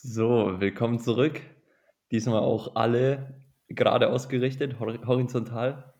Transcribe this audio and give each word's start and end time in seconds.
So, 0.00 0.60
willkommen 0.60 1.00
zurück. 1.00 1.40
Diesmal 2.12 2.38
auch 2.38 2.76
alle 2.76 3.42
gerade 3.68 4.08
ausgerichtet, 4.10 4.78
hor 4.78 4.96
horizontal. 5.04 5.92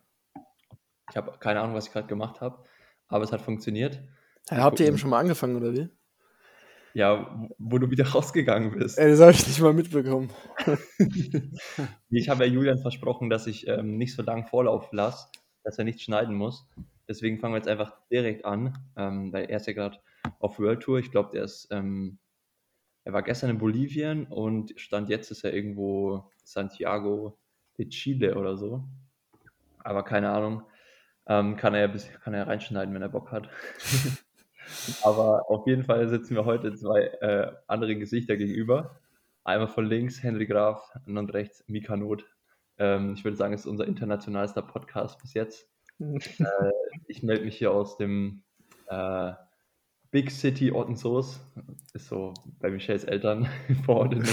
Ich 1.11 1.17
habe 1.17 1.37
keine 1.41 1.61
Ahnung, 1.61 1.75
was 1.75 1.89
ich 1.89 1.93
gerade 1.93 2.07
gemacht 2.07 2.41
habe, 2.41 2.63
aber 3.09 3.25
es 3.25 3.33
hat 3.33 3.43
funktioniert. 3.43 4.01
Ja, 4.51 4.59
habt 4.59 4.79
ihr 4.79 4.87
eben 4.87 4.99
schon 4.99 5.11
mal 5.11 5.19
angefangen, 5.19 5.57
oder 5.57 5.75
wie? 5.75 5.89
Ja, 6.95 7.49
wo 7.59 7.79
du 7.79 7.91
wieder 7.91 8.07
rausgegangen 8.13 8.79
bist. 8.79 8.99
Ey, 8.99 9.11
das 9.11 9.21
habe 9.21 9.33
ich 9.33 9.45
nicht 9.49 9.61
mal 9.61 9.73
mitbekommen. 9.73 10.31
ich 12.09 12.29
habe 12.29 12.47
ja 12.47 12.53
Julian 12.53 12.79
versprochen, 12.79 13.29
dass 13.31 13.49
ich 13.49 13.67
ähm, 13.67 13.99
nicht 13.99 14.15
so 14.15 14.23
lange 14.23 14.45
Vorlauf 14.45 14.93
lasse, 14.93 15.27
dass 15.65 15.77
er 15.77 15.85
nicht 15.85 16.03
schneiden 16.03 16.37
muss. 16.37 16.69
Deswegen 17.09 17.41
fangen 17.41 17.55
wir 17.55 17.59
jetzt 17.59 17.69
einfach 17.69 17.97
direkt 18.13 18.45
an, 18.45 18.79
ähm, 18.97 19.33
weil 19.33 19.47
er 19.47 19.57
ist 19.57 19.67
ja 19.67 19.73
gerade 19.73 19.99
auf 20.39 20.61
World 20.61 20.85
Tour. 20.85 21.01
Ich 21.01 21.11
glaube, 21.11 21.31
der 21.33 21.43
ist 21.43 21.67
ähm, 21.73 22.21
er 23.09 23.15
war 23.15 23.23
gestern 23.23 23.49
in 23.49 23.57
Bolivien 23.57 24.27
und 24.27 24.79
stand 24.79 25.09
jetzt 25.09 25.31
ist 25.31 25.43
er 25.43 25.55
irgendwo 25.55 26.31
Santiago 26.45 27.39
de 27.79 27.89
Chile 27.89 28.37
oder 28.37 28.59
so. 28.59 28.85
Aber 29.79 30.03
keine 30.03 30.29
Ahnung. 30.29 30.63
Ähm, 31.27 31.57
kann 31.57 31.73
er 31.73 31.89
kann 31.89 32.35
er 32.35 32.47
reinschneiden, 32.47 32.95
wenn 32.95 33.01
er 33.01 33.09
Bock 33.09 33.33
hat. 33.33 33.49
Aber 35.03 35.49
auf 35.49 35.67
jeden 35.67 35.85
Fall 35.85 36.07
sitzen 36.11 36.35
wir 36.35 36.45
heute 36.45 36.75
zwei 36.75 37.01
äh, 37.23 37.51
andere 37.67 37.97
Gesichter 37.97 38.37
gegenüber. 38.37 39.01
Einmal 39.43 39.69
von 39.69 39.87
links 39.87 40.23
Henry 40.23 40.47
Graf 40.47 40.95
und 41.07 41.33
rechts 41.33 41.65
Mika 41.67 41.97
Not. 41.97 42.27
Ähm, 42.77 43.15
ich 43.15 43.25
würde 43.25 43.39
sagen, 43.39 43.55
es 43.55 43.61
ist 43.61 43.69
unser 43.69 43.87
internationalster 43.87 44.61
Podcast 44.61 45.19
bis 45.23 45.33
jetzt. 45.33 45.67
äh, 45.99 46.45
ich 47.07 47.23
melde 47.23 47.47
mich 47.47 47.57
hier 47.57 47.73
aus 47.73 47.97
dem 47.97 48.43
äh, 48.89 49.33
Big 50.11 50.31
City 50.31 50.73
Ottensoos. 50.73 51.41
Ist 51.93 52.09
so 52.09 52.35
bei 52.61 52.71
Michels 52.71 53.05
Eltern 53.05 53.49
vor 53.85 53.97
Ort 53.97 54.15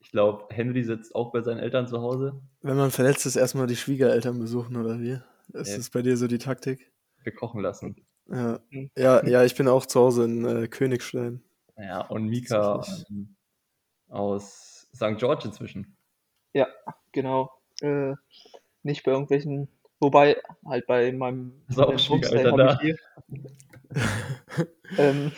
Ich 0.00 0.10
glaube, 0.10 0.46
Henry 0.50 0.82
sitzt 0.82 1.14
auch 1.14 1.30
bei 1.30 1.40
seinen 1.42 1.60
Eltern 1.60 1.86
zu 1.86 2.00
Hause. 2.00 2.40
Wenn 2.62 2.76
man 2.76 2.90
verletzt 2.90 3.26
ist, 3.26 3.36
erstmal 3.36 3.66
die 3.68 3.76
Schwiegereltern 3.76 4.38
besuchen, 4.38 4.76
oder 4.76 4.98
wie? 4.98 5.20
Ist 5.52 5.70
ja. 5.70 5.76
das 5.76 5.90
bei 5.90 6.02
dir 6.02 6.16
so 6.16 6.26
die 6.26 6.38
Taktik? 6.38 6.90
Wir 7.22 7.32
kochen 7.32 7.60
lassen. 7.60 7.96
Ja, 8.28 8.60
ja, 8.96 9.24
ja 9.26 9.44
ich 9.44 9.54
bin 9.54 9.68
auch 9.68 9.86
zu 9.86 10.00
Hause 10.00 10.24
in 10.24 10.44
äh, 10.44 10.68
Königstein. 10.68 11.42
Ja, 11.76 12.02
und 12.06 12.26
Mika 12.26 12.84
ähm, 13.08 13.36
aus 14.08 14.88
St. 14.94 15.16
George 15.18 15.44
inzwischen. 15.46 15.96
Ja, 16.52 16.66
genau. 17.12 17.50
Äh, 17.80 18.14
nicht 18.82 19.04
bei 19.04 19.12
irgendwelchen 19.12 19.68
Wobei, 20.00 20.40
halt 20.64 20.86
bei 20.86 21.12
meinem 21.12 21.62
Schwiegereltern 21.68 22.56
da. 22.56 22.80
Hier, 22.80 22.96
ähm, 24.98 25.32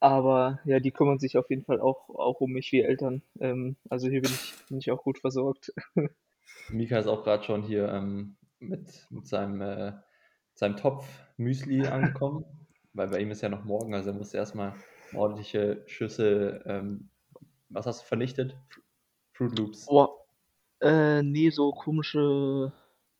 aber 0.00 0.60
ja, 0.64 0.80
die 0.80 0.92
kümmern 0.92 1.18
sich 1.18 1.36
auf 1.36 1.50
jeden 1.50 1.64
Fall 1.64 1.80
auch, 1.80 2.08
auch 2.08 2.40
um 2.40 2.52
mich 2.52 2.72
wie 2.72 2.80
Eltern. 2.80 3.22
Ähm, 3.40 3.76
also 3.88 4.08
hier 4.08 4.22
bin 4.22 4.30
ich, 4.30 4.54
bin 4.68 4.78
ich 4.78 4.90
auch 4.90 5.02
gut 5.02 5.18
versorgt. 5.18 5.72
Mika 6.70 6.98
ist 6.98 7.06
auch 7.06 7.22
gerade 7.22 7.44
schon 7.44 7.62
hier 7.62 7.88
ähm, 7.88 8.36
mit, 8.58 9.06
mit 9.10 9.26
seinem, 9.26 9.60
äh, 9.60 9.92
seinem 10.54 10.76
Topf 10.76 11.06
Müsli 11.36 11.86
angekommen, 11.86 12.44
weil 12.92 13.08
bei 13.08 13.20
ihm 13.20 13.30
ist 13.30 13.42
ja 13.42 13.48
noch 13.48 13.64
morgen, 13.64 13.94
also 13.94 14.10
er 14.10 14.16
muss 14.16 14.32
erstmal 14.32 14.74
ordentliche 15.14 15.82
Schüssel, 15.86 16.62
ähm, 16.66 17.10
was 17.68 17.86
hast 17.86 18.02
du 18.02 18.06
vernichtet? 18.06 18.56
Fruit 19.32 19.58
Loops. 19.58 19.86
Oh, 19.88 20.08
äh, 20.80 21.22
nee, 21.22 21.50
so 21.50 21.72
komische 21.72 22.72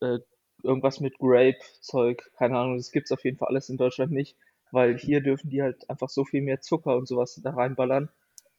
äh, 0.05 0.21
irgendwas 0.63 1.01
mit 1.01 1.19
Grape-Zeug, 1.19 2.31
keine 2.37 2.59
Ahnung, 2.59 2.77
das 2.77 2.93
gibt 2.93 3.07
es 3.07 3.13
auf 3.13 3.25
jeden 3.25 3.39
Fall 3.39 3.49
alles 3.49 3.69
in 3.69 3.77
Deutschland 3.77 4.13
nicht, 4.13 4.37
weil 4.71 4.99
hier 4.99 5.21
dürfen 5.21 5.51
die 5.51 5.63
halt 5.63 5.89
einfach 5.91 6.09
so 6.09 6.25
viel 6.25 6.43
mehr 6.43 6.61
Zucker 6.61 6.97
und 6.97 7.07
sowas 7.07 7.41
da 7.43 7.51
reinballern. 7.51 8.09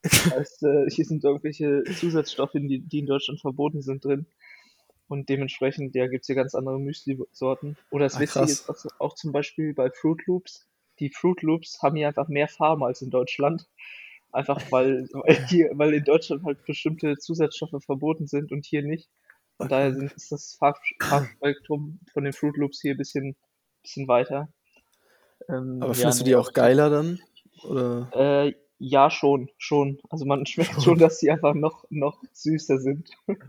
Das 0.04 0.32
heißt, 0.32 0.64
äh, 0.64 0.90
hier 0.90 1.06
sind 1.06 1.24
irgendwelche 1.24 1.84
Zusatzstoffe, 1.84 2.54
die, 2.54 2.80
die 2.80 3.00
in 3.00 3.08
Deutschland 3.08 3.42
verboten 3.42 3.82
sind, 3.82 4.06
drin. 4.06 4.28
Und 5.08 5.30
dementsprechend, 5.30 5.96
ja, 5.96 6.08
gibt 6.08 6.24
es 6.24 6.28
hier 6.28 6.36
ganz 6.36 6.56
andere 6.56 6.80
Müsli-Sorten. 6.80 7.78
Oder 7.92 8.06
das 8.06 8.20
Witzige 8.20 8.46
ist 8.46 8.70
auch, 8.70 8.86
auch, 9.00 9.16
zum 9.16 9.32
Beispiel 9.32 9.74
bei 9.74 9.90
Fruit 9.90 10.26
Loops. 10.26 10.68
Die 11.00 11.10
Fruit 11.10 11.42
Loops 11.42 11.82
haben 11.82 11.96
hier 11.96 12.08
einfach 12.08 12.28
mehr 12.28 12.48
Farben 12.48 12.84
als 12.84 13.02
in 13.02 13.10
Deutschland. 13.10 13.68
Einfach 14.32 14.62
weil, 14.72 15.08
weil, 15.14 15.48
hier, 15.48 15.72
weil 15.74 15.94
in 15.94 16.04
Deutschland 16.04 16.44
halt 16.44 16.66
bestimmte 16.66 17.18
Zusatzstoffe 17.18 17.84
verboten 17.84 18.28
sind 18.28 18.52
und 18.52 18.66
hier 18.66 18.84
nicht. 18.84 19.10
Von 19.58 19.70
daher 19.70 19.94
sind, 19.94 20.12
ist 20.12 20.32
das 20.32 20.56
Farbspektrum 20.60 22.00
von 22.12 22.24
den 22.24 22.34
Fruit 22.34 22.58
Loops 22.58 22.82
hier 22.82 22.94
ein 22.94 22.98
bisschen, 22.98 23.36
bisschen 23.82 24.08
weiter. 24.08 24.50
Ähm, 25.50 25.80
Aber 25.82 25.94
findest 25.94 26.20
ja, 26.20 26.24
du 26.24 26.30
die 26.30 26.36
auch 26.36 26.54
geiler 26.54 26.90
dann? 26.90 27.20
Oder? 27.64 28.10
Äh, 28.14 28.54
ja, 28.80 29.10
schon, 29.10 29.50
schon. 29.58 30.00
Also 30.10 30.26
man 30.26 30.46
schmeckt 30.46 30.82
schon, 30.82 30.98
dass 31.00 31.20
sie 31.20 31.32
einfach 31.32 31.54
noch, 31.54 31.86
noch 31.90 32.22
süßer 32.34 32.80
sind. 32.80 33.10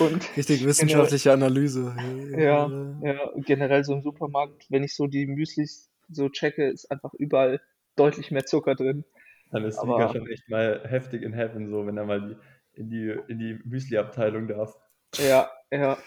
Und 0.00 0.36
Richtig 0.36 0.64
wissenschaftliche 0.64 1.32
Analyse. 1.32 1.94
Ja, 2.30 2.66
ja, 3.02 3.30
generell 3.36 3.84
so 3.84 3.92
im 3.92 4.00
Supermarkt, 4.00 4.64
wenn 4.70 4.82
ich 4.82 4.94
so 4.94 5.06
die 5.06 5.26
Müslis 5.26 5.90
so 6.08 6.30
checke, 6.30 6.70
ist 6.70 6.90
einfach 6.90 7.12
überall 7.12 7.60
deutlich 7.94 8.30
mehr 8.30 8.46
Zucker 8.46 8.74
drin. 8.74 9.04
Dann 9.50 9.64
ist 9.64 9.82
Mika 9.84 10.12
schon 10.12 10.26
echt 10.28 10.48
mal 10.48 10.82
heftig 10.88 11.22
in 11.22 11.34
Heaven, 11.34 11.68
so 11.68 11.86
wenn 11.86 11.98
er 11.98 12.06
mal 12.06 12.20
die, 12.20 12.80
in 12.80 12.88
die, 12.88 13.14
in 13.28 13.38
die 13.38 13.58
Müsli-Abteilung 13.64 14.48
darf. 14.48 14.74
Ja, 15.14 15.50
ja. 15.70 15.98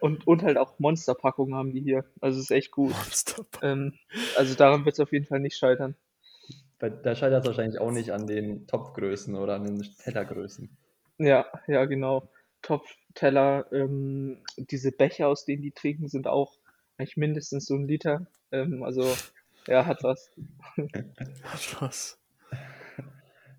Und, 0.00 0.26
und 0.26 0.42
halt 0.42 0.58
auch 0.58 0.78
Monsterpackungen 0.78 1.54
haben 1.54 1.72
die 1.72 1.80
hier. 1.80 2.04
Also 2.20 2.40
ist 2.40 2.50
echt 2.50 2.70
gut. 2.70 2.94
Ähm, 3.62 3.94
also 4.36 4.54
daran 4.54 4.84
wird 4.84 4.94
es 4.94 5.00
auf 5.00 5.12
jeden 5.12 5.24
Fall 5.24 5.40
nicht 5.40 5.56
scheitern. 5.56 5.96
Bei, 6.78 6.90
da 6.90 7.14
scheitert 7.14 7.42
es 7.42 7.48
wahrscheinlich 7.48 7.80
auch 7.80 7.90
nicht 7.90 8.10
an 8.10 8.26
den 8.26 8.66
Topfgrößen 8.66 9.34
oder 9.34 9.54
an 9.54 9.64
den 9.64 9.82
Tellergrößen. 9.82 10.68
Ja, 11.18 11.46
ja, 11.66 11.86
genau. 11.86 12.28
Topf, 12.60 12.94
Teller, 13.14 13.66
ähm, 13.72 14.42
diese 14.56 14.92
Becher, 14.92 15.28
aus 15.28 15.44
denen 15.44 15.62
die 15.62 15.72
trinken, 15.72 16.08
sind 16.08 16.26
auch 16.26 16.58
eigentlich 16.98 17.16
mindestens 17.16 17.66
so 17.66 17.74
ein 17.74 17.88
Liter. 17.88 18.26
Ähm, 18.52 18.82
also, 18.82 19.14
ja, 19.66 19.86
hat 19.86 20.02
was. 20.02 20.30
hat 20.76 21.80
was. 21.80 22.18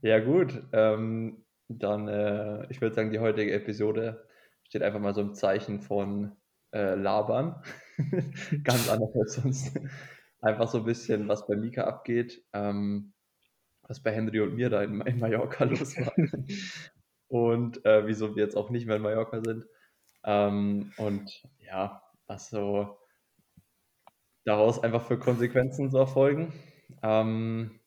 Ja, 0.02 0.20
gut. 0.20 0.62
Ähm, 0.74 1.44
dann, 1.68 2.08
äh, 2.08 2.68
ich 2.70 2.82
würde 2.82 2.96
sagen, 2.96 3.12
die 3.12 3.20
heutige 3.20 3.52
Episode 3.54 4.27
steht 4.68 4.84
einfach 4.84 5.00
mal 5.00 5.14
so 5.14 5.22
im 5.22 5.34
Zeichen 5.34 5.80
von 5.82 6.36
äh, 6.74 6.96
Labern. 6.96 7.62
Ganz 8.64 8.90
anders 8.90 9.16
als 9.16 9.34
sonst. 9.34 9.80
Einfach 10.42 10.68
so 10.68 10.80
ein 10.80 10.86
bisschen, 10.86 11.28
was 11.28 11.48
bei 11.48 11.56
Mika 11.56 11.86
abgeht, 11.86 12.44
ähm, 12.54 13.14
was 13.82 14.04
bei 14.04 14.12
Henry 14.12 14.42
und 14.42 14.56
mir 14.56 14.70
da 14.70 14.84
in, 14.84 15.02
in 15.02 15.20
Mallorca 15.20 15.64
los 15.66 15.98
war. 15.98 16.14
und 17.28 17.84
äh, 17.86 18.06
wieso 18.06 18.36
wir 18.36 18.44
jetzt 18.44 18.56
auch 18.56 18.70
nicht 18.70 18.86
mehr 18.86 18.98
in 18.98 19.02
Mallorca 19.02 19.42
sind. 19.44 19.66
Ähm, 20.24 20.92
und 20.98 21.44
ja, 21.60 22.04
was 22.28 22.50
so 22.50 22.98
daraus 24.44 24.84
einfach 24.84 25.04
für 25.04 25.18
Konsequenzen 25.18 25.90
so 25.90 25.98
erfolgen. 25.98 26.54
Ähm, 27.02 27.80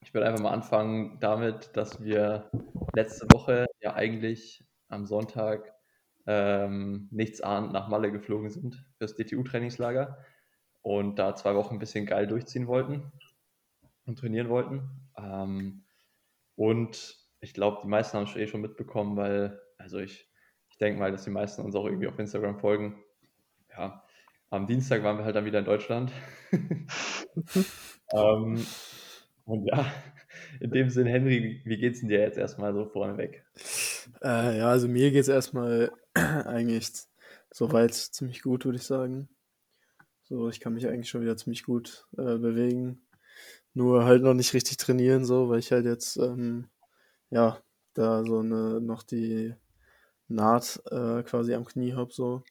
ich 0.00 0.12
würde 0.12 0.26
einfach 0.26 0.42
mal 0.42 0.52
anfangen 0.52 1.18
damit, 1.20 1.70
dass 1.76 2.02
wir 2.02 2.50
letzte 2.94 3.26
Woche 3.32 3.66
ja 3.80 3.94
eigentlich 3.94 4.64
am 4.88 5.06
Sonntag 5.06 5.74
ähm, 6.26 7.08
nichts 7.10 7.40
ahnt 7.40 7.72
nach 7.72 7.88
Malle 7.88 8.10
geflogen 8.10 8.50
sind 8.50 8.84
fürs 8.98 9.14
DTU-Trainingslager 9.14 10.18
und 10.82 11.18
da 11.18 11.34
zwei 11.34 11.54
Wochen 11.54 11.74
ein 11.74 11.78
bisschen 11.78 12.06
geil 12.06 12.26
durchziehen 12.26 12.66
wollten 12.66 13.12
und 14.06 14.18
trainieren 14.18 14.48
wollten. 14.48 14.88
Ähm, 15.16 15.84
und 16.56 17.18
ich 17.40 17.54
glaube, 17.54 17.80
die 17.82 17.88
meisten 17.88 18.16
haben 18.16 18.26
es 18.26 18.36
eh 18.36 18.46
schon 18.46 18.60
mitbekommen, 18.60 19.16
weil, 19.16 19.60
also 19.78 19.98
ich, 19.98 20.30
ich 20.70 20.78
denke 20.78 21.00
mal, 21.00 21.12
dass 21.12 21.24
die 21.24 21.30
meisten 21.30 21.62
uns 21.62 21.74
auch 21.74 21.86
irgendwie 21.86 22.08
auf 22.08 22.18
Instagram 22.18 22.58
folgen. 22.58 23.02
Ja, 23.70 24.04
am 24.50 24.66
Dienstag 24.66 25.02
waren 25.02 25.18
wir 25.18 25.24
halt 25.24 25.36
dann 25.36 25.44
wieder 25.44 25.58
in 25.58 25.64
Deutschland. 25.64 26.12
ähm, 28.12 28.64
und 29.44 29.66
ja, 29.66 29.86
in 30.60 30.70
dem 30.70 30.90
Sinn, 30.90 31.06
Henry, 31.06 31.60
wie 31.64 31.76
geht's 31.76 32.00
denn 32.00 32.08
dir 32.08 32.20
jetzt 32.20 32.38
erstmal 32.38 32.72
so 32.72 32.86
vorneweg? 32.86 33.44
Äh, 34.22 34.58
ja, 34.58 34.68
also 34.68 34.88
mir 34.88 35.10
geht's 35.10 35.28
erstmal 35.28 35.92
eigentlich 36.14 36.90
soweit 37.52 37.94
ziemlich 37.94 38.42
gut, 38.42 38.64
würde 38.64 38.76
ich 38.76 38.84
sagen. 38.84 39.28
So, 40.22 40.48
ich 40.48 40.60
kann 40.60 40.74
mich 40.74 40.86
eigentlich 40.88 41.08
schon 41.10 41.22
wieder 41.22 41.36
ziemlich 41.36 41.64
gut 41.64 42.06
äh, 42.16 42.38
bewegen. 42.38 43.06
Nur 43.74 44.04
halt 44.04 44.22
noch 44.22 44.34
nicht 44.34 44.54
richtig 44.54 44.76
trainieren, 44.78 45.24
so, 45.24 45.48
weil 45.48 45.58
ich 45.58 45.72
halt 45.72 45.86
jetzt, 45.86 46.16
ähm, 46.16 46.68
ja, 47.30 47.60
da 47.94 48.24
so 48.24 48.40
eine, 48.40 48.80
noch 48.80 49.02
die 49.02 49.54
Naht 50.28 50.82
äh, 50.90 51.22
quasi 51.24 51.54
am 51.54 51.64
Knie 51.64 51.94
habe, 51.94 52.12
so. 52.12 52.42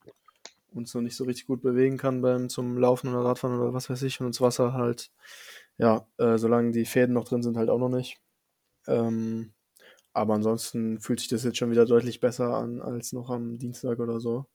Und 0.71 0.87
so 0.87 1.01
nicht 1.01 1.15
so 1.15 1.25
richtig 1.25 1.47
gut 1.47 1.61
bewegen 1.61 1.97
kann 1.97 2.21
beim 2.21 2.49
zum 2.49 2.77
Laufen 2.77 3.09
oder 3.09 3.25
Radfahren 3.25 3.59
oder 3.59 3.73
was 3.73 3.89
weiß 3.89 4.01
ich. 4.03 4.19
Und 4.19 4.27
ins 4.27 4.41
Wasser 4.41 4.73
halt 4.73 5.11
ja, 5.77 6.07
äh, 6.17 6.37
solange 6.37 6.71
die 6.71 6.85
Fäden 6.85 7.13
noch 7.13 7.25
drin 7.25 7.43
sind, 7.43 7.57
halt 7.57 7.69
auch 7.69 7.79
noch 7.79 7.89
nicht. 7.89 8.19
Ähm, 8.87 9.53
aber 10.13 10.35
ansonsten 10.35 10.99
fühlt 10.99 11.19
sich 11.19 11.29
das 11.29 11.43
jetzt 11.43 11.57
schon 11.57 11.71
wieder 11.71 11.85
deutlich 11.85 12.19
besser 12.19 12.55
an 12.55 12.81
als 12.81 13.13
noch 13.13 13.29
am 13.29 13.57
Dienstag 13.59 13.99
oder 13.99 14.19
so. 14.19 14.45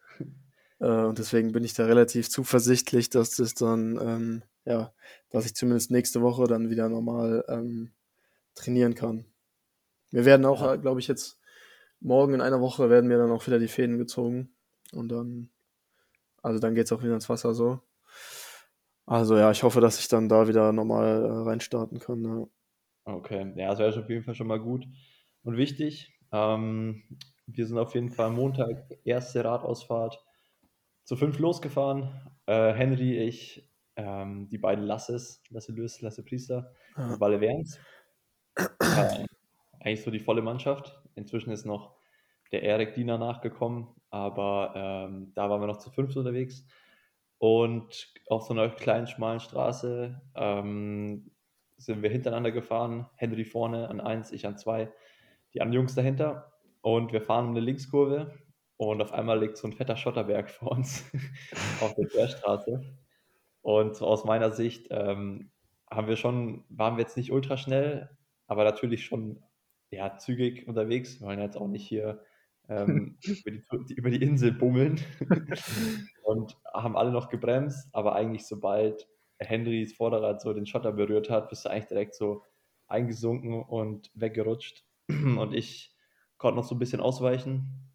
Äh, 0.78 1.04
und 1.04 1.18
deswegen 1.18 1.52
bin 1.52 1.64
ich 1.64 1.72
da 1.72 1.86
relativ 1.86 2.28
zuversichtlich, 2.28 3.08
dass 3.08 3.30
das 3.36 3.54
dann, 3.54 3.98
ähm, 3.98 4.42
ja, 4.66 4.92
dass 5.30 5.46
ich 5.46 5.54
zumindest 5.54 5.90
nächste 5.90 6.20
Woche 6.20 6.46
dann 6.48 6.68
wieder 6.68 6.90
normal 6.90 7.46
ähm, 7.48 7.92
trainieren 8.54 8.94
kann. 8.94 9.24
Wir 10.10 10.24
werden 10.26 10.46
auch, 10.46 10.62
Ja. 10.62 10.74
äh, 10.74 10.78
glaube 10.78 11.00
ich, 11.00 11.08
jetzt 11.08 11.40
morgen 12.00 12.34
in 12.34 12.42
einer 12.42 12.60
Woche 12.60 12.90
werden 12.90 13.08
mir 13.08 13.18
dann 13.18 13.30
auch 13.32 13.46
wieder 13.46 13.58
die 13.58 13.68
Fäden 13.68 13.98
gezogen. 13.98 14.54
Und 14.92 15.08
dann, 15.10 15.50
also 16.42 16.58
dann 16.60 16.74
geht's 16.74 16.92
auch 16.92 17.02
wieder 17.02 17.14
ins 17.14 17.28
Wasser 17.28 17.54
so. 17.54 17.80
Also 19.06 19.36
ja, 19.36 19.50
ich 19.50 19.62
hoffe, 19.62 19.80
dass 19.80 19.98
ich 20.00 20.08
dann 20.08 20.28
da 20.28 20.48
wieder 20.48 20.72
normal 20.72 21.24
äh, 21.24 21.48
reinstarten 21.48 22.00
kann. 22.00 22.24
Ja. 22.24 22.46
Okay, 23.04 23.52
ja, 23.56 23.70
das 23.70 23.78
wäre 23.78 24.00
auf 24.00 24.10
jeden 24.10 24.24
Fall 24.24 24.34
schon 24.34 24.48
mal 24.48 24.60
gut 24.60 24.86
und 25.46 25.56
wichtig. 25.56 26.12
Ähm, 26.32 27.04
wir 27.46 27.66
sind 27.66 27.78
auf 27.78 27.94
jeden 27.94 28.10
Fall 28.10 28.30
Montag, 28.30 28.90
erste 29.04 29.44
Radausfahrt, 29.44 30.22
zu 31.04 31.16
fünf 31.16 31.38
losgefahren. 31.38 32.10
Äh, 32.46 32.72
Henry, 32.72 33.16
ich, 33.18 33.70
ähm, 33.94 34.48
die 34.48 34.58
beiden 34.58 34.84
Lasses, 34.84 35.42
Lasse 35.50 35.72
Lös, 35.72 36.00
Lasse 36.00 36.24
Priester 36.24 36.74
Ja. 36.96 37.12
und 37.12 37.20
Walle 37.20 37.40
Werns. 37.40 37.78
Äh, 38.58 39.24
eigentlich 39.80 40.02
so 40.02 40.10
die 40.10 40.18
volle 40.18 40.42
Mannschaft. 40.42 41.00
Inzwischen 41.14 41.52
ist 41.52 41.64
noch 41.64 41.94
der 42.50 42.62
Erik 42.62 42.94
Diener 42.94 43.18
nachgekommen, 43.18 43.88
aber 44.10 44.72
ähm, 44.74 45.32
da 45.34 45.48
waren 45.48 45.60
wir 45.60 45.68
noch 45.68 45.78
zu 45.78 45.90
fünf 45.90 46.14
unterwegs. 46.16 46.66
Und 47.38 48.12
auf 48.28 48.42
so 48.46 48.54
einer 48.54 48.68
kleinen, 48.70 49.06
schmalen 49.06 49.40
Straße 49.40 50.20
ähm, 50.34 51.30
sind 51.76 52.02
wir 52.02 52.10
hintereinander 52.10 52.50
gefahren. 52.50 53.08
Henry 53.16 53.44
vorne 53.44 53.88
an 53.88 54.00
eins, 54.00 54.32
ich 54.32 54.46
an 54.46 54.56
zwei, 54.58 54.92
die 55.56 55.62
anderen 55.62 55.80
Jungs 55.80 55.94
dahinter. 55.94 56.52
Und 56.82 57.12
wir 57.12 57.22
fahren 57.22 57.46
um 57.46 57.50
eine 57.52 57.60
Linkskurve 57.60 58.32
und 58.76 59.00
auf 59.00 59.12
einmal 59.12 59.40
liegt 59.40 59.56
so 59.56 59.66
ein 59.66 59.72
fetter 59.72 59.96
Schotterberg 59.96 60.50
vor 60.50 60.72
uns 60.72 61.04
auf 61.80 61.94
der 61.94 62.06
Querstraße. 62.06 62.82
Und 63.62 63.96
so 63.96 64.06
aus 64.06 64.24
meiner 64.24 64.52
Sicht 64.52 64.88
ähm, 64.90 65.50
haben 65.90 66.08
wir 66.08 66.16
schon, 66.16 66.64
waren 66.68 66.96
wir 66.96 67.02
jetzt 67.02 67.16
nicht 67.16 67.32
ultra 67.32 67.56
schnell, 67.56 68.10
aber 68.46 68.64
natürlich 68.64 69.04
schon 69.04 69.42
ja, 69.90 70.18
zügig 70.18 70.68
unterwegs. 70.68 71.20
Wir 71.20 71.26
wollen 71.26 71.40
jetzt 71.40 71.56
auch 71.56 71.68
nicht 71.68 71.86
hier 71.86 72.22
ähm, 72.68 73.18
über, 73.44 73.84
die, 73.84 73.94
über 73.94 74.10
die 74.10 74.22
Insel 74.22 74.52
bummeln 74.52 75.00
und 76.22 76.56
haben 76.72 76.96
alle 76.96 77.10
noch 77.10 77.28
gebremst, 77.28 77.88
aber 77.92 78.14
eigentlich 78.14 78.46
sobald 78.46 79.08
Henrys 79.38 79.94
Vorderrad 79.94 80.40
so 80.40 80.52
den 80.52 80.66
Schotter 80.66 80.92
berührt 80.92 81.30
hat, 81.30 81.48
bist 81.48 81.64
du 81.64 81.70
eigentlich 81.70 81.86
direkt 81.86 82.14
so 82.14 82.42
eingesunken 82.88 83.62
und 83.62 84.10
weggerutscht. 84.14 84.85
Und 85.08 85.54
ich 85.54 85.94
konnte 86.38 86.56
noch 86.56 86.64
so 86.64 86.74
ein 86.74 86.78
bisschen 86.78 87.00
ausweichen 87.00 87.92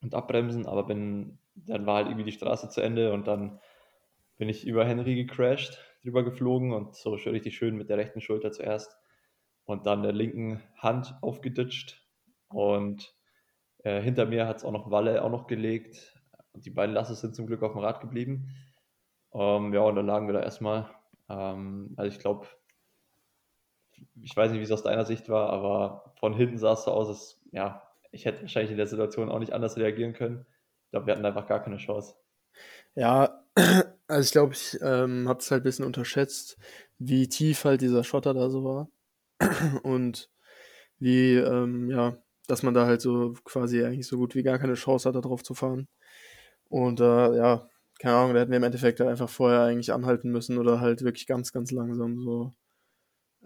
und 0.00 0.14
abbremsen, 0.14 0.66
aber 0.66 0.84
bin, 0.84 1.38
dann 1.54 1.86
war 1.86 1.96
halt 1.96 2.06
irgendwie 2.06 2.30
die 2.30 2.36
Straße 2.36 2.68
zu 2.68 2.80
Ende 2.80 3.12
und 3.12 3.26
dann 3.26 3.60
bin 4.36 4.48
ich 4.48 4.66
über 4.66 4.84
Henry 4.84 5.16
gecrashed, 5.16 5.78
drüber 6.02 6.22
geflogen 6.22 6.72
und 6.72 6.94
so 6.94 7.16
schön, 7.16 7.32
richtig 7.32 7.56
schön 7.56 7.76
mit 7.76 7.88
der 7.88 7.98
rechten 7.98 8.20
Schulter 8.20 8.52
zuerst 8.52 8.96
und 9.64 9.86
dann 9.86 10.02
der 10.02 10.12
linken 10.12 10.62
Hand 10.76 11.14
aufgeditscht 11.20 12.06
und 12.48 13.14
äh, 13.84 14.00
hinter 14.00 14.26
mir 14.26 14.46
hat 14.46 14.58
es 14.58 14.64
auch 14.64 14.72
noch 14.72 14.90
Walle 14.90 15.24
auch 15.24 15.30
noch 15.30 15.46
gelegt 15.46 16.20
und 16.52 16.64
die 16.64 16.70
beiden 16.70 16.94
Lasses 16.94 17.20
sind 17.20 17.34
zum 17.34 17.46
Glück 17.46 17.62
auf 17.62 17.72
dem 17.72 17.80
Rad 17.80 18.00
geblieben. 18.00 18.48
Ähm, 19.32 19.72
ja, 19.72 19.80
und 19.80 19.96
dann 19.96 20.06
lagen 20.06 20.26
wir 20.26 20.34
da 20.34 20.42
erstmal. 20.42 20.90
Ähm, 21.28 21.94
also 21.96 22.10
ich 22.10 22.18
glaube, 22.18 22.46
ich 24.22 24.36
weiß 24.36 24.50
nicht, 24.50 24.60
wie 24.60 24.64
es 24.64 24.72
aus 24.72 24.82
deiner 24.82 25.04
Sicht 25.04 25.28
war, 25.28 25.50
aber 25.50 26.14
von 26.18 26.34
hinten 26.34 26.58
sah 26.58 26.72
es 26.72 26.84
so 26.84 26.90
aus, 26.90 27.08
als 27.08 27.40
ja, 27.52 27.82
ich 28.10 28.24
hätte 28.24 28.42
wahrscheinlich 28.42 28.70
in 28.70 28.76
der 28.76 28.86
Situation 28.86 29.30
auch 29.30 29.38
nicht 29.38 29.52
anders 29.52 29.76
reagieren 29.76 30.12
können. 30.12 30.46
Ich 30.86 30.90
glaube, 30.90 31.06
wir 31.06 31.14
hatten 31.14 31.26
einfach 31.26 31.46
gar 31.46 31.62
keine 31.62 31.76
Chance. 31.76 32.14
Ja, 32.94 33.44
also 34.08 34.26
ich 34.26 34.32
glaube, 34.32 34.54
ich 34.54 34.78
ähm, 34.82 35.28
habe 35.28 35.40
es 35.40 35.50
halt 35.50 35.62
ein 35.62 35.64
bisschen 35.64 35.84
unterschätzt, 35.84 36.58
wie 36.98 37.28
tief 37.28 37.64
halt 37.64 37.80
dieser 37.80 38.04
Schotter 38.04 38.34
da 38.34 38.50
so 38.50 38.64
war. 38.64 38.88
Und 39.82 40.30
wie, 40.98 41.34
ähm, 41.36 41.90
ja, 41.90 42.16
dass 42.46 42.62
man 42.62 42.74
da 42.74 42.86
halt 42.86 43.00
so 43.00 43.34
quasi 43.44 43.84
eigentlich 43.84 44.06
so 44.06 44.16
gut 44.16 44.34
wie 44.34 44.42
gar 44.42 44.58
keine 44.58 44.74
Chance 44.74 45.08
hat, 45.08 45.14
da 45.14 45.20
drauf 45.20 45.42
zu 45.42 45.54
fahren. 45.54 45.88
Und 46.68 47.00
äh, 47.00 47.36
ja, 47.36 47.68
keine 48.00 48.16
Ahnung, 48.16 48.34
da 48.34 48.40
hätten 48.40 48.50
wir 48.50 48.58
im 48.58 48.64
Endeffekt 48.64 49.00
halt 49.00 49.10
einfach 49.10 49.28
vorher 49.28 49.62
eigentlich 49.62 49.92
anhalten 49.92 50.30
müssen 50.30 50.58
oder 50.58 50.80
halt 50.80 51.02
wirklich 51.02 51.26
ganz, 51.26 51.52
ganz 51.52 51.70
langsam 51.72 52.20
so 52.20 52.54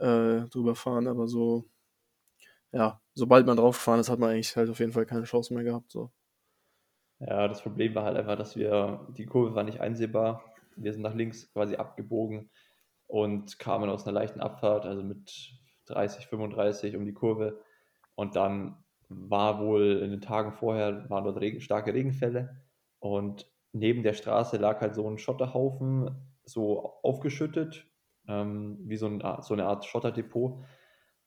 äh, 0.02 0.48
drüber 0.48 0.74
fahren. 0.74 1.06
Aber 1.06 1.28
so, 1.28 1.64
ja, 2.72 3.00
sobald 3.14 3.46
man 3.46 3.56
drauf 3.56 3.76
gefahren 3.76 4.00
ist, 4.00 4.10
hat 4.10 4.18
man 4.18 4.30
eigentlich 4.30 4.56
halt 4.56 4.68
auf 4.68 4.80
jeden 4.80 4.92
Fall 4.92 5.06
keine 5.06 5.24
Chance 5.24 5.54
mehr 5.54 5.64
gehabt. 5.64 5.90
So. 5.92 6.10
Ja, 7.20 7.46
das 7.48 7.62
Problem 7.62 7.94
war 7.94 8.04
halt 8.04 8.16
einfach, 8.16 8.36
dass 8.36 8.56
wir, 8.56 9.06
die 9.16 9.26
Kurve 9.26 9.54
war 9.54 9.64
nicht 9.64 9.80
einsehbar. 9.80 10.44
Wir 10.76 10.92
sind 10.92 11.02
nach 11.02 11.14
links 11.14 11.52
quasi 11.52 11.76
abgebogen 11.76 12.50
und 13.06 13.58
kamen 13.58 13.90
aus 13.90 14.04
einer 14.04 14.18
leichten 14.18 14.40
Abfahrt, 14.40 14.86
also 14.86 15.02
mit 15.02 15.52
30, 15.86 16.26
35 16.26 16.96
um 16.96 17.04
die 17.04 17.12
Kurve. 17.12 17.60
Und 18.14 18.36
dann 18.36 18.82
war 19.08 19.60
wohl 19.60 20.00
in 20.02 20.10
den 20.10 20.20
Tagen 20.20 20.52
vorher, 20.52 21.08
waren 21.10 21.24
dort 21.24 21.40
Regen, 21.40 21.60
starke 21.60 21.94
Regenfälle. 21.94 22.62
Und 22.98 23.46
neben 23.72 24.02
der 24.02 24.14
Straße 24.14 24.56
lag 24.56 24.80
halt 24.80 24.94
so 24.94 25.08
ein 25.08 25.18
Schotterhaufen, 25.18 26.10
so 26.44 26.98
aufgeschüttet, 27.02 27.86
ähm, 28.28 28.78
wie 28.84 28.96
so, 28.96 29.06
ein, 29.06 29.22
so 29.40 29.54
eine 29.54 29.66
Art 29.66 29.84
Schotterdepot. 29.84 30.64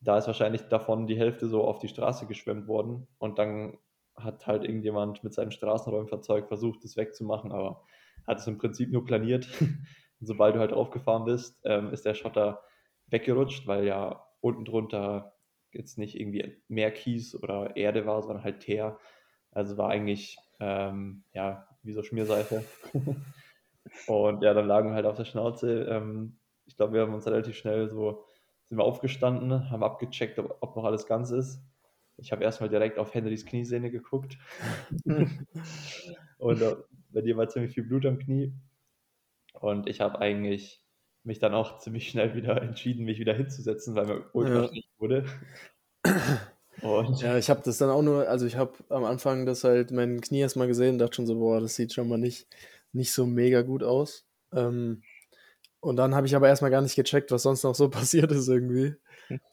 Da 0.02 0.18
ist 0.18 0.28
wahrscheinlich 0.28 0.64
davon 0.64 1.08
die 1.08 1.18
Hälfte 1.18 1.48
so 1.48 1.64
auf 1.64 1.80
die 1.80 1.88
Straße 1.88 2.28
geschwemmt 2.28 2.68
worden. 2.68 3.08
Und 3.18 3.40
dann 3.40 3.78
hat 4.16 4.48
halt 4.48 4.64
irgendjemand 4.64 5.24
mit 5.24 5.34
seinem 5.34 5.52
Straßenräumfahrzeug 5.52 6.48
versucht, 6.48 6.84
das 6.84 6.96
wegzumachen, 6.96 7.52
aber 7.52 7.84
hat 8.26 8.40
es 8.40 8.48
im 8.48 8.58
Prinzip 8.58 8.92
nur 8.92 9.06
planiert. 9.06 9.48
Und 9.62 10.28
sobald 10.28 10.56
du 10.56 10.60
halt 10.60 10.74
aufgefahren 10.74 11.26
bist, 11.26 11.60
ähm, 11.66 11.92
ist 11.92 12.06
der 12.06 12.14
Schotter 12.14 12.62
weggerutscht, 13.08 13.68
weil 13.68 13.86
ja 13.86 14.26
unten 14.40 14.66
drunter 14.66 15.34
jetzt 15.72 15.98
nicht 15.98 16.20
irgendwie 16.20 16.62
mehr 16.68 16.92
Kies 16.92 17.36
oder 17.36 17.76
Erde 17.76 18.06
war, 18.06 18.22
sondern 18.22 18.44
halt 18.44 18.62
Teer. 18.62 18.98
Also 19.52 19.78
war 19.78 19.90
eigentlich 19.90 20.38
ähm, 20.60 21.24
ja 21.34 21.68
wie 21.84 21.94
so 21.94 22.02
Schmierseife. 22.02 22.64
und 24.08 24.42
ja, 24.42 24.54
dann 24.54 24.68
lagen 24.68 24.90
wir 24.90 24.96
halt 24.96 25.06
auf 25.06 25.18
der 25.18 25.26
Schnauze. 25.26 25.84
Ähm, 25.84 26.38
ich 26.66 26.76
glaube, 26.78 26.94
wir 26.94 27.02
haben 27.02 27.14
uns 27.14 27.28
relativ 27.28 27.56
schnell 27.56 27.90
so 27.90 28.26
sind 28.68 28.78
wir 28.80 28.84
aufgestanden, 28.84 29.70
haben 29.70 29.84
abgecheckt, 29.84 30.40
ob, 30.40 30.58
ob 30.62 30.76
noch 30.76 30.86
alles 30.86 31.06
ganz 31.06 31.30
ist. 31.32 31.62
Ich 32.18 32.32
habe 32.32 32.44
erstmal 32.44 32.70
direkt 32.70 32.98
auf 32.98 33.14
Henrys 33.14 33.46
Kniesehne 33.46 33.92
geguckt. 33.92 34.38
und 36.40 36.62
äh, 36.62 36.76
bei 37.12 37.22
dir 37.22 37.38
war 37.38 37.48
ziemlich 37.48 37.74
viel 37.74 37.84
Blut 37.84 38.06
am 38.06 38.18
Knie. 38.18 38.54
Und 39.54 39.88
ich 39.88 40.02
habe 40.02 40.20
eigentlich 40.20 40.82
mich 41.24 41.40
dann 41.40 41.54
auch 41.54 41.80
ziemlich 41.80 42.10
schnell 42.10 42.36
wieder 42.36 42.62
entschieden, 42.62 43.06
mich 43.06 43.20
wieder 43.20 43.34
hinzusetzen, 43.34 43.96
weil 43.96 44.06
mir 44.06 44.30
ultra 44.34 44.62
Ja. 44.62 44.68
schlecht 44.68 44.90
wurde. 44.98 45.26
Und 46.82 47.22
Ja, 47.22 47.38
ich 47.38 47.50
habe 47.50 47.62
das 47.64 47.78
dann 47.78 47.90
auch 47.90 48.02
nur, 48.02 48.28
also 48.28 48.46
ich 48.46 48.56
habe 48.58 48.74
am 48.90 49.06
Anfang 49.06 49.46
das 49.46 49.64
halt 49.64 49.92
mein 49.92 50.22
Knie 50.22 50.40
erstmal 50.40 50.68
gesehen 50.68 50.94
und 50.94 50.98
dachte 51.00 51.16
schon 51.16 51.28
so, 51.28 51.36
boah, 51.36 51.62
das 51.62 51.76
sieht 51.76 51.94
schon 51.94 52.08
mal 52.10 52.18
nicht, 52.18 52.48
nicht 52.92 53.12
so 53.14 53.26
mega 53.26 53.62
gut 53.62 53.84
aus. 53.84 54.26
Ähm, 54.54 55.04
und 55.86 55.98
dann 55.98 56.16
habe 56.16 56.26
ich 56.26 56.36
aber 56.36 56.48
erstmal 56.48 56.72
gar 56.72 56.82
nicht 56.82 56.96
gecheckt, 56.96 57.30
was 57.30 57.44
sonst 57.44 57.62
noch 57.62 57.76
so 57.76 57.90
passiert 57.92 58.32
ist 58.32 58.48
irgendwie. 58.48 58.96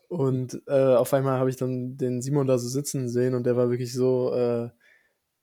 Und 0.09 0.63
äh, 0.67 0.95
auf 0.95 1.13
einmal 1.13 1.39
habe 1.39 1.51
ich 1.51 1.57
dann 1.57 1.99
den 1.99 2.23
Simon 2.23 2.47
da 2.47 2.57
so 2.57 2.69
sitzen 2.69 3.11
sehen 3.11 3.35
und 3.35 3.45
der 3.45 3.55
war 3.57 3.69
wirklich 3.69 3.93
so 3.93 4.33
äh, 4.35 4.71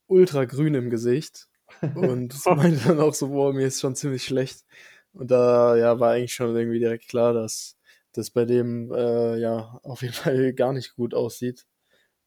ultra 0.08 0.46
grün 0.46 0.74
im 0.74 0.90
Gesicht. 0.90 1.46
Und 1.94 2.34
meinte 2.46 2.88
dann 2.88 2.98
auch 2.98 3.14
so, 3.14 3.28
boah, 3.28 3.52
mir 3.52 3.68
ist 3.68 3.80
schon 3.80 3.94
ziemlich 3.94 4.24
schlecht. 4.24 4.64
Und 5.12 5.30
da 5.30 5.76
ja, 5.76 6.00
war 6.00 6.10
eigentlich 6.10 6.34
schon 6.34 6.56
irgendwie 6.56 6.80
direkt 6.80 7.06
klar, 7.08 7.34
dass 7.34 7.76
das 8.12 8.30
bei 8.30 8.44
dem 8.44 8.92
äh, 8.92 9.38
ja 9.38 9.78
auf 9.84 10.02
jeden 10.02 10.14
Fall 10.14 10.52
gar 10.54 10.72
nicht 10.72 10.96
gut 10.96 11.14
aussieht. 11.14 11.66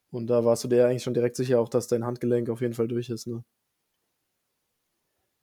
Und 0.09 0.27
da 0.27 0.45
warst 0.45 0.63
du 0.63 0.69
dir 0.69 0.87
eigentlich 0.87 1.03
schon 1.03 1.13
direkt 1.13 1.35
sicher 1.35 1.59
auch, 1.59 1.67
dass 1.67 1.87
dein 1.87 2.05
Handgelenk 2.05 2.49
auf 2.49 2.61
jeden 2.61 2.75
Fall 2.75 2.87
durch 2.87 3.09
ist, 3.09 3.27
ne? 3.27 3.43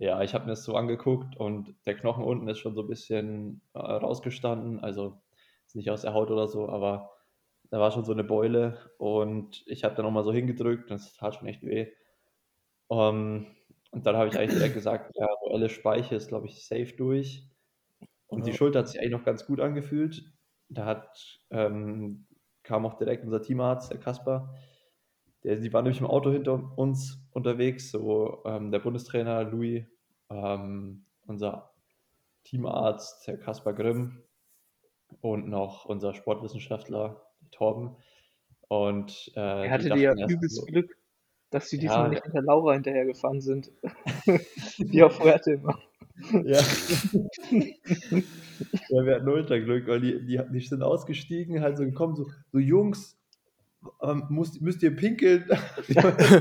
Ja, 0.00 0.22
ich 0.22 0.34
habe 0.34 0.46
mir 0.46 0.52
das 0.52 0.64
so 0.64 0.76
angeguckt 0.76 1.36
und 1.38 1.76
der 1.86 1.96
Knochen 1.96 2.24
unten 2.24 2.48
ist 2.48 2.58
schon 2.60 2.74
so 2.74 2.82
ein 2.82 2.88
bisschen 2.88 3.62
äh, 3.74 3.80
rausgestanden. 3.80 4.80
Also 4.80 5.22
ist 5.66 5.76
nicht 5.76 5.90
aus 5.92 6.02
der 6.02 6.14
Haut 6.14 6.30
oder 6.32 6.48
so, 6.48 6.68
aber 6.70 7.12
da 7.70 7.80
war 7.80 7.92
schon 7.92 8.04
so 8.06 8.12
eine 8.12 8.24
Beule 8.24 8.92
und 8.98 9.62
ich 9.66 9.84
habe 9.84 9.94
dann 9.96 10.06
nochmal 10.06 10.24
so 10.24 10.32
hingedrückt 10.32 10.90
und 10.90 10.96
es 10.98 11.14
tat 11.14 11.36
schon 11.36 11.48
echt 11.48 11.62
weh. 11.64 11.92
Um, 12.88 13.46
und 13.92 14.06
dann 14.06 14.16
habe 14.16 14.28
ich 14.28 14.38
eigentlich 14.38 14.56
direkt 14.56 14.74
gesagt, 14.74 15.12
ja, 15.16 15.26
so 15.44 15.52
alle 15.52 15.68
Speiche 15.68 16.14
ist, 16.16 16.28
glaube 16.28 16.46
ich, 16.46 16.66
safe 16.66 16.92
durch. 16.96 17.48
Und 18.28 18.46
die 18.46 18.52
Ja. 18.52 18.54
Schulter 18.54 18.80
hat 18.80 18.88
sich 18.88 19.00
eigentlich 19.00 19.12
noch 19.12 19.24
ganz 19.24 19.46
gut 19.46 19.60
angefühlt. 19.60 20.32
Da 20.68 20.86
hat, 20.86 21.40
ähm, 21.50 22.26
kam 22.62 22.86
auch 22.86 22.94
direkt 22.94 23.24
unser 23.24 23.42
Teamarzt, 23.42 23.90
der 23.92 24.00
Kasper. 24.00 24.54
Der, 25.44 25.56
die 25.56 25.72
waren 25.72 25.84
nämlich 25.84 26.00
im 26.00 26.06
Auto 26.06 26.30
hinter 26.30 26.76
uns 26.76 27.18
unterwegs, 27.32 27.90
so 27.90 28.42
ähm, 28.44 28.70
der 28.70 28.80
Bundestrainer 28.80 29.44
Louis, 29.44 29.84
ähm, 30.30 31.04
unser 31.26 31.70
Teamarzt, 32.44 33.26
der 33.26 33.38
Kaspar 33.38 33.72
Grimm 33.72 34.22
und 35.20 35.48
noch 35.48 35.84
unser 35.86 36.14
Sportwissenschaftler, 36.14 37.22
der 37.42 37.50
Torben. 37.50 37.96
Und 38.68 39.32
äh, 39.34 39.40
Er 39.40 39.62
die 39.64 39.70
hatte 39.70 39.90
dir 39.90 40.14
ja 40.16 40.28
übelst 40.28 40.56
so, 40.56 40.64
Glück, 40.66 40.96
dass 41.50 41.68
sie 41.68 41.76
Ja, 41.76 41.80
diesmal 41.80 42.00
der- 42.02 42.08
nicht 42.10 42.22
hinter 42.24 42.42
Laura 42.42 42.74
hinterhergefahren 42.74 43.40
sind. 43.40 43.72
Wie 44.78 45.02
auf 45.02 45.16
Fuerte 45.16 45.52
immer. 45.52 45.78
Ja. 46.44 46.60
ja, 48.90 49.04
wir 49.04 49.14
hatten 49.14 49.28
Ultraglück, 49.28 49.86
weil 49.88 50.00
die, 50.00 50.24
die, 50.26 50.40
die 50.52 50.60
sind 50.60 50.82
ausgestiegen, 50.82 51.60
halt 51.62 51.78
so 51.78 51.84
gekommen, 51.84 52.14
so, 52.14 52.26
so 52.52 52.58
Jungs, 52.58 53.18
ähm, 54.02 54.26
müsst, 54.28 54.60
müsst 54.60 54.82
ihr 54.82 54.94
pinkeln? 54.94 55.48
Hatten 55.48 56.32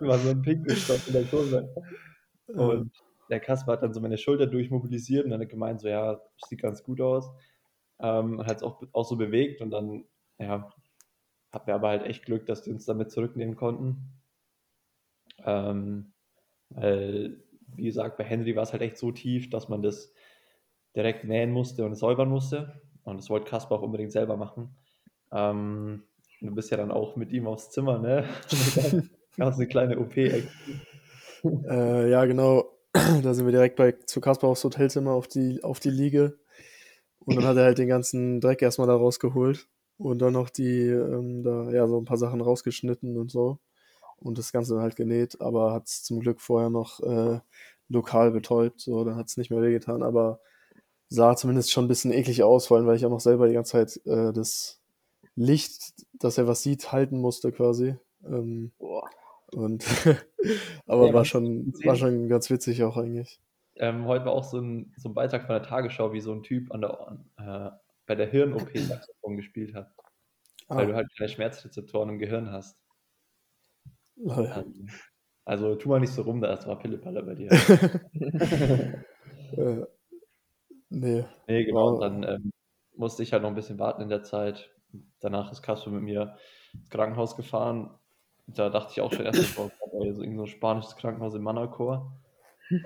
wir 0.00 0.18
so 0.18 0.30
einen 0.30 0.42
Pinkelstoff 0.42 1.06
in 1.06 1.12
der 1.12 1.24
Kurve. 1.24 1.74
Und 2.46 2.90
der 3.30 3.40
Kasper 3.40 3.72
hat 3.72 3.82
dann 3.82 3.92
so 3.94 4.00
meine 4.00 4.18
Schulter 4.18 4.46
durchmobilisiert 4.46 5.24
und 5.24 5.30
dann 5.30 5.40
hat 5.40 5.48
gemeint, 5.48 5.80
so 5.80 5.88
ja, 5.88 6.20
sieht 6.46 6.62
ganz 6.62 6.82
gut 6.82 7.00
aus. 7.00 7.30
Ähm, 8.00 8.44
hat 8.44 8.58
es 8.58 8.62
auch, 8.62 8.82
auch 8.92 9.04
so 9.04 9.16
bewegt 9.16 9.60
und 9.60 9.70
dann, 9.70 10.04
ja, 10.38 10.70
hatten 11.52 11.66
wir 11.66 11.74
aber 11.74 11.88
halt 11.88 12.02
echt 12.04 12.24
Glück, 12.24 12.46
dass 12.46 12.62
die 12.62 12.72
uns 12.72 12.84
damit 12.84 13.10
zurücknehmen 13.10 13.56
konnten. 13.56 14.12
Ähm, 15.44 16.12
weil, 16.70 17.42
wie 17.76 17.84
gesagt, 17.84 18.16
bei 18.16 18.24
Henry 18.24 18.56
war 18.56 18.64
es 18.64 18.72
halt 18.72 18.82
echt 18.82 18.98
so 18.98 19.12
tief, 19.12 19.50
dass 19.50 19.68
man 19.68 19.82
das 19.82 20.12
direkt 20.96 21.24
nähen 21.24 21.52
musste 21.52 21.84
und 21.84 21.94
säubern 21.94 22.28
musste. 22.28 22.80
Und 23.04 23.18
das 23.18 23.30
wollte 23.30 23.48
Kasper 23.48 23.76
auch 23.76 23.82
unbedingt 23.82 24.12
selber 24.12 24.36
machen. 24.36 24.74
Ähm, 25.34 26.02
du 26.40 26.54
bist 26.54 26.70
ja 26.70 26.76
dann 26.76 26.90
auch 26.90 27.16
mit 27.16 27.32
ihm 27.32 27.46
aufs 27.46 27.70
Zimmer, 27.70 27.98
ne? 27.98 28.24
Es 29.36 29.56
eine 29.56 29.66
kleine 29.66 29.98
OP. 29.98 30.16
Äh, 30.16 30.44
ja, 32.10 32.24
genau. 32.24 32.70
Da 32.92 33.34
sind 33.34 33.46
wir 33.46 33.52
direkt 33.52 33.74
bei, 33.74 33.90
zu 33.92 34.20
Kasper 34.20 34.46
aufs 34.46 34.62
Hotelzimmer 34.62 35.10
auf 35.10 35.26
die, 35.26 35.64
auf 35.64 35.80
die 35.80 35.90
Liege. 35.90 36.38
Und 37.18 37.36
dann 37.36 37.44
hat 37.44 37.56
er 37.56 37.64
halt 37.64 37.78
den 37.78 37.88
ganzen 37.88 38.40
Dreck 38.40 38.62
erstmal 38.62 38.86
da 38.86 38.94
rausgeholt. 38.94 39.66
Und 39.96 40.20
dann 40.20 40.34
noch 40.34 40.50
die, 40.50 40.86
ähm, 40.88 41.42
da, 41.42 41.70
ja, 41.70 41.88
so 41.88 41.98
ein 41.98 42.04
paar 42.04 42.16
Sachen 42.16 42.40
rausgeschnitten 42.40 43.16
und 43.16 43.32
so. 43.32 43.58
Und 44.18 44.38
das 44.38 44.52
Ganze 44.52 44.80
halt 44.80 44.94
genäht, 44.94 45.40
aber 45.40 45.72
hat 45.72 45.88
es 45.88 46.04
zum 46.04 46.20
Glück 46.20 46.40
vorher 46.40 46.70
noch 46.70 47.00
äh, 47.00 47.40
lokal 47.88 48.30
betäubt. 48.30 48.80
So, 48.80 49.04
dann 49.04 49.16
hat 49.16 49.26
es 49.26 49.36
nicht 49.36 49.50
mehr 49.50 49.62
wehgetan, 49.62 50.02
aber 50.04 50.40
sah 51.08 51.36
zumindest 51.36 51.72
schon 51.72 51.86
ein 51.86 51.88
bisschen 51.88 52.12
eklig 52.12 52.42
aus, 52.42 52.66
vor 52.66 52.76
allem, 52.76 52.86
weil 52.86 52.96
ich 52.96 53.04
auch 53.04 53.10
noch 53.10 53.20
selber 53.20 53.48
die 53.48 53.54
ganze 53.54 53.72
Zeit 53.72 54.00
äh, 54.06 54.32
das 54.32 54.80
Licht, 55.36 55.94
dass 56.12 56.38
er 56.38 56.46
was 56.46 56.62
sieht, 56.62 56.92
halten 56.92 57.18
musste 57.18 57.52
quasi. 57.52 57.96
Ähm, 58.24 58.72
und 59.52 59.84
aber 60.86 61.08
ja, 61.08 61.14
war 61.14 61.24
schon, 61.24 61.72
war 61.84 61.96
schon 61.96 62.28
ganz 62.28 62.50
witzig 62.50 62.82
auch 62.84 62.96
eigentlich. 62.96 63.40
Ähm, 63.76 64.06
heute 64.06 64.24
war 64.24 64.32
auch 64.32 64.44
so 64.44 64.58
ein, 64.58 64.92
so 64.96 65.08
ein 65.08 65.14
Beitrag 65.14 65.42
von 65.46 65.54
der 65.54 65.62
Tagesschau, 65.62 66.12
wie 66.12 66.20
so 66.20 66.32
ein 66.32 66.42
Typ 66.42 66.72
an 66.72 66.80
der, 66.80 67.18
äh, 67.38 67.70
bei 68.06 68.14
der 68.14 68.28
Hirn-OP 68.28 68.70
Saxophon 68.78 69.36
gespielt 69.36 69.74
hat. 69.74 69.92
Ah. 70.68 70.76
Weil 70.76 70.86
du 70.86 70.94
halt 70.94 71.08
keine 71.16 71.28
Schmerzrezeptoren 71.28 72.10
im 72.10 72.18
Gehirn 72.18 72.50
hast. 72.50 72.78
Also, 74.26 74.64
also, 75.44 75.74
tu 75.74 75.88
mal 75.88 76.00
nicht 76.00 76.12
so 76.12 76.22
rum, 76.22 76.40
da 76.40 76.52
ist 76.54 76.66
mal 76.66 76.76
Pillepalle 76.76 77.22
bei 77.22 77.34
dir. 77.34 77.50
äh, 79.56 79.84
nee. 80.88 81.24
Nee, 81.48 81.64
genau. 81.64 81.94
Wow. 81.94 82.00
Dann 82.00 82.22
ähm, 82.22 82.50
musste 82.96 83.22
ich 83.22 83.32
halt 83.32 83.42
noch 83.42 83.50
ein 83.50 83.56
bisschen 83.56 83.78
warten 83.78 84.02
in 84.02 84.08
der 84.08 84.22
Zeit. 84.22 84.73
Danach 85.20 85.52
ist 85.52 85.62
Kasper 85.62 85.90
mit 85.90 86.02
mir 86.02 86.36
ins 86.72 86.90
Krankenhaus 86.90 87.36
gefahren. 87.36 87.90
Da 88.46 88.68
dachte 88.68 88.92
ich 88.92 89.00
auch 89.00 89.12
schon 89.12 89.24
erst, 89.24 89.40
ich 89.40 89.58
war 89.58 89.70
bei 89.92 90.12
so 90.12 90.22
ein 90.22 90.46
spanisches 90.46 90.96
Krankenhaus 90.96 91.34
in 91.34 91.42
Manacor, 91.42 92.20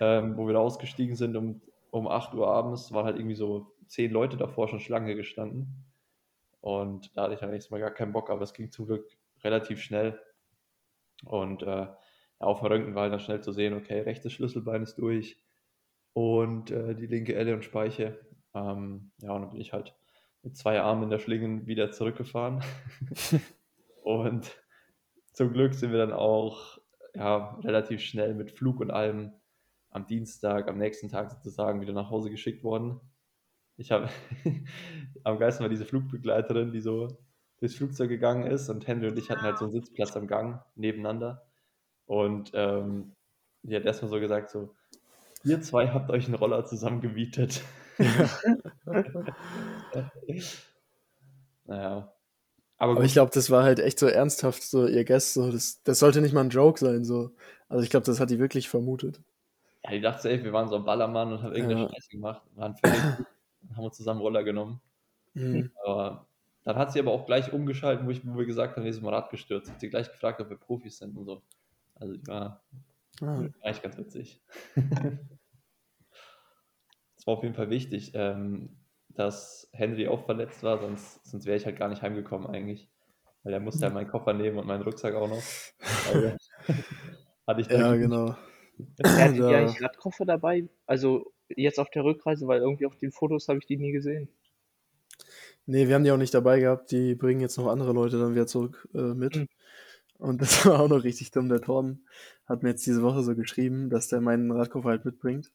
ähm, 0.01 0.37
wo 0.37 0.47
wir 0.47 0.55
da 0.55 0.61
ausgestiegen 0.61 1.17
sind 1.17 1.37
um, 1.37 1.61
um 1.91 2.07
8 2.07 2.35
Uhr 2.35 2.49
abends. 2.49 2.93
Waren 2.93 3.07
halt 3.07 3.17
irgendwie 3.17 3.35
so 3.35 3.73
zehn 3.87 4.13
Leute 4.13 4.37
davor 4.37 4.69
schon 4.69 4.81
Schlange 4.81 5.17
gestanden. 5.17 5.85
Und 6.61 7.17
da 7.17 7.25
hatte 7.25 7.35
ich 7.35 7.41
dann 7.41 7.51
nächstes 7.51 7.71
Mal 7.71 7.81
gar 7.81 7.91
keinen 7.91 8.13
Bock, 8.13 8.31
aber 8.31 8.43
es 8.43 8.55
ging 8.55 8.71
zum 8.71 8.87
Glück 8.87 9.07
relativ 9.43 9.81
schnell. 9.81 10.21
Und 11.25 11.63
äh, 11.63 11.87
auf 12.39 12.61
dem 12.61 12.67
Röntgen 12.67 12.95
war 12.95 13.03
halt 13.03 13.13
dann 13.13 13.21
schnell 13.21 13.41
zu 13.41 13.53
sehen, 13.53 13.75
okay, 13.75 14.01
rechtes 14.01 14.33
Schlüsselbein 14.33 14.83
ist 14.83 14.97
durch 14.97 15.43
und 16.13 16.71
äh, 16.71 16.95
die 16.95 17.07
linke 17.07 17.35
Elle 17.35 17.55
und 17.55 17.65
Speiche. 17.65 18.21
Ähm, 18.55 19.11
ja, 19.19 19.33
und 19.33 19.43
dann 19.43 19.51
bin 19.51 19.61
ich 19.61 19.73
halt 19.73 19.95
mit 20.49 20.57
zwei 20.57 20.81
Armen 20.81 21.03
in 21.03 21.11
der 21.11 21.19
Schlinge 21.19 21.67
wieder 21.67 21.93
zurückgefahren. 21.93 22.63
und 24.03 24.51
zum 25.35 25.53
Glück 25.53 25.75
sind 25.75 25.93
wir 25.93 25.99
dann 25.99 26.15
auch 26.15 26.79
ja, 27.15 27.59
relativ 27.63 28.01
schnell 28.01 28.35
mit 28.35 28.51
Flug 28.51 28.81
und 28.81 28.91
allem 28.91 29.33
am 29.91 30.07
Dienstag, 30.07 30.69
am 30.69 30.79
nächsten 30.79 31.11
Tag 31.11 31.31
sozusagen 31.31 31.83
wieder 31.83 31.93
nach 31.93 32.09
Hause 32.09 32.31
geschickt 32.31 32.65
worden. 32.65 32.99
Ich 33.77 33.93
habe 33.93 34.09
am 35.25 35.39
geilsten 35.39 35.65
war 35.65 35.69
diese 35.69 35.85
Flugbegleiterin, 35.85 36.73
die 36.73 36.81
so 36.81 37.09
durchs 37.61 37.77
Flugzeug 37.77 38.09
gegangen 38.09 38.47
ist 38.51 38.71
und 38.71 38.87
Henry 38.87 39.09
und 39.09 39.19
ich 39.19 39.29
hatten 39.29 39.43
halt 39.43 39.59
so 39.59 39.67
einen 39.67 39.73
Sitzplatz 39.73 40.17
am 40.17 40.27
Gang 40.27 40.63
nebeneinander. 40.77 41.47
Und 42.07 42.53
ähm, 42.55 43.13
die 43.63 43.77
hat 43.77 43.85
erstmal 43.85 44.11
so 44.11 44.19
gesagt: 44.19 44.49
so, 44.49 44.75
ihr 45.45 45.61
zwei 45.61 45.89
habt 45.89 46.11
euch 46.11 46.25
einen 46.25 46.37
Roller 46.37 46.65
zusammengemietet. 46.65 47.63
naja. 51.67 52.13
Aber, 52.81 52.93
Aber 52.93 53.05
ich 53.05 53.13
glaube, 53.13 53.33
das 53.35 53.51
war 53.51 53.65
halt 53.65 53.81
echt 53.81 53.99
so 53.99 54.07
ernsthaft, 54.07 54.63
so 54.63 54.87
ihr 54.87 55.05
Guest, 55.05 55.35
so, 55.35 55.51
das, 55.51 55.83
das 55.83 55.99
sollte 55.99 56.21
nicht 56.21 56.33
mal 56.33 56.45
ein 56.45 56.51
Joke 56.51 56.79
sein, 56.79 57.05
so. 57.05 57.33
Also 57.69 57.83
ich 57.83 57.91
glaube, 57.91 58.07
das 58.07 58.21
hat 58.21 58.31
die 58.31 58.39
wirklich 58.39 58.69
vermutet. 58.69 59.21
Ja, 59.85 59.91
die 59.91 60.01
dachte, 60.01 60.31
ey, 60.31 60.45
wir 60.45 60.53
waren 60.53 60.69
so 60.69 60.77
ein 60.77 60.85
Ballermann 60.85 61.33
und 61.33 61.43
haben 61.43 61.55
irgendeine 61.55 61.83
ja. 61.83 61.89
Scheiße 61.89 62.09
gemacht, 62.11 62.43
waren 62.55 62.77
völlig 62.77 63.27
haben 63.75 63.85
uns 63.85 63.97
zusammen 63.97 64.21
Roller 64.21 64.45
genommen. 64.45 64.81
Mhm. 65.35 65.71
Aber 65.85 66.27
dann 66.65 66.77
hat 66.77 66.93
sie 66.93 67.01
aber 67.01 67.13
auch 67.13 67.27
gleich 67.27 67.53
umgeschaltet, 67.53 68.07
wo, 68.07 68.11
ich, 68.11 68.27
wo 68.27 68.39
wir 68.39 68.47
gesagt 68.47 68.77
haben, 68.77 68.85
wir 68.85 68.93
sind 68.93 69.03
mal 69.03 69.15
Rad 69.15 69.31
gestürzt. 69.31 69.71
Hat 69.71 69.81
sie 69.81 69.91
gleich 69.91 70.11
gefragt, 70.11 70.41
ob 70.41 70.51
wir 70.51 70.57
Profis 70.57 70.99
sind 70.99 71.17
und 71.17 71.25
so. 71.25 71.43
Also 71.95 72.15
die 72.15 72.27
war 72.27 72.63
ah. 73.23 73.45
eigentlich 73.63 73.83
ganz 73.83 73.99
witzig. 73.99 74.41
War 77.29 77.37
auf 77.37 77.43
jeden 77.43 77.55
Fall 77.55 77.69
wichtig, 77.69 78.13
ähm, 78.15 78.71
dass 79.11 79.69
Henry 79.75 80.09
auch 80.09 80.25
verletzt 80.25 80.63
war, 80.63 80.79
sonst, 80.79 81.27
sonst 81.27 81.45
wäre 81.45 81.59
ich 81.59 81.67
halt 81.67 81.77
gar 81.77 81.91
nicht 81.91 82.01
heimgekommen 82.01 82.47
eigentlich. 82.49 82.89
Weil 83.43 83.53
er 83.53 83.61
musste 83.61 83.85
ja 83.85 83.91
meinen 83.91 84.09
Koffer 84.09 84.33
nehmen 84.33 84.57
und 84.57 84.67
meinen 84.67 84.83
Rucksack 84.83 85.15
auch 85.15 85.29
noch. 85.29 85.43
Also, 86.11 86.33
hatte 87.47 87.61
ich 87.61 87.67
ja, 87.67 87.95
genau. 87.97 88.35
Hattet 89.05 89.37
ihr 89.37 89.47
eigentlich 89.47 89.83
Radkoffer 89.83 90.25
dabei? 90.25 90.71
Also 90.87 91.31
jetzt 91.55 91.79
auf 91.79 91.91
der 91.91 92.03
Rückreise, 92.03 92.47
weil 92.47 92.63
irgendwie 92.63 92.87
auf 92.87 92.97
den 92.97 93.13
Fotos 93.13 93.47
habe 93.49 93.59
ich 93.59 93.67
die 93.67 93.77
nie 93.77 93.93
gesehen. 93.93 94.31
Nee, 95.67 95.87
wir 95.87 95.97
haben 95.97 96.05
die 96.05 96.13
auch 96.13 96.17
nicht 96.17 96.33
dabei 96.33 96.61
gehabt. 96.61 96.91
Die 96.93 97.15
bringen 97.15 97.43
jetzt 97.43 97.59
noch 97.59 97.67
andere 97.67 97.93
Leute 97.93 98.19
dann 98.19 98.33
wieder 98.33 98.47
zurück 98.47 98.89
äh, 98.95 99.13
mit. 99.13 99.37
Mhm. 99.37 99.49
Und 100.17 100.41
das 100.41 100.65
war 100.65 100.81
auch 100.81 100.89
noch 100.89 101.05
richtig 101.05 101.31
dumm. 101.31 101.51
Der 101.51 101.61
Torben 101.61 102.07
hat 102.47 102.63
mir 102.63 102.71
jetzt 102.71 102.87
diese 102.87 103.03
Woche 103.03 103.23
so 103.23 103.37
geschrieben, 103.37 103.91
dass 103.91 104.09
der 104.09 104.23
meinen 104.23 104.51
Radkoffer 104.51 104.89
halt 104.89 105.05
mitbringt. 105.05 105.53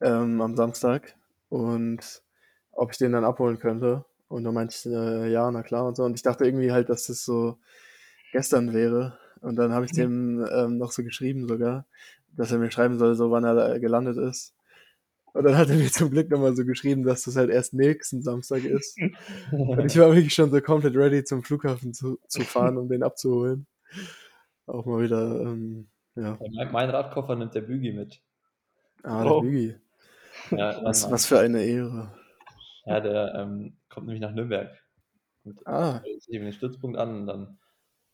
Ähm, 0.00 0.40
am 0.40 0.56
Samstag. 0.56 1.16
Und 1.48 2.22
ob 2.72 2.92
ich 2.92 2.98
den 2.98 3.12
dann 3.12 3.24
abholen 3.24 3.58
könnte. 3.58 4.04
Und 4.28 4.44
dann 4.44 4.54
meinte 4.54 4.74
ich, 4.76 4.86
äh, 4.86 5.30
ja, 5.30 5.50
na 5.50 5.62
klar 5.62 5.86
und 5.86 5.96
so. 5.96 6.04
Und 6.04 6.14
ich 6.14 6.22
dachte 6.22 6.44
irgendwie 6.44 6.72
halt, 6.72 6.88
dass 6.88 7.06
das 7.06 7.24
so 7.24 7.58
gestern 8.32 8.74
wäre. 8.74 9.18
Und 9.40 9.56
dann 9.56 9.72
habe 9.72 9.86
ich 9.86 9.92
mhm. 9.92 9.96
dem 9.96 10.46
ähm, 10.52 10.78
noch 10.78 10.92
so 10.92 11.02
geschrieben 11.02 11.48
sogar, 11.48 11.86
dass 12.36 12.52
er 12.52 12.58
mir 12.58 12.70
schreiben 12.70 12.98
soll, 12.98 13.14
so 13.14 13.30
wann 13.30 13.44
er 13.44 13.78
gelandet 13.78 14.16
ist. 14.16 14.54
Und 15.32 15.44
dann 15.44 15.56
hat 15.56 15.68
er 15.68 15.76
mir 15.76 15.90
zum 15.92 16.10
Glück 16.10 16.30
nochmal 16.30 16.56
so 16.56 16.64
geschrieben, 16.64 17.04
dass 17.04 17.24
das 17.24 17.36
halt 17.36 17.50
erst 17.50 17.74
nächsten 17.74 18.22
Samstag 18.22 18.64
ist. 18.64 18.98
Und 19.52 19.84
ich 19.84 19.98
war 19.98 20.14
wirklich 20.14 20.34
schon 20.34 20.50
so 20.50 20.60
komplett 20.60 20.96
ready 20.96 21.24
zum 21.24 21.42
Flughafen 21.42 21.92
zu, 21.92 22.18
zu 22.26 22.40
fahren, 22.40 22.78
um 22.78 22.88
den 22.88 23.02
abzuholen. 23.02 23.66
Auch 24.66 24.86
mal 24.86 25.02
wieder, 25.02 25.40
ähm, 25.42 25.88
ja. 26.16 26.38
Mein, 26.40 26.72
mein, 26.72 26.90
Radkoffer 26.90 27.36
nimmt 27.36 27.54
der 27.54 27.60
Bügi 27.60 27.92
mit. 27.92 28.20
Ah, 29.02 29.22
der 29.22 29.32
oh. 29.32 29.40
Bügi. 29.42 29.76
Ja, 30.50 30.80
was, 30.84 31.10
was 31.10 31.26
für 31.26 31.38
eine 31.38 31.64
Ehre. 31.64 32.12
Ja, 32.84 33.00
der 33.00 33.34
ähm, 33.34 33.76
kommt 33.88 34.06
nämlich 34.06 34.22
nach 34.22 34.32
Nürnberg. 34.32 34.70
Und 35.44 35.66
ah. 35.66 36.02
sich 36.02 36.30
eben 36.30 36.44
den 36.44 36.52
Stützpunkt 36.52 36.98
an 36.98 37.20
und 37.20 37.26
dann 37.26 37.58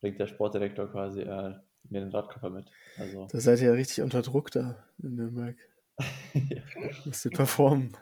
bringt 0.01 0.19
der 0.19 0.27
Sportdirektor 0.27 0.91
quasi 0.91 1.23
äh, 1.23 1.55
mir 1.89 2.01
den 2.01 2.11
Radkoffer 2.11 2.51
mit. 2.51 2.67
Also. 2.99 3.27
Da 3.31 3.41
seid 3.41 3.61
ihr 3.61 3.69
ja 3.69 3.73
richtig 3.73 4.03
unter 4.03 4.23
Druck 4.23 4.51
da 4.51 4.77
in 5.03 5.15
Nürnberg 5.15 5.57
ja. 6.35 6.63
Musst 7.05 7.25
du 7.25 7.31
performen. 7.31 7.97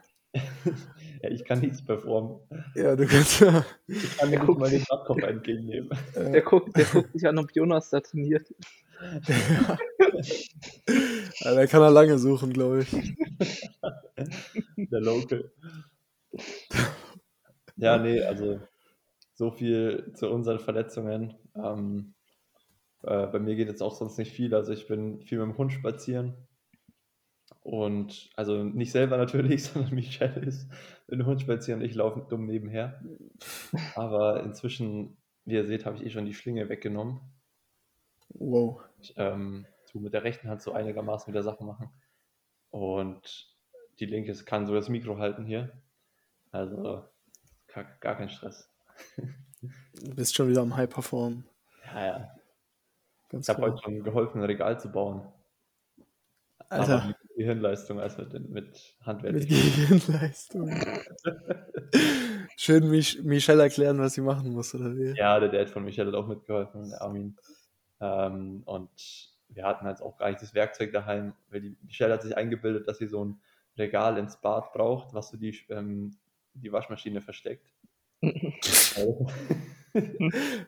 ja, 1.23 1.31
ich 1.31 1.45
kann 1.45 1.61
nichts 1.61 1.85
performen. 1.85 2.39
Ja, 2.75 2.95
du 2.95 3.07
kannst 3.07 3.41
ja. 3.41 3.65
Ich 3.89 4.17
kann 4.17 4.31
mir 4.31 4.39
nicht 4.39 4.59
mal 4.59 4.71
den 4.71 4.83
Radkopf 4.83 5.23
entgegennehmen. 5.23 5.91
Der 6.15 6.43
guckt, 6.43 6.77
der 6.77 6.85
guckt 6.85 7.13
sich 7.13 7.27
an, 7.27 7.39
ob 7.39 7.51
Jonas 7.53 7.91
da 7.91 8.01
trainiert. 8.01 8.55
Ja. 11.43 11.55
da 11.55 11.67
kann 11.67 11.83
er 11.83 11.90
lange 11.90 12.19
suchen, 12.19 12.52
glaube 12.52 12.83
ich. 12.83 12.90
Der 14.76 15.00
Local. 15.00 15.50
Ja, 17.76 17.99
nee, 17.99 18.21
also 18.23 18.61
so 19.35 19.50
viel 19.50 20.12
zu 20.14 20.29
unseren 20.31 20.59
Verletzungen. 20.59 21.35
Ähm, 21.57 22.14
äh, 23.02 23.26
bei 23.26 23.38
mir 23.38 23.57
geht 23.57 23.69
jetzt 23.69 23.83
auch 23.83 23.95
sonst 23.95 24.19
nicht 24.19 24.33
viel. 24.33 24.55
Also 24.55 24.73
ich 24.73 24.87
bin 24.87 25.23
viel 25.23 25.38
mit 25.38 25.49
dem 25.49 25.59
Hund 25.59 25.73
spazieren. 25.73 26.35
Und 27.62 28.31
also 28.37 28.64
nicht 28.64 28.93
selber 28.93 29.17
natürlich, 29.17 29.64
sondern 29.64 29.95
Michelle 29.95 30.40
ist 30.40 30.69
mit 31.09 31.21
dem 31.21 31.26
Hund 31.26 31.40
spazieren 31.40 31.81
und 31.81 31.87
ich 31.87 31.95
laufe 31.95 32.26
dumm 32.29 32.47
nebenher. 32.47 33.00
Aber 33.95 34.43
inzwischen, 34.43 35.17
wie 35.45 35.55
ihr 35.55 35.67
seht, 35.67 35.87
habe 35.87 35.97
ich 35.97 36.05
eh 36.05 36.11
schon 36.11 36.26
die 36.26 36.35
Schlinge 36.35 36.69
weggenommen. 36.69 37.21
Wow. 38.31 38.83
Ich, 39.00 39.14
ähm, 39.17 39.67
tu 39.91 40.01
mit 40.01 40.15
der 40.15 40.25
rechten 40.25 40.49
Hand 40.49 40.63
so 40.63 40.73
einigermaßen 40.73 41.33
wieder 41.33 41.43
Sachen 41.43 41.67
machen. 41.67 41.91
Und 42.71 43.55
die 43.99 44.07
linke 44.07 44.33
kann 44.45 44.67
so 44.67 44.75
das 44.75 44.89
Mikro 44.89 45.19
halten 45.19 45.45
hier. 45.45 45.73
Also 46.53 47.05
gar, 47.69 47.85
gar 48.01 48.17
kein 48.17 48.31
Stress. 48.31 48.71
Du 49.61 50.15
bist 50.15 50.35
schon 50.35 50.49
wieder 50.49 50.63
am 50.63 50.77
High 50.77 50.89
Perform. 50.89 51.45
Ja, 51.85 52.07
ja. 52.07 52.31
Ganz 53.29 53.49
Ich 53.49 53.55
habe 53.55 53.67
heute 53.67 53.83
schon 53.83 54.03
geholfen, 54.03 54.41
ein 54.41 54.45
Regal 54.45 54.81
zu 54.81 54.91
bauen. 54.91 55.29
Aber 56.69 56.81
Alter, 56.83 57.07
mit 57.09 57.17
Gehirnleistung 57.37 58.01
als 58.01 58.17
mit, 58.17 58.49
mit 58.49 58.97
Handwerk. 59.03 59.35
mit 59.35 59.49
Gehirnleistung. 59.49 60.71
Schön 62.57 62.91
Mich 62.91 63.23
Michelle 63.23 63.63
erklären, 63.63 63.99
was 63.99 64.15
sie 64.15 64.21
machen 64.21 64.53
muss, 64.53 64.75
oder 64.75 64.97
wie? 64.97 65.17
Ja, 65.17 65.41
der 65.41 65.49
Dad 65.49 65.71
von 65.71 65.85
Michelle 65.85 66.09
hat 66.13 66.19
auch 66.19 66.27
mitgeholfen, 66.27 66.91
der 66.91 67.03
Armin. 67.03 67.37
Ähm, 68.01 68.63
und 68.65 69.30
wir 69.54 69.64
hatten 69.64 69.85
halt 69.87 70.00
auch 70.02 70.16
gar 70.16 70.28
nicht 70.30 70.42
das 70.42 70.54
Werkzeug 70.54 70.92
daheim, 70.92 71.35
weil 71.50 71.61
die 71.61 71.76
Michelle 71.83 72.14
hat 72.14 72.23
sich 72.23 72.37
eingebildet, 72.37 72.88
dass 72.88 72.99
sie 72.99 73.07
so 73.09 73.25
ein 73.25 73.40
Regal 73.78 74.19
ins 74.19 74.40
Bad 74.40 74.73
braucht, 74.73 75.14
was 75.14 75.30
so 75.30 75.37
die, 75.37 75.57
ähm, 75.69 76.16
die 76.54 76.73
Waschmaschine 76.73 77.21
versteckt. 77.21 77.73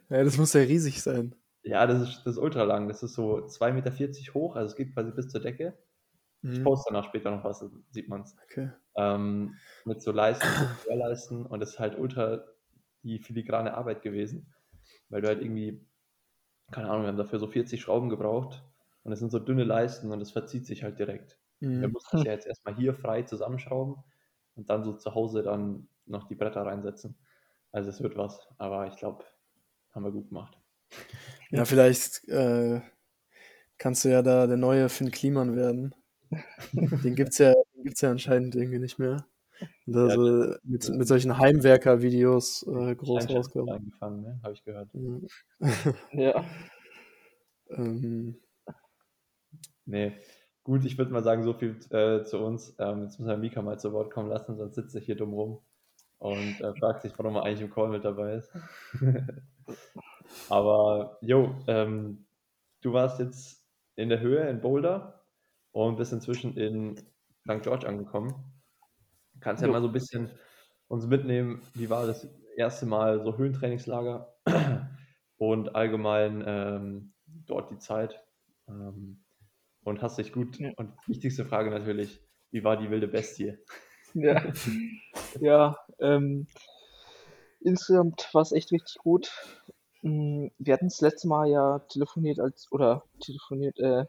Ja, 0.09 0.25
das 0.25 0.37
muss 0.37 0.53
ja 0.53 0.63
riesig 0.63 1.01
sein. 1.03 1.35
ja, 1.63 1.87
das 1.87 2.03
ist, 2.03 2.23
das 2.25 2.35
ist 2.35 2.39
ultra 2.43 2.65
lang. 2.65 2.89
Das 2.89 3.03
ist 3.03 3.15
so 3.15 3.47
2,40 3.47 3.73
Meter 3.73 4.35
hoch, 4.35 4.57
also 4.57 4.67
es 4.71 4.77
geht 4.77 4.95
quasi 4.95 5.13
bis 5.13 5.29
zur 5.29 5.41
Decke. 5.41 5.79
Ich 6.43 6.59
Mhm. 6.59 6.65
poste 6.65 6.93
danach 6.93 7.07
später 7.07 7.31
noch 7.31 7.45
was, 7.45 7.61
dann 7.61 7.85
sieht 7.91 8.09
man 8.09 8.23
es. 8.23 8.37
Okay. 8.45 8.71
ähm, 8.97 9.55
mit 9.85 10.03
so 10.03 10.11
Leisten, 10.11 11.47
und 11.47 11.61
das 11.61 11.71
ist 11.71 11.79
halt 11.79 11.97
ultra 11.97 12.45
die 13.05 13.21
filigrane 13.21 13.75
Arbeit 13.75 14.03
gewesen, 14.03 14.53
weil 15.09 15.23
du 15.23 15.29
halt 15.29 15.41
irgendwie, 15.41 15.87
keine 16.73 16.89
Ahnung, 16.91 17.03
wir 17.03 17.09
haben 17.09 17.17
dafür 17.17 17.39
so 17.39 17.47
40 17.47 17.81
Schrauben 17.81 18.09
gebraucht 18.09 18.65
und 19.05 19.13
es 19.13 19.19
sind 19.21 19.31
so 19.31 19.39
dünne 19.39 19.65
Leisten 19.65 20.11
und 20.13 20.21
es 20.21 20.31
verzieht 20.33 20.67
sich 20.67 20.83
halt 20.83 20.99
direkt. 20.99 21.39
Wir 21.79 21.89
Mhm. 21.89 21.93
mussten 21.93 22.17
es 22.17 22.25
ja 22.25 22.33
jetzt 22.33 22.47
erstmal 22.47 22.77
hier 22.77 22.95
frei 22.95 23.23
zusammenschrauben 23.23 23.97
und 24.57 24.71
dann 24.71 24.85
so 24.85 24.93
zu 24.95 25.15
Hause 25.15 25.43
dann 25.43 25.89
noch 26.07 26.29
die 26.29 26.35
Bretter 26.35 26.63
reinsetzen. 26.67 27.17
Also 27.73 27.91
es 27.91 28.03
wird 28.03 28.17
was, 28.17 28.47
aber 28.59 28.87
ich 28.89 28.97
glaube, 28.97 29.25
haben 29.93 30.05
wir 30.05 30.13
gut 30.13 30.29
gemacht. 30.29 30.59
Ja, 31.51 31.65
vielleicht 31.65 32.27
äh, 32.29 32.81
kannst 33.79 34.05
du 34.05 34.11
ja 34.11 34.23
da 34.23 34.47
der 34.47 34.57
neue 34.57 34.89
Finn 34.89 35.11
Kliman 35.11 35.57
werden. 35.57 35.95
Den 36.73 37.15
gibt's 37.15 37.39
ja, 37.39 37.53
den 37.75 37.85
gibt's 37.85 38.01
ja 38.01 38.11
anscheinend 38.11 38.55
irgendwie 38.55 38.79
nicht 38.79 38.99
mehr. 38.99 39.27
Und 39.87 39.93
da 39.95 40.09
Ja, 40.09 40.17
mit, 40.65 40.89
mit 40.89 41.09
solchen 41.09 41.39
Heimwerker-Videos 41.39 42.67
äh, 42.69 42.95
groß 42.97 43.29
rauskommen. 43.29 43.75
angefangen, 43.75 44.23
ne? 44.23 44.41
habe 44.43 44.55
ich 44.55 44.65
gehört. 44.65 44.89
Mhm. 44.95 45.27
Ja. 46.13 46.45
ähm, 47.71 48.37
Nee, 49.87 50.13
gut, 50.65 50.85
ich 50.85 50.99
würde 50.99 51.13
mal 51.13 51.25
sagen, 51.25 51.43
so 51.45 51.53
viel 51.55 51.79
äh, 51.91 52.23
zu 52.25 52.39
uns. 52.39 52.75
Ähm, 52.79 53.03
jetzt 53.03 53.19
müssen 53.19 53.29
wir 53.31 53.37
Mika 53.37 53.63
mal 53.63 53.79
zu 53.79 53.93
Wort 53.93 54.13
kommen 54.13 54.29
lassen, 54.29 54.57
sonst 54.57 54.75
sitzt 54.77 54.95
er 54.95 55.01
hier 55.01 55.17
dumm 55.17 55.33
rum 55.35 55.61
und 56.19 56.61
äh, 56.61 56.75
fragt 56.77 57.03
sich, 57.03 57.19
warum 57.19 57.37
er 57.37 57.45
eigentlich 57.45 57.63
im 57.63 57.71
Call 57.71 57.89
mit 57.89 58.05
dabei 58.05 58.35
ist. 58.37 58.53
Aber, 60.49 61.19
jo, 61.21 61.55
ähm, 61.67 62.27
du 62.81 62.93
warst 62.93 63.19
jetzt 63.21 63.65
in 63.97 64.09
der 64.09 64.21
Höhe 64.21 64.49
in 64.49 64.61
Boulder 64.61 65.25
und 65.73 65.97
bist 65.97 66.13
inzwischen 66.13 66.57
in 66.57 66.97
St. 67.45 67.63
George 67.63 67.87
angekommen. 67.87 68.35
Kannst 69.41 69.63
ja 69.63 69.69
Jo. 69.69 69.73
mal 69.73 69.81
so 69.83 69.89
ein 69.89 69.93
bisschen 69.93 70.31
uns 70.89 71.07
mitnehmen, 71.07 71.63
wie 71.75 71.91
war 71.91 72.07
das 72.07 72.29
erste 72.57 72.87
Mal 72.87 73.23
so 73.25 73.37
Höhentrainingslager 73.37 74.35
und 75.39 75.75
allgemein 75.75 76.43
ähm, 76.47 77.15
dort 77.25 77.71
die 77.71 77.79
Zeit. 77.79 78.23
Ähm, 78.69 79.22
und 79.85 80.03
hast 80.03 80.19
dich 80.19 80.33
gut, 80.33 80.59
Ja. 80.59 80.71
und 80.77 80.93
wichtigste 81.07 81.45
Frage 81.45 81.71
natürlich, 81.71 82.21
wie 82.51 82.65
war 82.65 82.77
die 82.77 82.91
wilde 82.91 83.09
Bestie? 83.09 83.59
Ja, 84.15 84.53
ja 85.41 85.79
ähm, 86.01 86.47
insgesamt 87.61 88.29
war 88.33 88.43
es 88.43 88.53
echt 88.53 88.71
richtig 88.73 88.97
gut. 88.99 89.33
Mm, 90.03 90.49
Wir 90.59 90.75
hatten 90.75 90.87
das 90.89 91.01
letzte 91.01 91.29
Mal 91.29 91.49
ja 91.49 91.79
telefoniert 91.89 92.39
als, 92.41 92.71
oder 92.73 93.05
telefoniert, 93.21 93.79
äh, 93.79 94.05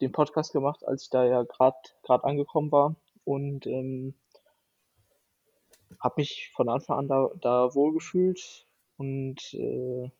den 0.00 0.12
Podcast 0.12 0.52
gemacht, 0.52 0.86
als 0.86 1.04
ich 1.04 1.10
da 1.10 1.24
ja 1.24 1.42
gerade 1.42 1.76
gerade 2.02 2.24
angekommen 2.24 2.70
war 2.70 2.94
und 3.24 3.66
ähm, 3.66 4.14
habe 6.00 6.14
mich 6.18 6.50
von 6.54 6.68
Anfang 6.68 6.98
an 6.98 7.08
da, 7.08 7.30
da 7.40 7.74
wohl 7.74 7.92
gefühlt 7.94 8.66
und 8.96 9.54
äh, 9.54 10.10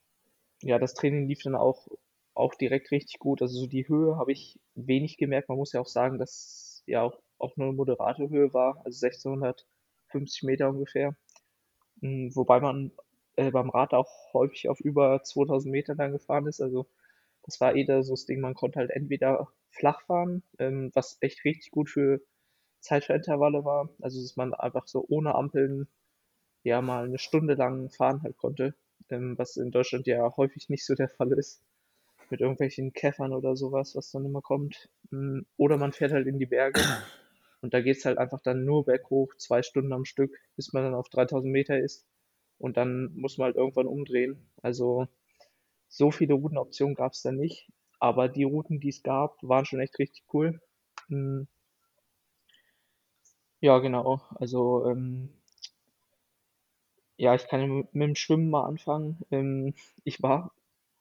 ja, 0.62 0.78
das 0.78 0.94
Training 0.94 1.28
lief 1.28 1.42
dann 1.42 1.54
auch, 1.56 1.88
auch 2.34 2.54
direkt 2.54 2.90
richtig 2.90 3.18
gut. 3.18 3.42
Also 3.42 3.60
so 3.60 3.66
die 3.66 3.88
Höhe 3.88 4.16
habe 4.16 4.32
ich 4.32 4.58
wenig 4.74 5.16
gemerkt. 5.18 5.48
Man 5.48 5.58
muss 5.58 5.72
ja 5.72 5.80
auch 5.80 5.86
sagen, 5.88 6.18
dass 6.18 6.82
ja 6.86 7.02
auch, 7.02 7.20
auch 7.38 7.56
nur 7.56 7.68
eine 7.68 7.76
moderate 7.76 8.28
Höhe 8.30 8.52
war, 8.54 8.80
also 8.84 8.98
1650 8.98 10.42
Meter 10.44 10.70
ungefähr. 10.70 11.16
Mm, 12.00 12.28
Wobei 12.34 12.60
man 12.60 12.92
äh, 13.36 13.50
beim 13.50 13.70
Rad 13.70 13.94
auch 13.94 14.10
häufig 14.34 14.68
auf 14.68 14.80
über 14.80 15.22
2000 15.22 15.72
Metern 15.72 15.96
dann 15.98 16.12
gefahren 16.12 16.46
ist. 16.46 16.60
Also 16.60 16.86
das 17.44 17.60
war 17.60 17.74
eh 17.76 17.86
so 18.02 18.12
das 18.14 18.26
Ding, 18.26 18.40
man 18.40 18.54
konnte 18.54 18.78
halt 18.80 18.90
entweder 18.90 19.48
flach 19.70 20.02
fahren, 20.06 20.42
ähm, 20.58 20.90
was 20.94 21.18
echt 21.20 21.44
richtig 21.44 21.70
gut 21.72 21.90
für 21.90 22.20
Zeitferintervalle 22.80 23.64
war. 23.64 23.90
Also 24.02 24.22
dass 24.22 24.36
man 24.36 24.54
einfach 24.54 24.86
so 24.88 25.04
ohne 25.08 25.34
Ampeln 25.36 25.88
ja 26.64 26.82
mal 26.82 27.04
eine 27.04 27.18
Stunde 27.18 27.54
lang 27.54 27.90
fahren 27.90 28.22
halt 28.22 28.36
konnte, 28.38 28.74
ähm, 29.10 29.38
was 29.38 29.56
in 29.56 29.70
Deutschland 29.70 30.06
ja 30.08 30.36
häufig 30.36 30.68
nicht 30.68 30.84
so 30.86 30.94
der 30.96 31.08
Fall 31.08 31.32
ist. 31.32 31.62
Mit 32.32 32.42
irgendwelchen 32.42 32.94
Käffern 32.94 33.34
oder 33.34 33.56
sowas, 33.56 33.96
was 33.96 34.10
dann 34.12 34.26
immer 34.26 34.42
kommt. 34.42 34.90
Mm, 35.12 35.42
Oder 35.58 35.78
man 35.78 35.92
fährt 35.92 36.12
halt 36.12 36.26
in 36.28 36.40
die 36.40 36.46
Berge 36.46 36.80
und 37.62 37.74
da 37.74 37.82
geht's 37.82 38.06
halt 38.06 38.18
einfach 38.18 38.42
dann 38.42 38.64
nur 38.66 38.86
berghoch, 38.86 39.34
zwei 39.38 39.62
Stunden 39.62 39.94
am 39.94 40.06
Stück, 40.06 40.36
bis 40.56 40.72
man 40.74 40.84
dann 40.84 40.94
auf 40.96 41.10
3000 41.10 41.52
Meter 41.52 41.78
ist. 41.80 42.06
Und 42.58 42.76
dann 42.78 43.12
muss 43.16 43.38
man 43.38 43.46
halt 43.46 43.56
irgendwann 43.56 43.86
umdrehen. 43.88 44.38
Also 44.62 45.08
so 45.88 46.10
viele 46.10 46.34
Routenoptionen 46.34 46.96
gab's 46.96 47.22
da 47.22 47.32
nicht. 47.32 47.70
Aber 48.00 48.28
die 48.28 48.44
Routen, 48.44 48.80
die 48.80 48.90
es 48.90 49.02
gab, 49.04 49.38
waren 49.42 49.64
schon 49.66 49.80
echt 49.80 49.98
richtig 50.00 50.24
cool. 50.34 50.60
Mm, 51.08 51.44
Ja, 53.60 53.78
genau. 53.78 54.20
Also 54.34 54.84
ähm, 54.90 55.30
ja, 57.16 57.34
ich 57.34 57.46
kann 57.48 57.86
mit 57.92 57.94
dem 57.94 58.14
Schwimmen 58.14 58.50
mal 58.50 58.64
anfangen. 58.66 59.18
Ähm, 59.30 59.74
ich 60.04 60.22
war 60.22 60.52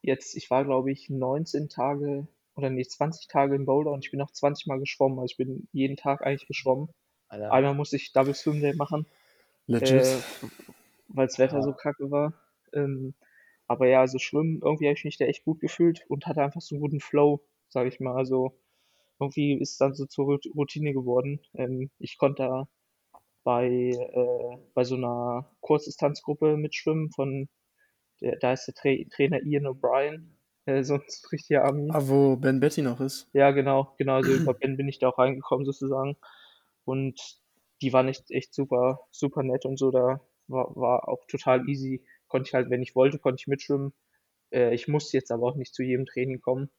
jetzt, 0.02 0.36
ich 0.36 0.50
war 0.50 0.64
glaube 0.64 0.92
ich 0.92 1.08
19 1.08 1.68
Tage 1.68 2.26
oder 2.54 2.70
nee, 2.70 2.84
20 2.84 3.28
Tage 3.28 3.54
in 3.54 3.64
Boulder 3.64 3.92
und 3.92 4.04
ich 4.04 4.10
bin 4.10 4.20
auch 4.20 4.30
20 4.30 4.66
Mal 4.66 4.78
geschwommen. 4.78 5.18
Also 5.18 5.32
ich 5.32 5.36
bin 5.36 5.68
jeden 5.72 5.96
Tag 5.96 6.22
eigentlich 6.22 6.46
geschwommen. 6.46 6.88
Alter, 7.28 7.50
Einmal 7.50 7.74
musste 7.74 7.96
ich 7.96 8.12
Double 8.12 8.34
Swim 8.34 8.60
Day 8.60 8.74
machen, 8.74 9.06
legit. 9.66 10.02
äh, 10.02 10.18
weil 11.08 11.26
das 11.26 11.38
Wetter 11.38 11.62
so 11.62 11.72
kacke 11.72 12.10
war. 12.10 12.34
Ähm, 12.74 13.14
aber 13.66 13.86
ja, 13.86 14.00
also 14.00 14.18
Schwimmen, 14.18 14.60
irgendwie 14.62 14.86
habe 14.86 14.98
ich 14.98 15.04
mich 15.04 15.16
da 15.16 15.24
echt 15.24 15.44
gut 15.44 15.60
gefühlt 15.60 16.04
und 16.08 16.26
hatte 16.26 16.42
einfach 16.42 16.60
so 16.60 16.74
einen 16.74 16.82
guten 16.82 17.00
Flow, 17.00 17.40
sage 17.70 17.88
ich 17.88 18.00
mal. 18.00 18.14
Also 18.14 18.52
irgendwie 19.18 19.54
ist 19.54 19.72
es 19.72 19.78
dann 19.78 19.94
so 19.94 20.04
zur 20.04 20.38
Routine 20.54 20.92
geworden. 20.92 21.40
Ähm, 21.54 21.90
ich 21.98 22.18
konnte 22.18 22.42
da 22.42 22.68
bei, 23.44 23.68
äh, 23.68 24.58
bei 24.74 24.84
so 24.84 24.96
einer 24.96 25.48
Kurzdistanzgruppe 25.60 26.56
mitschwimmen 26.56 27.10
von, 27.10 27.48
der, 28.22 28.36
da 28.36 28.52
ist 28.52 28.66
der 28.66 28.74
Tra 28.74 28.90
Trainer 29.14 29.42
Ian 29.42 29.66
O'Brien, 29.66 30.30
äh, 30.66 30.82
so 30.84 30.94
ein 30.94 31.02
richtiger 31.30 31.64
Ami. 31.64 31.90
Ah, 31.92 32.02
wo 32.02 32.36
Ben 32.36 32.60
Betty 32.60 32.82
noch 32.82 33.00
ist. 33.00 33.28
Ja, 33.32 33.50
genau, 33.50 33.94
genau, 33.98 34.16
also 34.16 34.32
über 34.32 34.54
Ben 34.60 34.76
bin 34.76 34.88
ich 34.88 34.98
da 34.98 35.08
auch 35.08 35.18
reingekommen 35.18 35.66
sozusagen. 35.66 36.16
Und 36.84 37.20
die 37.80 37.92
waren 37.92 38.08
echt, 38.08 38.30
echt 38.30 38.54
super, 38.54 39.00
super 39.10 39.42
nett 39.42 39.64
und 39.66 39.78
so, 39.78 39.90
da 39.90 40.20
war, 40.48 40.74
war 40.76 41.08
auch 41.08 41.24
total 41.26 41.68
easy. 41.68 42.04
Konnte 42.28 42.48
ich 42.48 42.54
halt, 42.54 42.70
wenn 42.70 42.82
ich 42.82 42.94
wollte, 42.94 43.18
konnte 43.18 43.40
ich 43.40 43.46
mitschwimmen. 43.46 43.92
Äh, 44.50 44.74
ich 44.74 44.88
musste 44.88 45.16
jetzt 45.16 45.30
aber 45.30 45.46
auch 45.46 45.56
nicht 45.56 45.74
zu 45.74 45.82
jedem 45.82 46.06
Training 46.06 46.40
kommen. 46.40 46.70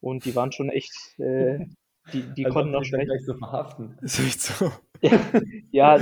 Und 0.00 0.24
die 0.24 0.34
waren 0.36 0.52
schon 0.52 0.70
echt, 0.70 0.92
äh, 1.18 1.58
die, 2.12 2.22
die 2.34 2.44
als 2.46 2.54
ob 2.54 2.62
konnten 2.62 2.74
auch 2.74 2.84
schon 2.84 3.00
echt, 3.00 3.08
gleich 3.08 3.24
so 3.24 3.34
verhaften. 3.34 3.98
Ist 4.02 4.20
echt 4.20 4.40
so. 4.40 4.72
ja, 5.70 5.98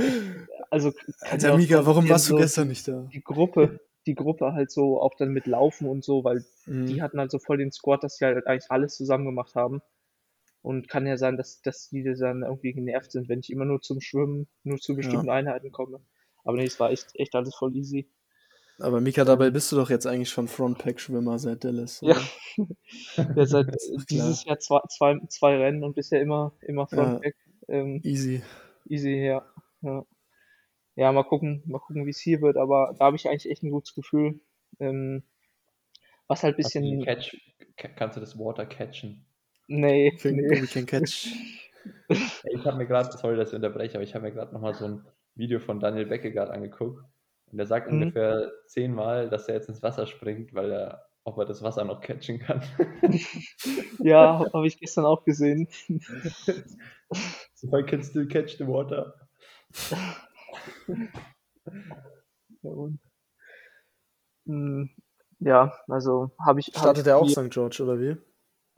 also 0.69 0.91
kann 0.91 1.31
Alter 1.31 1.57
Mika, 1.57 1.85
warum 1.85 2.07
warst 2.09 2.29
du 2.29 2.31
so 2.31 2.37
gestern 2.37 2.67
nicht 2.67 2.87
da? 2.87 3.07
die 3.13 3.21
Gruppe, 3.21 3.79
die 4.07 4.15
Gruppe 4.15 4.53
halt 4.53 4.71
so 4.71 5.01
auch 5.01 5.15
dann 5.15 5.29
mit 5.29 5.47
Laufen 5.47 5.87
und 5.87 6.03
so, 6.03 6.23
weil 6.23 6.43
die 6.67 6.95
Mhm. 6.95 7.01
hatten 7.01 7.19
halt 7.19 7.31
so 7.31 7.39
voll 7.39 7.57
den 7.57 7.71
Squad, 7.71 8.03
dass 8.03 8.17
sie 8.17 8.25
halt 8.25 8.47
eigentlich 8.47 8.71
alles 8.71 8.95
zusammen 8.95 9.25
gemacht 9.25 9.55
haben. 9.55 9.81
Und 10.63 10.89
kann 10.89 11.07
ja 11.07 11.17
sein, 11.17 11.37
dass, 11.37 11.61
dass 11.61 11.89
die 11.89 12.03
dann 12.03 12.43
irgendwie 12.43 12.73
genervt 12.73 13.11
sind, 13.11 13.29
wenn 13.29 13.39
ich 13.39 13.51
immer 13.51 13.65
nur 13.65 13.81
zum 13.81 14.01
Schwimmen, 14.01 14.47
nur 14.63 14.77
zu 14.79 14.95
bestimmten 14.95 15.27
Ja. 15.27 15.33
Einheiten 15.33 15.71
komme. 15.71 16.01
Aber 16.43 16.57
nee, 16.57 16.65
es 16.65 16.79
war 16.79 16.91
echt, 16.91 17.07
echt 17.15 17.35
alles 17.35 17.55
voll 17.55 17.75
easy. 17.75 18.09
Aber 18.79 19.01
Mika, 19.01 19.23
dabei 19.25 19.49
bist 19.49 19.71
du 19.71 19.75
doch 19.75 19.89
jetzt 19.89 20.05
eigentlich 20.05 20.29
schon 20.29 20.47
Frontpack-Schwimmer 20.47 21.39
seit 21.39 21.63
Dallas. 21.63 22.01
Ja, 22.01 22.15
oder? 22.15 22.21
ja 23.35 23.45
seit 23.45 23.67
ist 23.75 23.91
doch 23.95 24.05
dieses 24.05 24.43
Jahr 24.45 24.59
zwei, 24.59 24.79
zwei, 24.89 25.19
zwei 25.29 25.57
Rennen 25.57 25.83
und 25.83 25.95
bisher 25.95 26.21
immer, 26.21 26.53
immer 26.61 26.87
Ja. 26.91 26.95
Frontback. 26.95 27.35
Ähm, 27.67 28.03
Easy. 28.03 28.41
easy, 28.89 29.25
ja. 29.25 29.45
ja. 29.81 30.05
Ja, 30.97 31.13
mal 31.13 31.23
gucken, 31.23 31.63
mal 31.65 31.79
gucken, 31.79 32.05
wie 32.05 32.09
es 32.09 32.19
hier 32.19 32.41
wird, 32.41 32.57
aber 32.57 32.93
da 32.99 33.05
habe 33.05 33.15
ich 33.15 33.29
eigentlich 33.29 33.49
echt 33.49 33.63
ein 33.63 33.71
gutes 33.71 33.95
Gefühl. 33.95 34.41
Ähm, 34.81 35.23
was 36.27 36.43
halt 36.43 36.57
die 36.57 36.63
bisschen, 36.63 36.99
Catch, 36.99 37.35
ca- 37.77 37.89
kannst 37.89 38.17
du 38.17 38.21
das 38.21 38.37
Water 38.37 38.65
catchen? 38.65 39.25
nee, 39.67 40.11
Can, 40.21 40.35
nee. 40.35 40.67
can 40.67 40.85
catch. 40.85 41.27
Ich 42.49 42.65
habe 42.65 42.77
mir 42.77 42.87
gerade, 42.87 43.15
sorry, 43.17 43.35
dass 43.35 43.49
ich 43.49 43.55
unterbreche, 43.55 43.95
aber 43.95 44.03
ich 44.03 44.15
habe 44.15 44.25
mir 44.25 44.31
gerade 44.31 44.53
nochmal 44.53 44.73
so 44.73 44.85
ein 44.85 45.05
Video 45.35 45.59
von 45.59 45.79
Daniel 45.79 46.05
Beckegaard 46.05 46.49
angeguckt. 46.49 47.03
Und 47.51 47.57
der 47.57 47.67
sagt 47.67 47.91
Mhm. 47.91 48.03
ungefähr 48.03 48.51
zehnmal, 48.65 49.29
dass 49.29 49.47
er 49.47 49.55
jetzt 49.55 49.69
ins 49.69 49.83
Wasser 49.83 50.07
springt, 50.07 50.53
weil 50.53 50.71
er, 50.71 51.09
ob 51.23 51.37
er 51.37 51.45
das 51.45 51.61
Wasser 51.61 51.83
noch 51.85 52.01
catchen 52.01 52.39
kann. 52.39 52.61
Ja, 53.99 54.49
habe 54.53 54.67
ich 54.67 54.79
gestern 54.79 55.05
auch 55.05 55.23
gesehen. 55.25 55.67
so 57.55 57.75
I 57.77 57.81
can 57.83 58.03
still 58.03 58.25
catch 58.25 58.57
the 58.57 58.65
water. 58.65 59.13
Ja, 62.63 62.71
und, 62.71 62.99
mm, 64.45 64.85
ja, 65.39 65.73
also 65.87 66.31
habe 66.43 66.59
ich. 66.59 66.67
hab 66.73 66.79
Startet 66.79 67.07
er 67.07 67.17
auch 67.17 67.27
St. 67.29 67.49
George 67.49 67.83
oder 67.83 67.99
wie? 67.99 68.17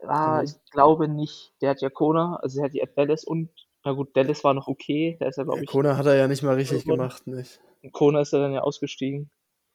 Ah, 0.06 0.38
Mhm. 0.38 0.44
ich 0.44 0.52
glaube 0.70 1.08
nicht. 1.08 1.54
Der 1.60 1.70
hat 1.70 1.80
ja 1.80 1.88
Kona, 1.90 2.36
also 2.42 2.60
er 2.60 2.64
hat 2.66 2.74
ja 2.74 2.84
Dallas 2.96 3.24
und, 3.24 3.50
na 3.84 3.92
gut, 3.92 4.16
Dallas 4.16 4.44
war 4.44 4.54
noch 4.54 4.66
okay. 4.68 5.16
Da 5.20 5.28
ist 5.28 5.38
er, 5.38 5.44
glaube 5.44 5.58
Ja, 5.58 5.62
ich, 5.64 5.68
Kona 5.70 5.96
hat 5.96 6.06
er 6.06 6.16
ja 6.16 6.26
nicht 6.28 6.42
mal 6.42 6.54
richtig 6.54 6.84
gemacht, 6.84 7.26
nicht? 7.26 7.60
in 7.82 7.92
Kona 7.92 8.20
ist 8.20 8.32
er 8.32 8.40
dann 8.40 8.52
ja 8.52 8.60
ausgestiegen. 8.62 9.30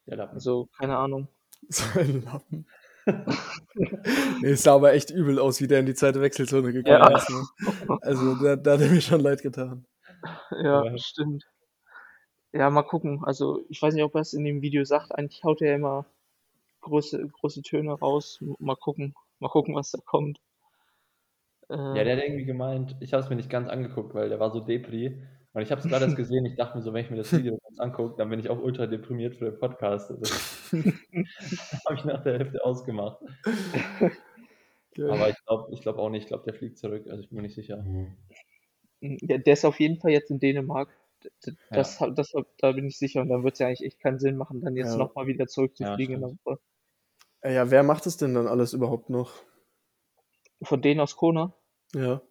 Der 0.08 0.18
Lappen. 0.18 0.36
Also, 0.36 0.68
keine 0.78 0.98
Ahnung. 0.98 1.28
So 1.70 2.00
ein 2.00 2.24
Lappen. 2.24 2.68
nee, 4.41 4.50
es 4.52 4.63
sah 4.63 4.76
aber 4.76 4.94
echt 4.94 5.10
übel 5.10 5.39
aus, 5.39 5.62
wie 5.62 5.68
der 5.68 5.80
in 5.80 5.86
die 5.86 5.94
zweite 5.96 6.22
Wechselzone 6.22 6.74
gekommen 6.74 6.96
Ja. 7.02 7.15
ist. 7.15 7.30
Ne? 7.30 7.44
Also 8.02 8.36
da, 8.36 8.56
da 8.56 8.74
hat 8.74 8.82
er 8.82 8.89
mir 8.89 9.02
schon 9.02 9.22
leid 9.22 9.41
getan. 9.41 9.86
Ja, 10.52 10.86
Ja. 10.86 10.98
stimmt. 10.98 11.44
Ja, 12.56 12.70
mal 12.70 12.84
gucken. 12.84 13.22
Also, 13.26 13.65
ich 13.68 13.82
weiß 13.82 13.94
nicht, 13.94 14.04
ob 14.04 14.15
er 14.15 14.22
es 14.22 14.34
in 14.34 14.46
dem 14.46 14.62
Video 14.62 14.86
sagt. 14.86 15.13
Eigentlich 15.13 15.44
haut 15.44 15.62
er 15.62 15.72
ja 15.72 15.76
immer 15.76 16.06
große, 16.82 17.28
große 17.28 17.62
Töne 17.63 17.91
raus. 17.91 18.39
Mal 18.60 18.78
gucken. 18.78 19.13
Mal 19.39 19.50
gucken, 19.50 19.76
was 19.76 19.91
da 19.91 20.00
kommt. 20.06 20.39
Äh, 21.70 21.76
Ja, 21.76 22.04
der 22.06 22.15
hat 22.15 22.24
irgendwie 22.24 22.46
gemeint, 22.46 22.96
ich 23.02 23.12
habe 23.12 23.22
es 23.22 23.30
mir 23.30 23.36
nicht 23.36 23.50
ganz 23.50 23.68
angeguckt, 23.68 24.13
weil 24.13 24.30
der 24.30 24.39
war 24.39 24.52
so 24.52 24.62
Depri. 24.62 25.22
Und 25.52 25.62
ich 25.63 25.72
habe 25.72 25.82
es 25.82 25.88
gerade 25.88 26.06
erst 26.06 26.15
gesehen, 26.18 26.46
ich 26.46 26.56
dachte 26.56 26.78
mir 26.78 26.84
so, 26.84 26.94
wenn 26.94 27.04
ich 27.04 27.12
mir 27.12 27.18
das 27.18 27.34
Video 27.34 27.58
ganz 27.58 27.80
angucke, 27.80 28.15
dann 28.18 28.30
bin 28.30 28.39
ich 28.39 28.50
auch 28.50 28.62
ultra 28.62 28.88
deprimiert 28.88 29.36
für 29.36 29.52
den 29.52 29.60
Podcast. 29.60 30.13
Das 30.72 31.86
habe 31.86 31.96
ich 31.96 32.06
nach 32.06 32.24
der 32.24 32.39
Hälfte 32.39 32.65
ausgemacht. 32.65 33.20
Geil. 34.96 35.12
Aber 35.12 35.30
ich 35.30 35.46
glaube 35.46 35.74
ich 35.74 35.82
glaub 35.82 35.98
auch 35.98 36.10
nicht, 36.10 36.24
ich 36.24 36.28
glaube, 36.28 36.44
der 36.44 36.54
fliegt 36.54 36.78
zurück, 36.78 37.06
also 37.08 37.22
ich 37.22 37.30
bin 37.30 37.38
mir 37.38 37.44
nicht 37.44 37.56
sicher. 37.56 37.86
der, 39.02 39.39
der 39.39 39.54
ist 39.54 39.63
auf 39.63 39.80
jeden 39.80 40.00
Fall 40.00 40.12
jetzt 40.12 40.32
in 40.32 40.39
Dänemark. 40.39 40.89
Das, 41.69 41.99
hab- 41.99 42.15
das, 42.15 42.33
hab- 42.33 42.47
da 42.57 42.71
bin 42.71 42.85
ich 42.88 42.97
sicher. 42.97 43.21
Und 43.21 43.29
dann 43.29 43.43
wird 43.43 43.53
es 43.53 43.59
ja 43.59 43.67
eigentlich 43.67 43.83
echt 43.85 43.99
keinen 43.99 44.19
Sinn 44.19 44.38
machen, 44.38 44.61
dann 44.61 44.75
jetzt 44.75 44.91
Ja. 44.93 44.97
nochmal 44.97 45.27
wieder 45.27 45.43
Ja, 45.45 45.47
zurückzufliegen 45.47 46.15
in 46.15 46.21
der 46.21 46.27
stimmt. 46.29 46.45
Woche. 46.45 46.59
Äh, 47.41 47.53
Ja, 47.55 47.69
wer 47.71 47.83
macht 47.83 48.05
es 48.07 48.17
denn 48.17 48.33
dann 48.33 48.47
alles 48.47 48.73
überhaupt 48.73 49.09
noch? 49.09 49.33
Von 50.63 50.81
denen 50.81 50.99
aus 51.01 51.15
Kona. 51.15 51.53
Ja. 51.93 52.21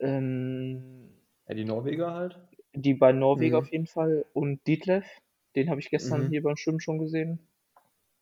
Ähm, 0.00 1.10
Ja, 1.48 1.54
die 1.54 1.64
Norweger 1.64 2.12
halt. 2.14 2.40
die 2.72 2.94
beiden 2.94 3.20
Norweger 3.20 3.58
Mhm. 3.60 3.64
auf 3.66 3.72
jeden 3.72 3.86
Fall. 3.86 4.26
Und 4.32 4.66
Detlef, 4.66 5.06
den 5.54 5.70
habe 5.70 5.80
ich 5.80 5.90
gestern 5.90 6.24
Mhm. 6.24 6.28
hier 6.30 6.42
beim 6.42 6.56
Schwimmen 6.56 6.80
schon 6.80 6.98
gesehen. 6.98 7.38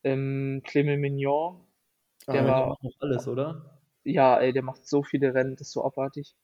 Ähm, 0.05 0.63
Clement 0.65 1.01
Mignon, 1.01 1.61
Ah, 2.27 2.33
Der 2.35 2.43
Der 2.43 2.51
war- 2.53 2.69
macht 2.69 2.83
noch 2.85 2.93
alles, 3.01 3.27
oder? 3.27 3.81
ja, 4.05 4.39
ey, 4.39 4.53
der 4.53 4.63
macht 4.63 4.87
so 4.87 5.03
viele 5.03 5.35
Rennen, 5.35 5.57
das 5.57 5.69
ist 5.69 5.73
so 5.73 5.85
abartig. 5.85 6.37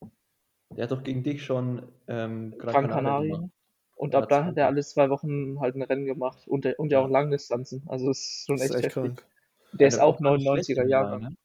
Der 0.71 0.85
hat 0.85 0.91
doch 0.91 1.03
gegen 1.03 1.23
dich 1.23 1.45
schon 1.45 1.89
ähm, 2.09 2.57
Gran 2.59 2.73
Gran 2.73 2.89
Canaria 2.89 2.95
Canaria. 2.95 3.37
gemacht. 3.37 3.53
Und 3.97 4.15
Ja, 4.15 4.21
ab 4.21 4.29
dann 4.29 4.45
hat 4.45 4.57
er 4.57 4.67
alle 4.67 4.83
zwei 4.83 5.11
Wochen 5.11 5.59
halt 5.61 5.75
ein 5.75 5.83
Rennen 5.83 6.05
gemacht 6.05 6.47
und, 6.47 6.65
der- 6.65 6.79
und 6.79 6.93
ja 6.93 7.01
Ja. 7.01 7.05
auch 7.05 7.11
Langdistanzen. 7.11 7.83
Also 7.89 8.11
es 8.11 8.19
ist 8.19 8.47
schon 8.47 8.57
das 8.57 8.67
ist 8.67 8.77
echt 8.77 8.85
echt 8.87 8.97
heftig. 8.97 9.17
krank. 9.17 9.27
Der 9.73 9.89
ist 9.89 9.99
auch 9.99 10.21
gar 10.21 10.37
nicht 10.37 10.47
schlecht 10.47 10.69
99er 10.79 10.83
im 10.83 10.89
Jahrgang. 10.89 11.21
Jahr, 11.23 11.31
ne? 11.31 11.37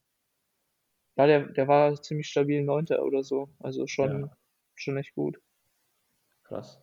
Ja, 1.16 1.28
der, 1.28 1.40
der 1.48 1.68
war 1.68 2.02
ziemlich 2.02 2.28
stabil 2.28 2.64
Neunter 2.64 3.04
oder 3.04 3.24
so. 3.24 3.50
Also 3.60 3.88
schon, 3.88 4.22
Ja. 4.22 4.38
schon 4.76 4.98
echt 4.98 5.16
gut. 5.16 5.40
Krass. 6.44 6.82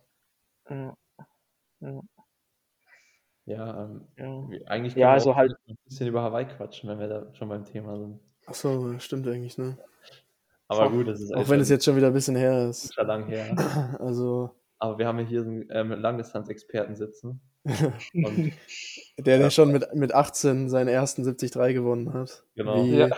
Ja, 0.69 0.97
ja, 1.79 2.01
Ja, 3.45 3.83
ähm, 3.85 4.07
ja. 4.17 4.49
wir- 4.49 4.67
eigentlich 4.69 4.93
Ja, 4.95 4.95
können 4.95 4.95
wir 4.95 5.09
also 5.09 5.31
auch 5.31 5.35
halt- 5.35 5.55
ein 5.67 5.77
bisschen 5.85 6.07
über 6.07 6.21
Hawaii 6.21 6.45
quatschen, 6.45 6.89
wenn 6.89 6.99
wir 6.99 7.07
da 7.07 7.33
schon 7.33 7.49
beim 7.49 7.65
Thema 7.65 7.97
sind. 7.97 8.19
Achso, 8.45 8.97
stimmt 8.99 9.27
eigentlich, 9.27 9.57
ne? 9.57 9.77
Aber 10.71 10.89
gut, 10.89 11.07
das 11.07 11.21
ist 11.21 11.33
Auch 11.33 11.49
wenn 11.49 11.59
es 11.59 11.69
jetzt 11.69 11.85
schon 11.85 11.95
wieder 11.95 12.07
ein 12.07 12.13
bisschen 12.13 12.35
her 12.35 12.69
ist. 12.69 12.93
schon 12.93 13.07
lang 13.07 13.25
her. 13.27 13.55
Also, 13.99 14.51
Aber 14.79 14.97
wir 14.97 15.07
haben 15.07 15.19
ja 15.19 15.25
hier 15.25 15.43
so 15.43 15.49
einen 15.49 15.67
ähm, 15.71 15.91
Langdistanz-Experten 15.91 16.95
sitzen. 16.95 17.41
Und 18.13 18.53
der, 19.19 19.37
der 19.37 19.49
schon 19.51 19.71
mit, 19.71 19.93
mit 19.93 20.13
18 20.15 20.69
seinen 20.69 20.87
ersten 20.87 21.23
73 21.23 21.75
gewonnen 21.75 22.13
hat. 22.13 22.43
Genau. 22.55 22.83
Wie, 22.83 22.95
Ja. 22.97 23.09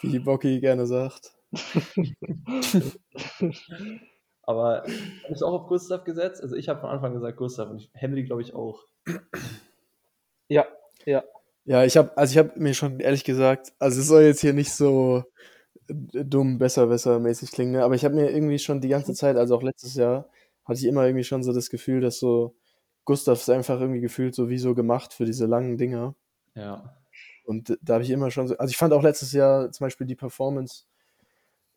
wie 0.00 0.18
Bocky 0.18 0.60
gerne 0.60 0.86
sagt. 0.86 1.32
Aber 4.44 4.82
du 5.28 5.46
auch 5.46 5.62
auf 5.62 5.68
Gustav 5.68 6.04
gesetzt? 6.04 6.42
Also 6.42 6.56
ich 6.56 6.68
habe 6.68 6.80
von 6.80 6.90
Anfang 6.90 7.12
gesagt 7.14 7.36
Gustav 7.36 7.70
und 7.70 7.88
Henry 7.94 8.24
glaube 8.24 8.42
ich 8.42 8.54
auch. 8.54 8.80
Ja, 10.48 10.66
ja. 11.06 11.22
Ja, 11.64 11.84
ich 11.84 11.96
habe, 11.96 12.10
also 12.16 12.32
ich 12.32 12.38
habe 12.38 12.58
mir 12.58 12.74
schon 12.74 12.98
ehrlich 12.98 13.22
gesagt, 13.22 13.72
also 13.78 14.00
es 14.00 14.08
soll 14.08 14.22
jetzt 14.22 14.40
hier 14.40 14.52
nicht 14.52 14.72
so 14.72 15.22
dumm, 15.88 16.58
besser, 16.58 16.86
besser 16.86 17.18
mäßig 17.20 17.50
klingen, 17.52 17.72
ne? 17.72 17.84
aber 17.84 17.94
ich 17.94 18.04
habe 18.04 18.14
mir 18.14 18.30
irgendwie 18.30 18.58
schon 18.58 18.80
die 18.80 18.88
ganze 18.88 19.14
Zeit, 19.14 19.36
also 19.36 19.56
auch 19.56 19.62
letztes 19.62 19.94
Jahr, 19.94 20.28
hatte 20.64 20.78
ich 20.80 20.86
immer 20.86 21.04
irgendwie 21.06 21.24
schon 21.24 21.42
so 21.42 21.52
das 21.52 21.70
Gefühl, 21.70 22.00
dass 22.00 22.18
so 22.18 22.56
Gustav 23.04 23.38
ist 23.40 23.50
einfach 23.50 23.80
irgendwie 23.80 24.00
gefühlt 24.00 24.34
so 24.34 24.48
wie 24.48 24.58
so 24.58 24.74
gemacht 24.74 25.12
für 25.14 25.24
diese 25.24 25.46
langen 25.46 25.76
Dinger. 25.78 26.14
Ja. 26.54 26.96
Und 27.44 27.76
da 27.82 27.94
habe 27.94 28.04
ich 28.04 28.10
immer 28.10 28.30
schon 28.30 28.48
so, 28.48 28.56
also 28.58 28.70
ich 28.70 28.76
fand 28.76 28.92
auch 28.92 29.02
letztes 29.02 29.32
Jahr 29.32 29.70
zum 29.72 29.86
Beispiel 29.86 30.06
die 30.06 30.14
Performance, 30.16 30.84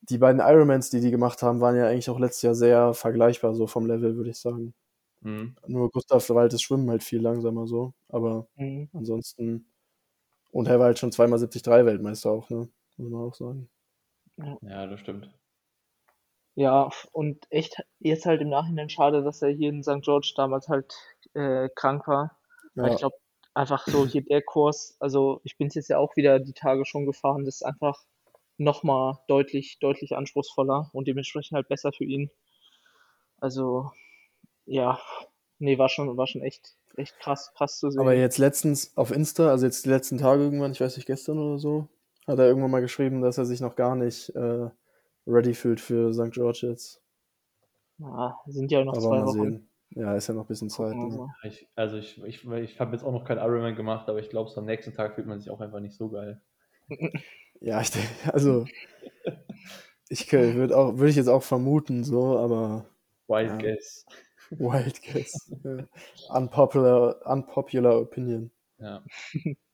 die 0.01 0.17
beiden 0.19 0.41
Ironmans, 0.41 0.89
die 0.89 1.01
die 1.01 1.11
gemacht 1.11 1.41
haben, 1.43 1.61
waren 1.61 1.75
ja 1.77 1.87
eigentlich 1.87 2.09
auch 2.09 2.19
letztes 2.19 2.43
Jahr 2.43 2.55
sehr 2.55 2.93
vergleichbar, 2.93 3.55
so 3.55 3.67
vom 3.67 3.85
Level, 3.87 4.15
würde 4.17 4.29
ich 4.31 4.37
sagen. 4.39 4.73
Mhm. 5.21 5.55
Nur 5.67 5.91
Gustav 5.91 6.29
war 6.31 6.43
halt 6.43 6.53
das 6.53 6.61
Schwimmen 6.63 6.89
halt 6.91 7.03
viel 7.03 7.21
langsamer 7.21 7.67
so, 7.67 7.93
aber 8.09 8.47
Mhm. 8.57 8.89
ansonsten, 8.93 9.67
und 10.51 10.67
er 10.67 10.79
war 10.79 10.87
halt 10.87 10.99
schon 10.99 11.11
zweimal 11.13 11.39
73 11.39 11.85
Weltmeister 11.87 12.31
auch, 12.31 12.49
ne? 12.51 12.69
Muss 12.97 13.11
man 13.11 13.21
auch 13.23 13.35
sagen. 13.35 13.69
Ja, 14.37 14.87
das 14.87 14.99
stimmt. 14.99 15.29
Ja, 16.55 16.89
und 17.11 17.45
echt 17.49 17.83
jetzt 17.99 18.25
halt 18.25 18.41
im 18.41 18.49
Nachhinein 18.49 18.89
schade, 18.89 19.23
dass 19.23 19.41
er 19.41 19.49
hier 19.49 19.69
in 19.69 19.83
St. 19.83 20.01
George 20.01 20.33
damals 20.37 20.69
halt 20.69 20.93
äh, 21.33 21.69
krank 21.75 22.07
war. 22.07 22.37
Weil 22.75 22.87
Ja, 22.87 22.93
ich 22.93 22.99
glaube, 22.99 23.17
einfach 23.53 23.87
so 23.87 24.05
hier 24.05 24.21
der 24.23 24.41
Kurs, 24.41 24.95
also 24.99 25.41
ich 25.43 25.57
bin 25.57 25.67
es 25.67 25.75
jetzt 25.75 25.89
ja 25.89 25.97
auch 25.97 26.15
wieder 26.15 26.39
die 26.39 26.53
Tage 26.53 26.85
schon 26.85 27.05
gefahren, 27.05 27.45
das 27.45 27.55
ist 27.55 27.63
einfach 27.63 28.03
nochmal 28.57 29.17
deutlich, 29.27 29.79
deutlich 29.79 30.15
anspruchsvoller 30.15 30.89
und 30.93 31.07
dementsprechend 31.07 31.55
halt 31.55 31.67
besser 31.67 31.91
für 31.91 32.05
ihn. 32.05 32.29
Also, 33.37 33.91
ja, 34.65 34.99
nee, 35.59 35.77
war 35.77 35.89
schon, 35.89 36.15
war 36.17 36.27
schon 36.27 36.41
echt, 36.41 36.75
echt 36.95 37.19
krass, 37.19 37.51
krass 37.55 37.79
zu 37.79 37.91
sehen. 37.91 38.01
aber 38.01 38.13
jetzt 38.13 38.37
letztens 38.37 38.95
auf 38.95 39.11
Insta, 39.11 39.49
also 39.49 39.65
jetzt 39.65 39.85
die 39.85 39.89
letzten 39.89 40.17
Tage 40.17 40.43
irgendwann, 40.43 40.71
ich 40.71 40.81
weiß 40.81 40.95
nicht, 40.97 41.05
gestern 41.05 41.39
oder 41.39 41.59
so, 41.59 41.89
hat 42.27 42.39
er 42.39 42.45
irgendwann 42.47 42.71
mal 42.71 42.81
geschrieben, 42.81 43.21
dass 43.21 43.37
er 43.37 43.45
sich 43.45 43.61
noch 43.61 43.75
gar 43.75 43.95
nicht 43.95 44.29
äh, 44.35 44.69
ready 45.27 45.53
fühlt 45.53 45.79
für 45.79 46.13
St. 46.13 46.31
George 46.31 46.59
jetzt. 46.63 47.01
Ja, 47.97 48.37
sind 48.47 48.71
ja 48.71 48.83
noch 48.83 48.93
Aber 48.93 49.01
zwei 49.01 49.19
mal 49.19 49.25
Wochen. 49.27 49.43
sehen. 49.43 49.69
Ja, 49.91 50.15
ist 50.15 50.27
ja 50.27 50.33
noch 50.33 50.43
ein 50.43 50.47
bisschen 50.47 50.69
Zeit. 50.69 50.93
Ne? 50.95 51.27
Ich, 51.43 51.67
also 51.75 51.97
ich, 51.97 52.21
ich, 52.23 52.45
ich 52.45 52.79
habe 52.79 52.91
jetzt 52.91 53.03
auch 53.03 53.13
noch 53.13 53.23
keinen 53.23 53.37
Ironman 53.37 53.75
gemacht, 53.75 54.09
aber 54.09 54.19
ich 54.19 54.29
glaube, 54.29 54.49
so 54.49 54.59
am 54.59 54.65
nächsten 54.65 54.93
Tag 54.93 55.15
fühlt 55.15 55.27
man 55.27 55.39
sich 55.39 55.49
auch 55.49 55.61
einfach 55.61 55.79
nicht 55.79 55.95
so 55.95 56.09
geil. 56.09 56.41
Ja, 57.61 57.79
ich 57.81 57.89
denke, 57.89 58.09
also 58.33 58.65
ich 60.09 60.31
würde 60.31 60.77
auch, 60.77 60.97
würde 60.97 61.09
ich 61.09 61.15
jetzt 61.15 61.29
auch 61.29 61.41
vermuten, 61.41 62.03
so, 62.03 62.37
aber 62.37 62.85
Wild 63.27 63.49
Ja. 63.51 63.57
guess. 63.57 64.05
wild 64.51 65.01
guess. 65.01 65.51
Unpopular, 66.29 67.25
unpopular 67.25 67.99
opinion. 68.01 68.51
Ja. 68.77 69.03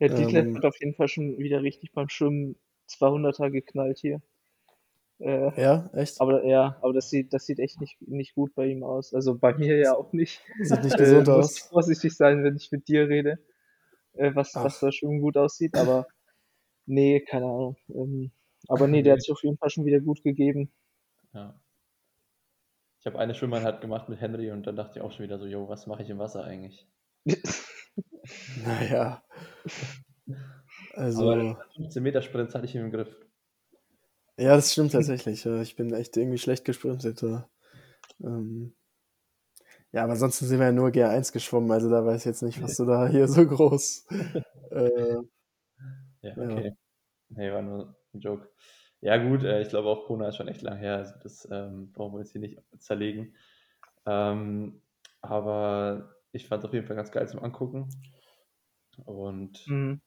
Ja, 0.00 0.08
Detlef 0.08 0.46
Ähm, 0.46 0.56
hat 0.56 0.64
auf 0.64 0.80
jeden 0.80 0.94
Fall 0.94 1.08
schon 1.08 1.38
wieder 1.38 1.62
richtig 1.62 1.92
beim 1.92 2.08
Schwimmen 2.08 2.56
200er 2.88 3.50
geknallt 3.50 3.98
hier. 3.98 4.22
Äh, 5.20 5.52
Ja, 5.56 5.90
echt? 5.94 6.20
aber 6.20 6.44
ja, 6.44 6.76
aber 6.82 6.92
das 6.92 7.10
sieht, 7.10 7.32
das 7.32 7.46
sieht 7.46 7.58
echt 7.58 7.80
nicht, 7.80 8.00
nicht 8.02 8.34
gut 8.34 8.54
bei 8.54 8.66
ihm 8.66 8.84
aus. 8.84 9.14
Also 9.14 9.36
bei 9.38 9.54
mir 9.54 9.76
ja 9.78 9.94
auch 9.96 10.12
nicht. 10.12 10.42
Sieht 10.62 10.84
nicht 10.84 10.96
Äh, 10.98 10.98
gesund 10.98 11.28
muss 11.32 11.56
aus. 11.56 11.58
vorsichtig 11.70 12.16
sein, 12.16 12.44
wenn 12.44 12.56
ich 12.56 12.70
mit 12.72 12.88
dir 12.88 13.08
rede, 13.08 13.38
äh, 14.14 14.34
was, 14.34 14.54
Ach. 14.54 14.64
was 14.64 14.80
da 14.80 14.92
Schwimmen 14.92 15.20
gut 15.20 15.36
aussieht. 15.38 15.76
Aber 15.76 16.06
nee, 16.86 17.20
keine 17.20 17.46
Ahnung. 17.46 17.76
Ähm, 17.90 18.32
aber 18.68 18.88
nee, 18.88 19.02
der 19.02 19.14
hat 19.14 19.22
sich 19.22 19.32
auf 19.32 19.42
jeden 19.44 19.58
Fall 19.58 19.70
schon 19.70 19.86
wieder 19.86 20.00
gut 20.00 20.22
gegeben. 20.24 20.72
ja. 21.32 21.58
Ich 23.00 23.06
habe 23.06 23.18
eine 23.18 23.34
Schwimmeinheit 23.34 23.80
gemacht 23.80 24.08
mit 24.08 24.20
Henry 24.20 24.52
und 24.52 24.64
dann 24.68 24.76
dachte 24.76 25.00
ich 25.00 25.04
auch 25.04 25.10
schon 25.10 25.24
wieder 25.24 25.40
so, 25.40 25.46
yo, 25.46 25.68
was 25.68 25.88
mache 25.88 26.04
ich 26.04 26.10
im 26.10 26.18
Wasser 26.20 26.44
eigentlich? 26.44 26.86
Naja. 28.54 29.22
Also, 30.94 31.30
Aber 31.30 31.64
15 31.76 32.02
Meter 32.02 32.22
Sprint 32.22 32.54
hatte 32.54 32.64
ich 32.66 32.74
im 32.74 32.90
Griff. 32.90 33.14
ja, 34.36 34.54
das 34.56 34.72
stimmt 34.72 34.92
tatsächlich. 34.92 35.44
ja. 35.44 35.60
Ich 35.62 35.76
bin 35.76 35.92
echt 35.92 36.16
irgendwie 36.16 36.38
schlecht 36.38 36.64
gesprintet. 36.64 37.22
ja. 37.22 37.48
Ähm, 38.22 38.74
ja, 39.92 40.02
aber 40.04 40.12
ansonsten 40.12 40.44
sind 40.46 40.58
wir 40.58 40.66
ja 40.66 40.72
nur 40.72 40.90
G1 40.90 41.32
geschwommen, 41.32 41.70
also 41.70 41.88
da 41.88 42.04
weiß 42.04 42.20
ich 42.20 42.26
jetzt 42.26 42.42
nicht, 42.42 42.60
was 42.62 42.76
du 42.76 42.84
da 42.84 43.06
hier 43.08 43.26
so 43.28 43.46
groß. 43.46 44.06
Äh, 44.70 45.14
Ja, 46.20 46.34
Ja. 46.36 46.36
okay. 46.36 46.72
Nee, 47.30 47.52
war 47.52 47.62
nur 47.62 47.96
ein 48.14 48.20
Joke. 48.20 48.48
Ja, 49.00 49.16
gut, 49.16 49.44
äh, 49.44 49.62
ich 49.62 49.68
glaube 49.68 49.88
auch 49.88 50.06
Kona 50.06 50.28
ist 50.28 50.36
schon 50.36 50.48
echt 50.48 50.62
lang 50.62 50.78
her, 50.78 50.96
also 50.96 51.14
das 51.22 51.48
ähm, 51.50 51.92
brauchen 51.92 52.14
wir 52.14 52.20
jetzt 52.20 52.32
hier 52.32 52.40
nicht 52.40 52.60
zerlegen. 52.78 53.34
Ähm, 54.06 54.82
aber 55.20 56.14
ich 56.32 56.48
fand 56.48 56.62
es 56.62 56.68
auf 56.68 56.74
jeden 56.74 56.86
Fall 56.86 56.96
ganz 56.96 57.10
geil 57.12 57.28
zum 57.28 57.42
Angucken. 57.42 57.88
Und 59.06 59.60
Mhm. 59.66 60.00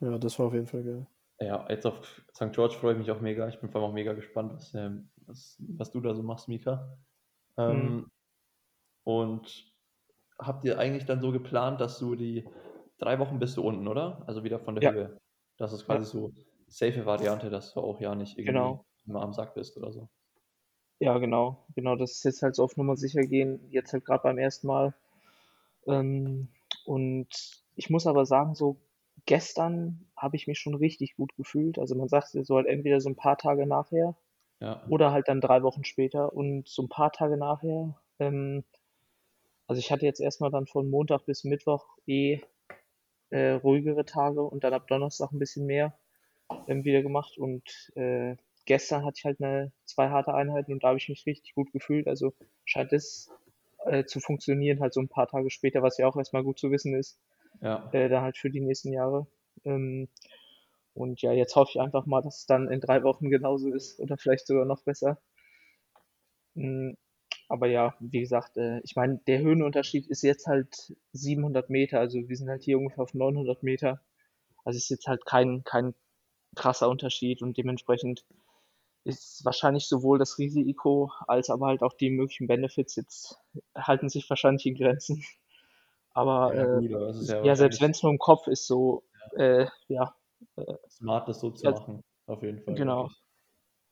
Ja, 0.00 0.18
das 0.18 0.38
war 0.38 0.46
auf 0.46 0.54
jeden 0.54 0.66
Fall 0.68 0.84
geil. 0.84 1.06
ja, 1.40 1.66
jetzt 1.68 1.86
auf 1.86 2.24
St. 2.34 2.52
George 2.52 2.74
freue 2.76 2.92
ich 2.92 2.98
mich 2.98 3.10
auch 3.10 3.20
mega. 3.20 3.48
Ich 3.48 3.60
bin 3.60 3.70
vor 3.70 3.80
allem 3.80 3.90
auch 3.90 3.94
mega 3.94 4.12
gespannt, 4.14 4.52
was, 4.54 4.74
ähm, 4.74 5.10
was, 5.26 5.56
was 5.76 5.90
du 5.90 6.00
da 6.00 6.14
so 6.14 6.22
machst, 6.22 6.48
Mika. 6.48 6.96
Ähm, 7.58 8.06
Und 9.04 9.72
habt 10.38 10.64
ihr 10.64 10.78
eigentlich 10.78 11.06
dann 11.06 11.20
so 11.20 11.32
geplant, 11.32 11.80
dass 11.80 11.98
du 11.98 12.14
die 12.16 12.48
drei 12.98 13.18
Wochen 13.18 13.38
bist 13.38 13.56
du 13.56 13.62
unten, 13.62 13.88
oder? 13.88 14.24
Also 14.26 14.44
wieder 14.44 14.60
von 14.60 14.74
der 14.76 14.84
Ja. 14.84 14.92
Höhe. 14.92 15.18
Das 15.58 15.72
ist 15.72 15.86
quasi 15.86 16.06
so 16.06 16.32
safe 16.68 17.06
Variante, 17.06 17.50
dass 17.50 17.74
du 17.74 17.80
auch 17.80 18.00
ja 18.00 18.14
nicht 18.14 18.38
irgendwie 18.38 18.52
Genau. 18.52 18.84
immer 19.06 19.22
am 19.22 19.32
Sack 19.32 19.54
bist 19.54 19.76
oder 19.76 19.92
so. 19.92 20.08
Ja, 20.98 21.18
genau. 21.18 21.66
Genau, 21.74 21.96
das 21.96 22.12
ist 22.12 22.24
jetzt 22.24 22.42
halt 22.42 22.54
so 22.54 22.64
auf 22.64 22.76
Nummer 22.76 22.96
sicher 22.96 23.22
gehen, 23.22 23.60
jetzt 23.70 23.92
halt 23.92 24.04
gerade 24.04 24.22
beim 24.22 24.38
ersten 24.38 24.66
Mal. 24.66 24.94
Ähm, 25.86 26.48
und 26.86 27.28
ich 27.76 27.90
muss 27.90 28.06
aber 28.06 28.26
sagen, 28.26 28.54
so 28.54 28.76
gestern 29.26 30.06
habe 30.16 30.36
ich 30.36 30.46
mich 30.46 30.58
schon 30.58 30.74
richtig 30.74 31.16
gut 31.16 31.34
gefühlt. 31.36 31.78
Also 31.78 31.94
man 31.94 32.08
sagt 32.08 32.34
ja 32.34 32.42
so 32.44 32.56
halt 32.56 32.66
entweder 32.66 33.00
so 33.00 33.08
ein 33.08 33.16
paar 33.16 33.38
Tage 33.38 33.66
nachher 33.66 34.16
Ja. 34.60 34.82
oder 34.88 35.12
halt 35.12 35.28
dann 35.28 35.40
drei 35.40 35.62
Wochen 35.62 35.84
später. 35.84 36.32
Und 36.32 36.68
so 36.68 36.82
ein 36.82 36.88
paar 36.88 37.12
Tage 37.12 37.36
nachher, 37.36 37.94
ähm, 38.18 38.64
also 39.66 39.80
ich 39.80 39.90
hatte 39.90 40.06
jetzt 40.06 40.20
erstmal 40.20 40.50
dann 40.50 40.66
von 40.66 40.88
Montag 40.90 41.26
bis 41.26 41.44
Mittwoch 41.44 41.86
eh 42.06 42.40
äh, 43.30 43.52
ruhigere 43.52 44.04
Tage 44.04 44.42
und 44.42 44.64
dann 44.64 44.72
ab 44.74 44.86
Donnerstag 44.86 45.32
ein 45.32 45.38
bisschen 45.38 45.66
mehr 45.66 45.98
ähm, 46.68 46.84
wieder 46.84 47.02
gemacht. 47.02 47.36
Und 47.36 47.92
äh, 47.96 48.36
gestern 48.64 49.04
hatte 49.04 49.16
ich 49.18 49.24
halt 49.24 49.40
eine, 49.40 49.72
zwei 49.84 50.08
harte 50.08 50.34
Einheiten 50.34 50.72
und 50.72 50.84
da 50.84 50.88
habe 50.88 50.98
ich 50.98 51.08
mich 51.08 51.26
richtig 51.26 51.54
gut 51.54 51.72
gefühlt. 51.72 52.06
Also 52.06 52.32
scheint 52.64 52.92
es 52.92 53.30
äh, 53.86 54.04
zu 54.04 54.20
funktionieren, 54.20 54.80
halt 54.80 54.94
so 54.94 55.00
ein 55.00 55.08
paar 55.08 55.26
Tage 55.26 55.50
später, 55.50 55.82
was 55.82 55.98
ja 55.98 56.06
auch 56.06 56.16
erstmal 56.16 56.44
gut 56.44 56.58
zu 56.58 56.70
wissen 56.70 56.94
ist, 56.94 57.18
Ja. 57.60 57.88
äh, 57.92 58.08
dann 58.08 58.22
halt 58.22 58.38
für 58.38 58.50
die 58.50 58.60
nächsten 58.60 58.92
Jahre. 58.92 59.26
Ähm, 59.64 60.08
und 60.94 61.22
ja, 61.22 61.32
jetzt 61.32 61.56
hoffe 61.56 61.72
ich 61.74 61.80
einfach 61.80 62.06
mal, 62.06 62.22
dass 62.22 62.40
es 62.40 62.46
dann 62.46 62.68
in 62.70 62.80
drei 62.80 63.02
Wochen 63.04 63.30
genauso 63.30 63.72
ist 63.72 64.00
oder 64.00 64.16
vielleicht 64.18 64.46
sogar 64.46 64.64
noch 64.66 64.82
besser. 64.82 65.18
Mm, 66.54 66.92
Aber 67.48 67.68
ja, 67.68 67.96
wie 68.00 68.20
gesagt, 68.20 68.56
äh, 68.58 68.80
ich 68.84 68.96
meine, 68.96 69.18
der 69.26 69.40
Höhenunterschied 69.40 70.06
ist 70.08 70.22
jetzt 70.22 70.46
halt 70.46 70.94
700 71.12 71.70
Meter, 71.70 72.00
also 72.00 72.18
wir 72.28 72.36
sind 72.36 72.48
halt 72.50 72.64
hier 72.64 72.78
ungefähr 72.78 73.04
auf 73.04 73.14
900 73.14 73.62
Meter. 73.62 74.02
Also 74.64 74.78
ist 74.78 74.90
jetzt 74.90 75.08
halt 75.08 75.26
kein, 75.26 75.64
kein 75.64 75.94
krasser 76.56 76.88
Unterschied 76.90 77.42
und 77.42 77.58
dementsprechend 77.58 78.26
ist 79.04 79.44
wahrscheinlich 79.44 79.88
sowohl 79.88 80.18
das 80.18 80.38
Risiko 80.38 81.12
als 81.28 81.50
aber 81.50 81.68
halt 81.68 81.82
auch 81.82 81.94
die 81.94 82.10
möglichen 82.10 82.48
Benefits 82.48 82.96
jetzt 82.96 83.38
halten 83.76 84.08
sich 84.10 84.28
wahrscheinlich 84.30 84.66
in 84.66 84.76
Grenzen. 84.76 85.24
Aber 86.16 86.54
Ja, 86.54 86.64
äh, 86.64 86.66
gut, 86.66 86.90
ist 87.20 87.28
ja 87.28 87.44
ja, 87.44 87.56
selbst 87.56 87.80
wenn 87.80 87.90
es 87.92 88.02
nur 88.02 88.12
im 88.12 88.18
Kopf 88.18 88.46
ist, 88.46 88.66
so, 88.66 89.04
äh, 89.36 89.66
ja, 89.88 90.14
äh, 90.56 90.74
smart, 90.88 91.28
das 91.28 91.40
so 91.40 91.50
zu 91.50 91.66
ja, 91.66 91.72
machen. 91.72 92.02
Auf 92.26 92.42
jeden 92.42 92.60
Fall, 92.62 92.74
genau, 92.76 93.02
wirklich. 93.02 93.22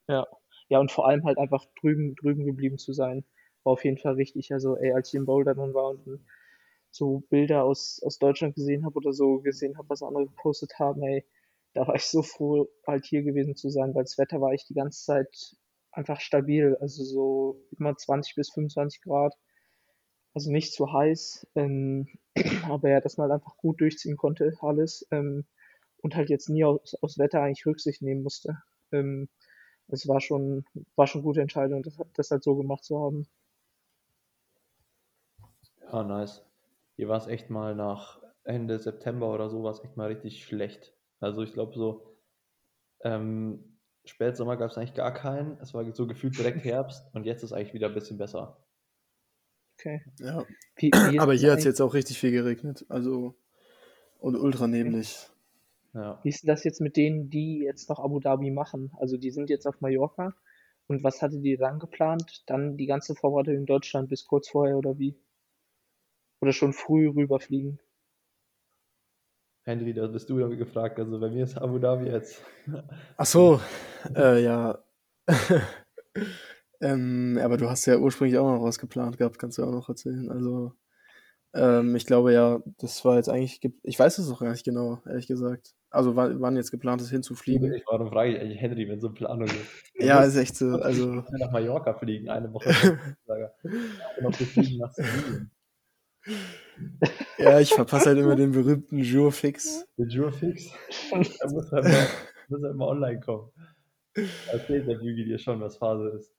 ja. 0.09 0.27
Ja, 0.71 0.81
und 0.81 0.93
vor 0.93 1.07
allem 1.09 1.25
halt 1.25 1.39
einfach 1.39 1.65
drüben, 1.81 2.15
drüben 2.17 2.45
geblieben 2.47 2.79
zu 2.79 2.93
sein, 2.95 3.25
war 3.65 3.75
auf 3.75 3.85
jeden 3.85 3.99
Fall 3.99 4.15
richtig. 4.15 4.53
Also, 4.53 4.77
ey, 4.79 4.93
als 4.93 5.09
ich 5.09 5.15
in 5.15 5.27
Boulder 5.27 5.55
dann 5.55 5.75
war 5.75 5.91
und 5.91 6.07
dann 6.07 6.27
so 6.91 7.21
Bilder 7.31 7.65
aus, 7.65 8.03
aus 8.05 8.19
Deutschland 8.19 8.55
gesehen 8.57 8.85
habe 8.87 8.97
oder 8.97 9.13
so 9.13 9.41
gesehen 9.41 9.79
habe, 9.79 9.89
was 9.91 10.03
andere 10.03 10.27
gepostet 10.27 10.79
haben, 10.79 11.03
ey, 11.05 11.25
da 11.75 11.87
war 11.89 11.97
ich 11.97 12.07
so 12.07 12.23
froh, 12.23 12.69
halt 12.87 13.07
hier 13.07 13.23
gewesen 13.25 13.57
zu 13.57 13.71
sein, 13.71 13.95
weil 13.95 14.05
das 14.05 14.19
Wetter 14.19 14.41
war 14.41 14.53
echt 14.53 14.69
die 14.71 14.75
ganze 14.75 15.05
Zeit 15.05 15.57
einfach 15.93 16.21
stabil. 16.21 16.77
Also 16.81 17.05
so 17.05 17.67
immer 17.79 17.97
20 17.97 18.37
bis 18.37 18.51
25 18.53 19.03
Grad. 19.03 19.35
Also 20.35 20.51
nicht 20.51 20.73
zu 20.73 20.93
heiß. 20.93 21.47
Ähm, 21.55 22.09
aber 22.69 22.91
ja, 22.91 23.01
dass 23.01 23.17
man 23.17 23.31
halt 23.31 23.41
einfach 23.41 23.57
gut 23.57 23.81
durchziehen 23.81 24.17
konnte, 24.17 24.53
alles. 24.61 25.07
Ähm, 25.11 25.45
und 26.03 26.17
halt 26.17 26.29
jetzt 26.29 26.51
nie 26.51 26.65
aus, 26.65 26.95
aus 27.01 27.19
Wetter 27.19 27.41
eigentlich 27.41 27.65
Rücksicht 27.67 28.03
nehmen 28.03 28.23
musste. 28.23 28.59
Ähm, 28.93 29.29
es 29.89 30.07
war 30.09 30.21
schon, 30.21 30.65
war 30.97 31.07
schon 31.07 31.23
gute 31.23 31.41
Entscheidung, 31.41 31.83
das, 31.83 31.97
das 32.15 32.31
halt 32.31 32.43
so 32.43 32.57
gemacht 32.57 32.85
zu 32.85 32.99
haben. 33.01 33.27
Ja, 35.83 36.03
nice. 36.03 36.45
Hier 36.97 37.09
war 37.09 37.19
es 37.19 37.27
echt 37.27 37.51
mal 37.51 37.75
nach 37.75 38.21
Ende 38.45 38.79
September 38.79 39.33
oder 39.33 39.49
so, 39.49 39.63
war 39.63 39.73
es 39.73 39.83
echt 39.83 39.97
mal 39.97 40.09
richtig 40.09 40.45
schlecht. 40.45 40.95
Also 41.21 41.43
ich 41.43 41.53
glaube 41.53 41.75
so, 41.75 42.17
ähm, 43.01 43.79
Spätsommer 44.05 44.57
gab 44.57 44.71
es 44.71 44.77
eigentlich 44.77 44.95
gar 44.95 45.15
keinen. 45.15 45.59
Es 45.61 45.73
war 45.73 45.91
so 45.93 46.07
gefühlt 46.07 46.37
direkt 46.39 46.65
Herbst 46.65 47.07
und 47.15 47.25
jetzt 47.25 47.43
ist 47.43 47.53
eigentlich 47.53 47.75
wieder 47.75 47.89
ein 47.89 47.95
bisschen 47.95 48.19
besser. 48.19 48.59
Okay. 49.79 50.03
Ja. 50.21 50.45
Wie, 50.77 50.91
wie 50.91 51.19
Aber 51.19 51.33
das 51.33 51.41
hier 51.41 51.53
hat 51.53 51.59
es 51.59 51.65
jetzt 51.65 51.81
auch 51.81 51.95
richtig 51.95 52.19
viel 52.19 52.31
geregnet. 52.31 52.85
Also, 52.89 53.35
und 54.19 54.37
ultra 54.37 54.67
neblig. 54.67 55.29
Ja. 55.93 56.19
wie 56.25 56.29
ist 56.29 56.43
denn 56.43 56.49
das 56.49 56.65
jetzt 56.65 56.81
mit 56.81 56.97
denen, 56.97 57.31
die 57.31 57.61
jetzt 57.61 57.89
noch 57.89 58.01
Abu 58.01 58.19
Dhabi 58.19 58.51
machen? 58.51 58.91
Also 58.99 59.17
die 59.17 59.31
sind 59.31 59.49
jetzt 59.49 59.67
auf 59.67 59.81
Mallorca. 59.81 60.35
Und 60.87 61.05
was 61.05 61.23
hatte 61.23 61.41
die 61.41 61.57
dann 61.57 61.79
geplant? 61.79 62.43
Dann 62.47 62.77
die 62.77 62.87
ganze 62.87 63.15
Vorbereitung 63.15 63.55
in 63.55 63.67
Deutschland 63.67 64.09
bis 64.09 64.25
kurz 64.25 64.49
vorher 64.49 64.77
oder 64.77 64.99
wie? 64.99 65.17
Oder 66.41 66.53
schon 66.53 66.73
früh 66.73 67.09
rüberfliegen? 67.09 67.79
Henry, 69.63 69.95
da 69.95 70.07
bist 70.09 70.29
du 70.29 70.39
damit 70.39 70.59
gefragt. 70.59 70.99
Also 70.99 71.19
bei 71.19 71.31
mir 71.31 71.45
ist 71.45 71.57
Abu 71.57 71.79
Dhabi 71.79 72.07
jetzt. 72.07 72.43
Ach 73.17 73.27
so, 73.27 73.61
äh, 74.15 74.43
ja. 74.43 74.85
ähm, 76.81 77.39
aber 77.43 77.57
du 77.57 77.69
hast 77.69 77.87
ja 77.87 77.99
ursprünglich 77.99 78.39
auch 78.39 78.51
noch 78.51 78.63
was 78.65 78.79
geplant 78.79 79.19
gehabt, 79.19 79.39
kannst 79.39 79.59
du 79.59 79.65
auch 79.65 79.71
noch 79.73 79.89
erzählen. 79.89 80.31
Also, 80.31 80.73
ähm, 81.55 81.95
ich 81.97 82.07
glaube 82.07 82.33
ja, 82.33 82.61
das 82.79 83.05
war 83.05 83.17
jetzt 83.17 83.29
eigentlich, 83.29 83.61
ge- 83.61 83.73
ich 83.83 83.99
weiß 83.99 84.19
es 84.19 84.31
auch 84.31 84.41
gar 84.41 84.51
nicht 84.51 84.65
genau, 84.65 85.01
ehrlich 85.07 85.27
gesagt. 85.27 85.75
Also, 85.91 86.17
wann, 86.17 86.41
wann 86.41 86.57
jetzt 86.57 86.71
geplant 86.73 87.01
ist, 87.01 87.11
hinzufliegen. 87.11 87.73
Ich, 87.73 87.85
warum 87.87 88.09
frage 88.11 88.33
ich 88.35 88.41
eigentlich 88.41 88.61
Henry, 88.61 88.89
wenn 88.89 89.01
so 89.01 89.09
eine 89.09 89.15
Planung 89.15 89.47
ist? 89.47 89.57
Ja, 90.01 90.25
ist 90.25 90.37
echt 90.37 90.57
so. 90.57 90.71
Also, 90.71 91.25
nach 91.31 91.53
Mallorca 91.53 91.95
fliegen, 91.95 92.29
eine 92.29 92.53
Woche. 92.53 92.69
noch 94.21 94.35
fliegen 94.35 94.79
nach 94.79 94.93
ja, 97.39 97.61
ich 97.61 97.73
verpasse 97.73 98.11
halt 98.11 98.19
immer 98.19 98.37
den 98.37 98.53
berühmten 98.53 98.99
Jurfix. 98.99 99.87
Der 99.99 100.07
Jurfix, 100.07 100.71
da 101.11 101.49
muss 101.51 101.73
er 101.73 101.85
immer, 101.85 102.09
muss 102.49 102.63
er 102.63 102.71
immer 102.71 102.89
online 102.89 103.21
kommen. 103.21 103.51
Erzählt 104.15 104.89
der 104.89 104.97
Bügi 104.97 105.25
dir 105.25 105.39
schon, 105.39 105.61
was 105.61 105.77
Phase 105.77 106.09
ist. 106.11 106.34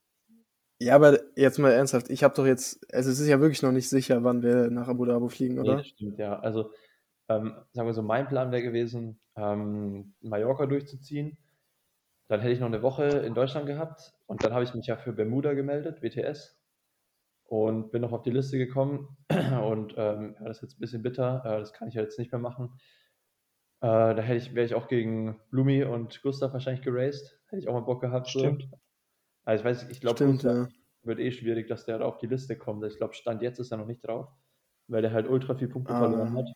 Ja, 0.79 0.95
aber 0.95 1.19
jetzt 1.35 1.57
mal 1.57 1.71
ernsthaft, 1.71 2.09
ich 2.09 2.23
habe 2.23 2.33
doch 2.35 2.45
jetzt, 2.45 2.85
also 2.93 3.09
es 3.09 3.19
ist 3.19 3.27
ja 3.27 3.39
wirklich 3.39 3.61
noch 3.61 3.71
nicht 3.71 3.89
sicher, 3.89 4.23
wann 4.23 4.43
wir 4.43 4.69
nach 4.69 4.87
Abu 4.87 5.05
Dhabi 5.05 5.29
fliegen, 5.29 5.55
Nee, 5.55 5.61
oder? 5.61 5.77
das 5.77 5.87
stimmt, 5.87 6.19
ja. 6.19 6.37
Also, 6.39 6.71
ähm, 7.29 7.55
sagen 7.71 7.87
wir 7.87 7.93
so, 7.93 8.03
mein 8.03 8.27
Plan 8.27 8.51
wäre 8.51 8.61
gewesen, 8.61 9.19
ähm, 9.35 10.13
Mallorca 10.21 10.65
durchzuziehen. 10.65 11.37
Dann 12.27 12.41
hätte 12.41 12.53
ich 12.53 12.59
noch 12.59 12.67
eine 12.67 12.81
Woche 12.81 13.03
in 13.05 13.33
Deutschland 13.35 13.67
gehabt 13.67 14.13
und 14.25 14.43
dann 14.43 14.53
habe 14.53 14.63
ich 14.63 14.73
mich 14.73 14.87
ja 14.87 14.97
für 14.97 15.13
Bermuda 15.13 15.53
gemeldet, 15.53 16.01
WTS, 16.01 16.57
und 17.45 17.91
bin 17.91 18.01
noch 18.01 18.11
auf 18.11 18.23
die 18.23 18.31
Liste 18.31 18.57
gekommen. 18.57 19.15
Und 19.63 19.93
ähm, 19.97 20.35
ja, 20.39 20.47
das 20.47 20.57
ist 20.57 20.63
jetzt 20.63 20.77
ein 20.77 20.81
bisschen 20.81 21.03
bitter, 21.03 21.43
äh, 21.45 21.59
das 21.59 21.73
kann 21.73 21.87
ich 21.87 21.93
ja 21.93 22.01
jetzt 22.01 22.17
nicht 22.17 22.31
mehr 22.31 22.41
machen. 22.41 22.79
Äh, 23.81 24.15
da 24.15 24.17
hätte 24.17 24.37
ich, 24.37 24.55
wäre 24.55 24.65
ich 24.65 24.73
auch 24.73 24.87
gegen 24.87 25.39
Blumi 25.51 25.83
und 25.83 26.21
Gustav 26.23 26.53
wahrscheinlich 26.53 26.83
geraced. 26.83 27.39
Hätte 27.47 27.59
ich 27.59 27.67
auch 27.67 27.73
mal 27.73 27.81
Bock 27.81 28.01
gehabt. 28.01 28.27
So. 28.27 28.57
Also 29.45 29.61
ich 29.61 29.65
weiß, 29.65 29.89
ich 29.89 30.01
glaube, 30.01 30.25
ja. 30.25 30.67
wird 31.03 31.19
eh 31.19 31.31
schwierig, 31.31 31.67
dass 31.67 31.85
der 31.85 31.99
da 31.99 32.05
auf 32.05 32.17
die 32.17 32.27
Liste 32.27 32.57
kommt. 32.57 32.83
Ich 32.83 32.97
glaube, 32.97 33.13
Stand 33.13 33.41
jetzt 33.41 33.59
ist 33.59 33.71
er 33.71 33.77
noch 33.77 33.85
nicht 33.85 34.05
drauf, 34.05 34.27
weil 34.87 35.03
der 35.03 35.13
halt 35.13 35.29
ultra 35.29 35.55
viel 35.55 35.67
Punkte 35.67 35.93
verloren 35.93 36.35
Ah, 36.35 36.39
hat, 36.39 36.49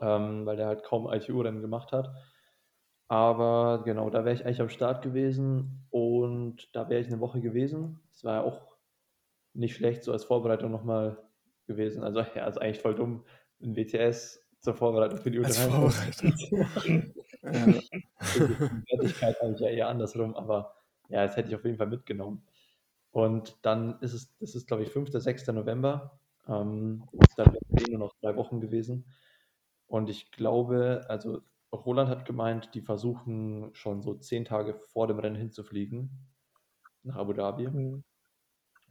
ähm, 0.00 0.46
weil 0.46 0.56
der 0.56 0.66
halt 0.66 0.84
kaum 0.84 1.10
ITU-Rennen 1.10 1.62
gemacht 1.62 1.92
hat. 1.92 2.14
Aber 3.08 3.82
genau, 3.84 4.10
da 4.10 4.24
wäre 4.24 4.34
ich 4.34 4.44
eigentlich 4.44 4.60
am 4.60 4.68
Start 4.68 5.02
gewesen 5.02 5.86
und 5.90 6.68
da 6.74 6.88
wäre 6.88 7.00
ich 7.00 7.06
eine 7.06 7.20
Woche 7.20 7.40
gewesen. 7.40 8.00
Das 8.10 8.24
war 8.24 8.34
ja 8.34 8.42
auch 8.42 8.76
nicht 9.54 9.76
schlecht, 9.76 10.04
so 10.04 10.12
als 10.12 10.24
Vorbereitung 10.24 10.70
nochmal 10.70 11.16
gewesen. 11.66 12.02
Also 12.02 12.20
ja, 12.20 12.46
ist 12.46 12.58
eigentlich 12.58 12.80
voll 12.82 12.94
dumm, 12.94 13.24
ein 13.62 13.76
WTS 13.76 14.44
zur 14.60 14.74
Vorbereitung 14.74 15.18
für 15.18 15.30
die 15.30 15.38
als 15.38 15.58
U23 15.58 16.48
Vorbereitung. 16.48 17.14
Ja, 17.42 17.66
Die 18.34 18.90
Wertigkeit 18.90 19.40
eigentlich 19.40 19.60
ja 19.60 19.68
eher 19.68 19.88
andersrum, 19.88 20.34
aber 20.34 20.75
ja, 21.08 21.26
das 21.26 21.36
hätte 21.36 21.48
ich 21.48 21.56
auf 21.56 21.64
jeden 21.64 21.78
Fall 21.78 21.86
mitgenommen. 21.86 22.46
Und 23.10 23.56
dann 23.62 23.98
ist 24.00 24.12
es, 24.12 24.36
das 24.38 24.54
ist 24.54 24.66
glaube 24.66 24.82
ich 24.82 24.90
5. 24.90 25.10
6. 25.12 25.46
November. 25.48 26.18
Ähm, 26.48 27.08
dann 27.36 27.52
wären 27.52 27.64
es 27.74 27.88
eh 27.88 27.90
nur 27.90 28.00
noch 28.00 28.14
drei 28.20 28.36
Wochen 28.36 28.60
gewesen. 28.60 29.06
Und 29.86 30.10
ich 30.10 30.30
glaube, 30.32 31.04
also 31.08 31.40
Roland 31.72 32.08
hat 32.08 32.24
gemeint, 32.24 32.74
die 32.74 32.80
versuchen 32.80 33.70
schon 33.74 34.02
so 34.02 34.14
zehn 34.14 34.44
Tage 34.44 34.74
vor 34.74 35.06
dem 35.06 35.18
Rennen 35.18 35.36
hinzufliegen 35.36 36.10
nach 37.02 37.16
Abu 37.16 37.32
Dhabi. 37.32 37.66
Hm. 37.66 38.04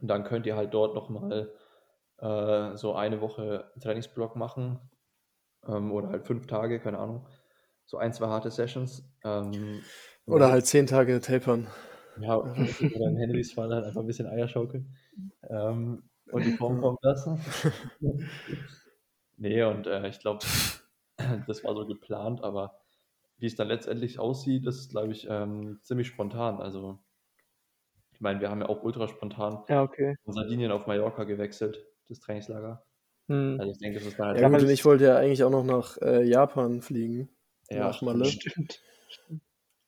Und 0.00 0.08
dann 0.08 0.24
könnt 0.24 0.46
ihr 0.46 0.56
halt 0.56 0.74
dort 0.74 0.94
nochmal 0.94 1.52
äh, 2.18 2.76
so 2.76 2.94
eine 2.94 3.20
Woche 3.20 3.70
Trainingsblock 3.80 4.36
machen 4.36 4.78
ähm, 5.66 5.92
oder 5.92 6.08
halt 6.08 6.26
fünf 6.26 6.46
Tage, 6.46 6.80
keine 6.80 6.98
Ahnung. 6.98 7.26
so 7.84 7.98
ein, 7.98 8.12
zwei 8.12 8.26
harte 8.26 8.50
Sessions. 8.50 9.04
Ähm, 9.24 9.82
Oder 10.26 10.50
halt 10.50 10.66
zehn 10.66 10.86
Tage 10.86 11.20
tapern. 11.20 11.68
Ja, 12.20 12.38
oder 12.38 13.08
in 13.08 13.16
Henrys 13.16 13.52
Fall 13.52 13.72
halt 13.72 13.84
einfach 13.84 14.00
ein 14.00 14.06
bisschen 14.06 14.26
Eier 14.26 14.48
schaukeln 14.48 14.96
ähm, 15.48 16.08
und 16.30 16.44
die 16.44 16.52
Form 16.52 16.80
kommen 16.80 16.98
lassen. 17.02 17.38
nee, 19.36 19.62
und 19.62 19.86
äh, 19.86 20.08
ich 20.08 20.18
glaube, 20.20 20.44
das 21.46 21.64
war 21.64 21.74
so 21.74 21.86
geplant, 21.86 22.42
aber 22.42 22.80
wie 23.38 23.46
es 23.46 23.56
dann 23.56 23.68
letztendlich 23.68 24.18
aussieht, 24.18 24.66
ist, 24.66 24.90
glaube 24.90 25.12
ich, 25.12 25.26
ähm, 25.28 25.78
ziemlich 25.82 26.08
spontan. 26.08 26.60
Also, 26.60 26.98
ich 28.12 28.20
meine, 28.20 28.40
wir 28.40 28.50
haben 28.50 28.60
ja 28.60 28.68
auch 28.68 28.82
ultra 28.82 29.08
spontan 29.08 29.62
Ja, 29.68 29.82
okay. 29.82 30.16
von 30.24 30.32
Sardinien 30.32 30.72
auf 30.72 30.86
Mallorca 30.86 31.24
gewechselt, 31.24 31.84
das 32.08 32.20
Trainingslager. 32.20 32.82
Hm. 33.28 33.56
Also 33.58 33.72
ich 33.72 33.78
denke, 33.78 33.98
das 33.98 34.08
ist 34.08 34.18
dann 34.18 34.28
halt 34.28 34.40
Ja, 34.40 34.48
gut, 34.48 34.62
ich 34.62 34.84
wollte 34.84 35.04
ja 35.04 35.16
eigentlich 35.16 35.44
auch 35.44 35.50
noch 35.50 35.64
nach 35.64 35.98
äh, 36.00 36.22
Japan 36.22 36.80
fliegen. 36.80 37.28
Ja, 37.68 37.88
nach 37.88 38.00
Malle. 38.00 38.24
Stimmt. 38.26 38.80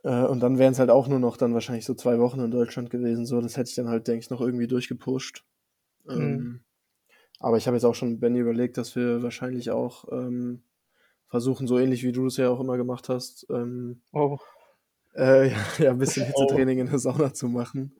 Äh, 0.08 0.24
und 0.24 0.40
dann 0.40 0.58
wären 0.58 0.72
es 0.72 0.78
halt 0.78 0.88
auch 0.88 1.06
nur 1.06 1.18
noch 1.18 1.36
dann 1.36 1.52
wahrscheinlich 1.52 1.84
so 1.84 1.92
zwei 1.92 2.18
Wochen 2.18 2.40
in 2.40 2.50
Deutschland 2.50 2.88
gewesen. 2.88 3.26
So, 3.26 3.42
das 3.42 3.58
hätte 3.58 3.68
ich 3.68 3.76
dann 3.76 3.88
halt, 3.88 4.08
denke 4.08 4.20
ich, 4.24 4.30
noch 4.30 4.40
irgendwie 4.40 4.66
durchgepusht. 4.66 5.44
Mhm. 6.06 6.14
Ähm, 6.14 6.60
aber 7.40 7.58
ich 7.58 7.66
habe 7.66 7.76
jetzt 7.76 7.84
auch 7.84 7.94
schon 7.94 8.18
Benny 8.18 8.38
überlegt, 8.38 8.78
dass 8.78 8.96
wir 8.96 9.22
wahrscheinlich 9.22 9.70
auch 9.70 10.10
ähm, 10.10 10.62
versuchen, 11.28 11.66
so 11.66 11.78
ähnlich 11.78 12.04
wie 12.04 12.12
du 12.12 12.26
es 12.26 12.38
ja 12.38 12.48
auch 12.48 12.58
immer 12.58 12.78
gemacht 12.78 13.10
hast, 13.10 13.46
ähm, 13.50 14.00
Oh, 14.12 14.38
äh, 15.14 15.50
ja, 15.50 15.56
ja, 15.78 15.90
ein 15.90 15.98
bisschen 15.98 16.24
Oh. 16.24 16.26
Hitzetraining 16.40 16.78
in 16.78 16.86
der 16.86 16.98
Sauna 16.98 17.34
zu 17.34 17.48
machen. 17.48 17.92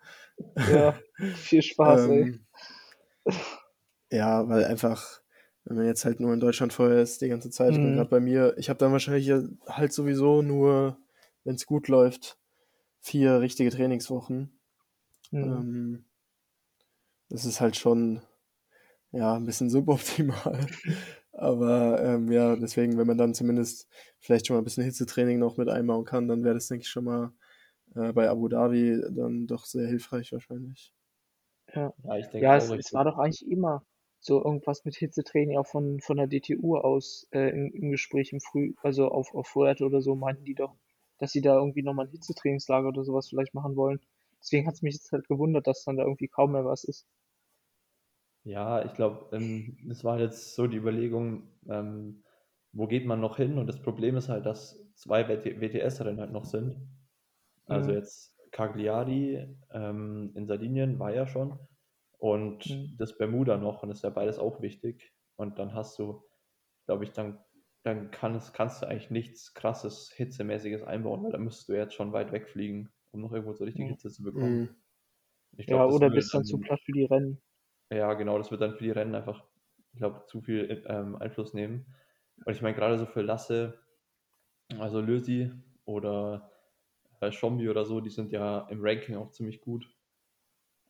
ja. 0.57 0.95
Viel 1.37 1.63
Spaß, 1.63 2.07
ey. 2.09 2.23
Ähm, 2.23 2.47
ja, 4.11 4.49
weil 4.49 4.65
einfach, 4.65 5.21
wenn 5.65 5.77
man 5.77 5.87
jetzt 5.87 6.07
halt 6.07 6.21
nur 6.21 6.33
in 6.33 6.41
Deutschland 6.41 6.73
vorher 6.73 7.03
ist, 7.03 7.21
die 7.21 7.29
ganze 7.29 7.51
Zeit, 7.51 7.75
Mhm. 7.75 7.97
gerade 7.97 8.09
bei 8.09 8.21
mir, 8.21 8.55
ich 8.57 8.71
habe 8.71 8.79
dann 8.79 8.93
wahrscheinlich 8.93 9.31
halt 9.67 9.93
sowieso 9.93 10.41
nur, 10.41 10.97
wenn 11.49 11.55
es 11.55 11.65
gut 11.65 11.89
läuft, 11.89 12.39
vier 13.01 13.41
richtige 13.41 13.71
Trainingswochen. 13.71 14.61
Hm. 15.31 15.43
Ähm, 15.43 16.05
das 17.31 17.47
ist 17.47 17.63
halt 17.63 17.75
schon, 17.75 18.21
ja, 19.13 19.35
ein 19.35 19.47
bisschen 19.47 19.71
suboptimal. 19.71 20.67
Aber 21.33 22.05
ähm, 22.05 22.31
ja, 22.31 22.55
deswegen, 22.55 22.99
wenn 22.99 23.07
man 23.07 23.17
dann 23.17 23.33
zumindest 23.33 23.89
vielleicht 24.19 24.47
schon 24.47 24.57
mal 24.57 24.61
ein 24.61 24.65
bisschen 24.65 24.85
Hitzetraining 24.85 25.39
noch 25.39 25.57
mit 25.57 25.71
einbauen 25.71 26.05
kann, 26.05 26.29
dann 26.29 26.45
wäre 26.45 26.53
das, 26.53 26.69
denke 26.69 26.83
ich, 26.83 26.91
schon 26.91 27.05
mal 27.05 27.33
äh, 27.95 28.13
bei 28.13 28.29
Abu 28.29 28.49
Dhabi 28.49 29.01
dann 29.11 29.47
doch 29.47 29.65
sehr 29.65 29.87
hilfreich 29.87 30.33
wahrscheinlich. 30.33 30.93
Ja, 31.75 31.95
ja, 32.05 32.17
ich 32.19 32.27
denke 32.27 32.45
ja 32.45 32.57
es, 32.57 32.69
es 32.71 32.93
war 32.93 33.05
doch 33.05 33.17
eigentlich 33.17 33.49
immer 33.51 33.87
so 34.21 34.45
irgendwas 34.45 34.85
mit 34.85 34.97
Hitzetraining 34.97 35.57
auch 35.57 35.67
von, 35.67 35.99
von 36.01 36.19
der 36.19 36.27
DTU 36.27 36.77
aus 36.77 37.27
äh, 37.31 37.49
im, 37.49 37.73
im 37.73 37.91
Gespräch 37.91 38.35
im 38.35 38.41
Früh, 38.41 38.75
also 38.83 39.09
auf, 39.09 39.35
auf 39.35 39.47
Fuerte 39.47 39.87
oder 39.87 40.03
so, 40.03 40.15
meinten 40.15 40.45
die 40.45 40.55
doch, 40.55 40.77
dass 41.19 41.33
sie 41.33 41.41
da 41.43 41.57
irgendwie 41.57 41.83
nochmal 41.83 42.07
ein 42.07 42.13
Hitzetrainingslager 42.13 42.89
oder 42.89 43.05
sowas 43.05 43.29
vielleicht 43.29 43.55
machen 43.55 43.77
wollen. 43.77 44.01
Deswegen 44.41 44.67
hat 44.67 44.75
es 44.75 44.83
mich 44.83 44.95
jetzt 44.95 45.13
halt 45.13 45.29
gewundert, 45.29 45.67
dass 45.67 45.85
dann 45.85 45.97
da 45.97 46.05
irgendwie 46.05 46.29
kaum 46.29 46.53
mehr 46.53 46.65
was 46.65 46.85
ist. 46.85 47.07
Ja, 48.45 48.85
ich 48.85 48.95
glaube, 48.95 49.29
ähm, 49.37 49.77
das 49.87 50.05
war 50.05 50.19
jetzt 50.19 50.55
so 50.55 50.67
die 50.67 50.77
Überlegung, 50.79 51.49
ähm, 51.69 52.25
wo 52.73 52.87
geht 52.87 53.05
man 53.07 53.21
noch 53.21 53.37
hin? 53.37 53.59
Und 53.59 53.67
das 53.67 53.81
Problem 53.83 54.17
ist 54.17 54.29
halt, 54.29 54.47
dass 54.47 54.79
zwei 54.95 55.29
WTS-Rennen 55.29 56.21
halt 56.21 56.33
noch 56.33 56.45
sind. 56.45 56.77
Also 57.67 57.93
Mhm. 57.93 57.93
jetzt 57.93 58.37
Cagliari 58.53 59.57
ähm, 59.73 60.33
in 60.37 60.47
Sardinien 60.47 60.99
war 60.99 61.15
ja 61.15 61.27
schon 61.27 61.59
und 62.19 62.67
Mhm. 62.67 62.99
das 62.99 63.19
Bermuda 63.19 63.59
noch 63.59 63.83
und 63.83 63.91
das 63.91 63.99
ist 64.01 64.05
ja 64.05 64.11
beides 64.11 64.39
auch 64.39 64.63
wichtig. 64.63 65.15
Und 65.37 65.59
dann 65.59 65.75
hast 65.75 65.99
du, 65.99 66.25
glaube 66.87 67.05
ich, 67.05 67.13
dann, 67.13 67.39
dann 67.83 68.11
kann 68.11 68.35
es, 68.35 68.53
kannst 68.53 68.83
du 68.83 68.87
eigentlich 68.89 69.11
nichts 69.11 69.55
krasses, 69.55 70.11
hitzemäßiges 70.13 70.83
einbauen, 70.85 71.23
weil 71.25 71.33
dann 71.33 71.45
müsstest 71.45 71.69
du 71.69 71.75
jetzt 71.75 71.95
schon 71.95 72.13
weit 72.13 72.33
wegfliegen, 72.33 72.91
um 73.13 73.21
noch 73.21 73.33
irgendwo 73.33 73.55
so 73.55 73.65
richtig 73.65 73.87
Mhm. 73.87 73.89
Hitze 73.89 74.11
zu 74.11 74.23
bekommen. 74.23 74.61
Mhm. 74.61 74.77
Ich 75.59 75.69
Ja, 75.69 75.69
glaub, 75.69 75.87
das 75.87 76.01
oder 76.01 76.11
bist 76.11 76.35
dann 76.35 76.45
zu 76.45 76.59
platt 76.59 76.81
für 76.85 76.93
die 76.93 77.05
Rennen. 77.05 77.41
ja, 77.91 78.15
genau, 78.15 78.39
das 78.39 78.51
wird 78.51 78.61
dann 78.61 78.75
für 78.75 78.85
die 78.85 78.91
Rennen 78.91 79.15
einfach, 79.15 79.45
ich 79.93 79.99
glaube, 79.99 80.25
zu 80.27 80.43
viel 80.43 80.85
ähm, 80.89 81.17
Einfluss 81.17 81.55
nehmen. 81.55 81.95
Und 82.45 82.53
ich 82.55 82.63
meine, 82.63 82.77
gerade 82.77 82.99
so 82.99 83.07
für 83.07 83.23
Lasse, 83.23 83.81
also 84.79 85.01
Lösi 85.01 85.53
oder 85.85 86.53
äh, 87.21 87.33
Schombi 87.33 87.69
oder 87.69 87.85
so, 87.87 88.01
die 88.01 88.11
sind 88.11 88.33
ja 88.33 88.69
im 88.71 88.81
Ranking 88.83 89.17
auch 89.17 89.31
ziemlich 89.31 89.61
gut. 89.61 89.95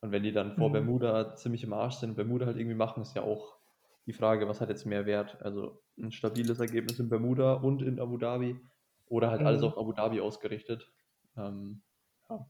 Und 0.00 0.12
wenn 0.12 0.22
die 0.24 0.32
dann 0.32 0.56
vor 0.56 0.72
Mhm. 0.72 0.72
Bermuda 0.72 1.36
ziemlich 1.36 1.64
im 1.64 1.72
Arsch 1.72 1.96
sind, 1.96 2.16
Bermuda 2.16 2.46
halt 2.46 2.56
irgendwie 2.58 2.76
machen, 2.76 3.02
ist 3.02 3.14
ja 3.16 3.22
auch 3.22 3.57
die 4.08 4.12
Frage, 4.14 4.48
was 4.48 4.60
hat 4.60 4.70
jetzt 4.70 4.86
mehr 4.86 5.06
Wert? 5.06 5.40
Also 5.42 5.80
ein 5.98 6.10
stabiles 6.10 6.58
Ergebnis 6.58 6.98
in 6.98 7.08
Bermuda 7.08 7.52
und 7.54 7.82
in 7.82 8.00
Abu 8.00 8.16
Dhabi 8.16 8.58
oder 9.06 9.30
halt 9.30 9.42
alles 9.42 9.60
Mhm. 9.60 9.68
auf 9.68 9.78
Abu 9.78 9.92
Dhabi 9.92 10.20
ausgerichtet. 10.20 10.90
Ähm, 11.36 11.82
ja. 12.28 12.48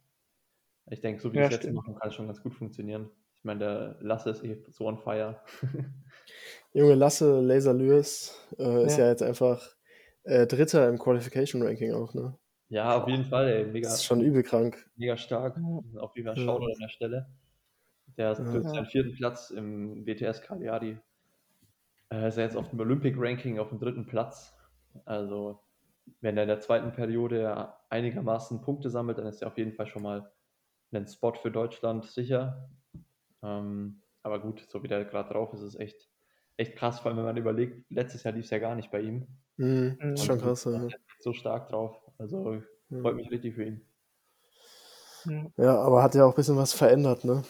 Ich 0.90 1.00
denke, 1.02 1.20
so 1.20 1.32
wie 1.32 1.36
Ja, 1.36 1.50
wir 1.50 1.56
es 1.58 1.62
jetzt 1.64 1.74
machen, 1.74 1.94
kann 1.96 2.08
es 2.08 2.14
schon 2.14 2.26
ganz 2.28 2.42
gut 2.42 2.54
funktionieren. 2.54 3.10
Ich 3.36 3.44
meine, 3.44 3.58
der 3.60 3.96
Lasse 4.00 4.30
ist 4.30 4.42
eh 4.44 4.64
so 4.70 4.86
on 4.86 4.98
fire. 4.98 5.40
Junge 6.72 6.94
Lasse 6.94 7.40
Laser 7.40 7.74
Lewis 7.74 8.34
äh, 8.58 8.84
ist 8.86 8.96
Ja. 8.96 9.04
ja 9.04 9.10
jetzt 9.10 9.22
einfach 9.22 9.76
äh, 10.24 10.46
Dritter 10.46 10.88
im 10.88 10.98
Qualification 10.98 11.62
Ranking 11.62 11.92
auch, 11.92 12.14
ne? 12.14 12.38
Ja, 12.70 13.00
auf 13.00 13.08
jeden 13.08 13.24
Fall, 13.24 13.48
ey, 13.48 13.64
mega, 13.64 13.88
Das 13.88 13.96
ist 13.98 14.04
schon 14.04 14.20
übel 14.20 14.42
krank. 14.42 14.88
mega 14.96 15.16
stark. 15.16 15.56
Auf 15.98 16.14
jeden 16.16 16.26
Fall. 16.26 16.36
Shoutout 16.36 16.66
an 16.72 16.78
der 16.80 16.88
Stelle. 16.88 17.26
Der 18.16 18.30
hat 18.30 18.38
Ja. 18.38 18.44
ja. 18.54 18.60
seinen 18.62 18.86
vierten 18.86 19.14
Platz 19.14 19.50
im 19.50 20.04
WTS 20.06 20.42
Cagliari. 20.42 20.98
Äh, 22.10 22.28
ist 22.28 22.38
er 22.38 22.44
jetzt 22.44 22.56
auf 22.56 22.70
dem 22.70 22.80
Olympic 22.80 23.16
Ranking 23.18 23.58
auf 23.58 23.68
dem 23.68 23.78
dritten 23.78 24.06
Platz. 24.06 24.56
Also, 25.04 25.60
wenn 26.20 26.36
er 26.36 26.44
in 26.44 26.48
der 26.48 26.60
zweiten 26.60 26.92
Periode 26.92 27.74
einigermaßen 27.90 28.62
Punkte 28.62 28.90
sammelt, 28.90 29.18
dann 29.18 29.26
ist 29.26 29.42
er 29.42 29.48
auf 29.48 29.58
jeden 29.58 29.72
Fall 29.72 29.86
schon 29.86 30.02
mal 30.02 30.32
ein 30.92 31.06
Spot 31.06 31.34
für 31.34 31.50
Deutschland 31.50 32.06
sicher. 32.06 32.70
Ähm, 33.42 34.00
aber 34.22 34.40
gut, 34.40 34.66
so 34.68 34.82
wie 34.82 34.88
der 34.88 35.04
gerade 35.04 35.32
drauf 35.32 35.52
ist, 35.52 35.62
ist 35.62 35.76
echt, 35.76 36.08
echt 36.56 36.76
krass, 36.76 37.00
vor 37.00 37.10
allem 37.10 37.18
wenn 37.18 37.26
man 37.26 37.36
überlegt, 37.36 37.90
letztes 37.90 38.24
Jahr 38.24 38.34
lief 38.34 38.46
es 38.46 38.50
ja 38.50 38.58
gar 38.58 38.74
nicht 38.74 38.90
bei 38.90 39.00
ihm. 39.00 39.26
Mhm. 39.58 39.98
Mhm. 40.00 40.14
Ist 40.14 40.24
schon 40.24 40.40
krass, 40.40 40.64
ja. 40.64 40.88
So 41.20 41.32
stark 41.32 41.68
drauf. 41.68 42.00
Also 42.16 42.62
freut 43.00 43.16
mich 43.16 43.30
richtig 43.30 43.54
für 43.54 43.64
ihn. 43.64 43.82
Ja. 45.26 45.46
Ja, 45.56 45.78
aber 45.82 46.02
hat 46.02 46.14
ja 46.14 46.24
auch 46.24 46.32
ein 46.32 46.36
bisschen 46.36 46.56
was 46.56 46.72
verändert, 46.72 47.24
ne? 47.24 47.42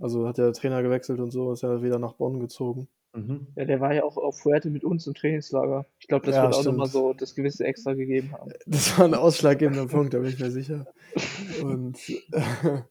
Also 0.00 0.26
hat 0.26 0.38
der 0.38 0.52
Trainer 0.52 0.82
gewechselt 0.82 1.20
und 1.20 1.30
so, 1.30 1.52
ist 1.52 1.62
ja 1.62 1.82
wieder 1.82 1.98
nach 1.98 2.14
Bonn 2.14 2.40
gezogen. 2.40 2.88
Mhm. 3.14 3.46
Ja, 3.56 3.64
der 3.64 3.80
war 3.80 3.94
ja 3.94 4.04
auch 4.04 4.16
auf 4.16 4.38
Fuerte 4.38 4.70
mit 4.70 4.84
uns 4.84 5.06
im 5.06 5.14
Trainingslager. 5.14 5.86
Ich 5.98 6.08
glaube, 6.08 6.26
das 6.26 6.36
Ja, 6.36 6.42
wird 6.42 6.54
auch 6.54 6.60
stimmt. 6.60 6.76
nochmal 6.76 6.90
so 6.90 7.14
das 7.14 7.34
gewisse 7.34 7.64
Extra 7.64 7.94
gegeben 7.94 8.32
haben. 8.32 8.52
Das 8.66 8.98
war 8.98 9.06
ein 9.06 9.14
ausschlaggebender 9.14 9.86
Punkt, 9.86 10.14
da 10.14 10.18
bin 10.18 10.28
ich 10.28 10.38
mir 10.38 10.50
sicher. 10.50 10.86
Und, 11.62 11.98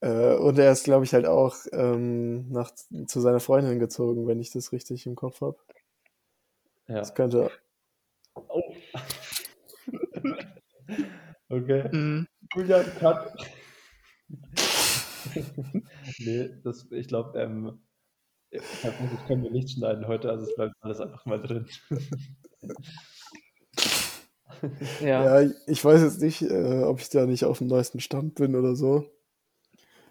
äh, 0.00 0.34
und 0.36 0.58
er 0.58 0.72
ist, 0.72 0.84
glaube 0.84 1.04
ich, 1.04 1.12
halt 1.14 1.26
auch 1.26 1.56
ähm, 1.72 2.48
nach, 2.50 2.70
zu 3.06 3.20
seiner 3.20 3.40
Freundin 3.40 3.78
gezogen, 3.78 4.26
wenn 4.28 4.40
ich 4.40 4.50
das 4.50 4.72
richtig 4.72 5.06
im 5.06 5.16
Kopf 5.16 5.40
habe. 5.40 5.56
Ja. 6.86 6.96
Das 6.96 7.14
könnte. 7.14 7.50
Oh. 8.34 8.62
okay. 11.48 11.88
Mhm. 11.90 12.28
Julian, 12.54 12.84
cut. 13.00 13.32
nee, 16.18 16.50
das, 16.62 16.86
ich 16.92 17.08
glaube, 17.08 17.38
ähm, 17.40 17.80
tatsächlich 18.52 19.26
können 19.26 19.42
wir 19.42 19.50
nicht 19.50 19.70
schneiden 19.70 20.06
heute, 20.06 20.30
also 20.30 20.44
es 20.44 20.54
bleibt 20.54 20.74
alles 20.80 21.00
einfach 21.00 21.24
mal 21.26 21.40
drin. 21.42 21.66
Ja. 25.00 25.40
Ja, 25.42 25.50
ich 25.66 25.84
weiß 25.84 26.02
jetzt 26.02 26.20
nicht, 26.20 26.42
äh, 26.42 26.82
ob 26.84 27.00
ich 27.00 27.08
da 27.10 27.26
nicht 27.26 27.44
auf 27.44 27.58
dem 27.58 27.66
neuesten 27.66 28.00
Stand 28.00 28.34
bin 28.36 28.54
oder 28.56 28.74
so. 28.74 29.04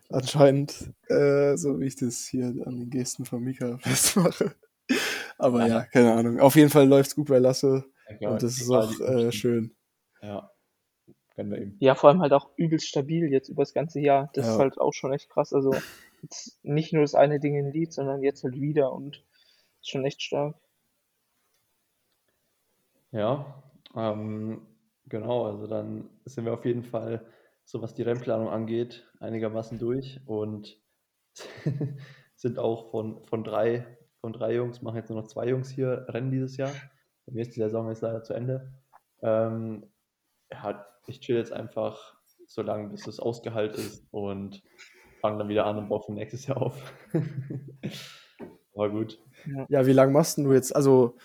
Anscheinend, 0.10 0.94
äh, 1.08 1.58
so 1.58 1.80
wie 1.80 1.86
ich 1.86 1.96
das 1.96 2.26
hier 2.26 2.46
an 2.66 2.78
den 2.78 2.90
Gesten 2.90 3.26
von 3.26 3.42
Mika 3.44 3.78
festmache. 3.82 4.54
Aber 5.38 5.62
ja, 5.62 5.68
Ja. 5.68 5.86
keine 5.86 6.14
Ahnung. 6.14 6.40
Auf 6.40 6.56
jeden 6.56 6.70
Fall 6.70 6.88
läuft's 6.88 7.16
gut 7.16 7.28
bei 7.28 7.40
Lasse 7.40 7.86
Ja, 8.20 8.30
und 8.30 8.44
das 8.44 8.62
ist 8.62 8.70
auch 8.70 9.00
äh, 9.00 9.32
schön. 9.32 9.76
Ja, 10.22 10.52
gönnen 11.36 11.52
wir 11.52 11.62
ihm. 11.62 11.76
Ja, 11.80 11.96
vor 11.96 12.10
allem 12.10 12.22
halt 12.22 12.34
auch 12.34 12.52
übelst 12.56 12.88
stabil 12.88 13.32
jetzt 13.32 13.50
über 13.50 13.64
das 13.64 13.74
ganze 13.74 14.00
Jahr. 14.00 14.30
Das 14.34 14.46
Ja. 14.46 14.54
ist 14.54 14.60
halt 14.60 14.78
auch 14.80 14.94
schon 14.94 15.12
echt 15.12 15.30
krass. 15.30 15.54
Also 15.54 15.74
nicht 16.64 16.94
nur 16.94 17.04
das 17.04 17.16
eine 17.16 17.40
Ding 17.40 17.56
in 17.56 17.72
Lied, 17.72 17.94
sondern 17.94 18.22
jetzt 18.22 18.44
halt 18.44 18.60
wieder 18.60 18.92
und 18.94 19.24
ist 19.82 19.90
schon 19.90 20.06
echt 20.06 20.22
stark. 20.22 20.56
Ja, 23.12 23.64
ähm, 23.96 24.66
genau, 25.08 25.46
also 25.46 25.68
dann 25.68 26.10
sind 26.26 26.46
wir 26.46 26.54
auf 26.54 26.66
jeden 26.66 26.84
Fall, 26.84 27.26
so 27.64 27.82
was 27.82 27.94
die 27.94 28.02
Rennplanung 28.04 28.50
angeht, 28.50 29.10
einigermaßen 29.20 29.80
durch 29.80 30.20
und 30.26 30.82
sind 32.36 32.60
auch 32.60 32.92
von, 32.92 33.24
von 33.26 33.44
drei, 33.44 33.86
von 34.20 34.34
drei 34.34 34.56
Jungs, 34.56 34.82
machen 34.82 34.98
jetzt 34.98 35.10
nur 35.10 35.22
noch 35.22 35.28
zwei 35.28 35.48
Jungs 35.48 35.70
hier 35.70 36.06
Rennen 36.10 36.32
dieses 36.32 36.58
Jahr. 36.58 36.74
Bei 37.26 37.34
mir 37.34 37.42
ist 37.42 37.56
die 37.56 37.62
Saison 37.62 37.90
jetzt 37.90 38.02
leider 38.02 38.24
zu 38.24 38.34
Ende. 38.34 38.74
Ähm, 39.22 39.90
ja, 40.52 40.86
ich 41.08 41.22
chill 41.22 41.38
jetzt 41.38 41.54
einfach 41.54 42.16
so 42.48 42.62
lange, 42.62 42.90
bis 42.90 43.08
es 43.08 43.20
ausgeheilt 43.20 43.76
ist 43.76 44.06
und 44.12 44.62
fange 45.26 45.40
dann 45.40 45.50
wieder 45.50 45.66
an 45.66 45.78
und 45.78 45.90
baue 45.90 46.02
für 46.04 46.14
nächstes 46.14 46.46
Jahr 46.46 46.62
auf. 46.62 46.94
Aber 48.76 48.90
gut. 48.90 49.20
Ja, 49.70 49.86
wie 49.86 49.94
lange 49.94 50.12
machst 50.12 50.38
denn 50.38 50.44
du 50.44 50.54
jetzt? 50.54 50.76
Also, 50.76 51.16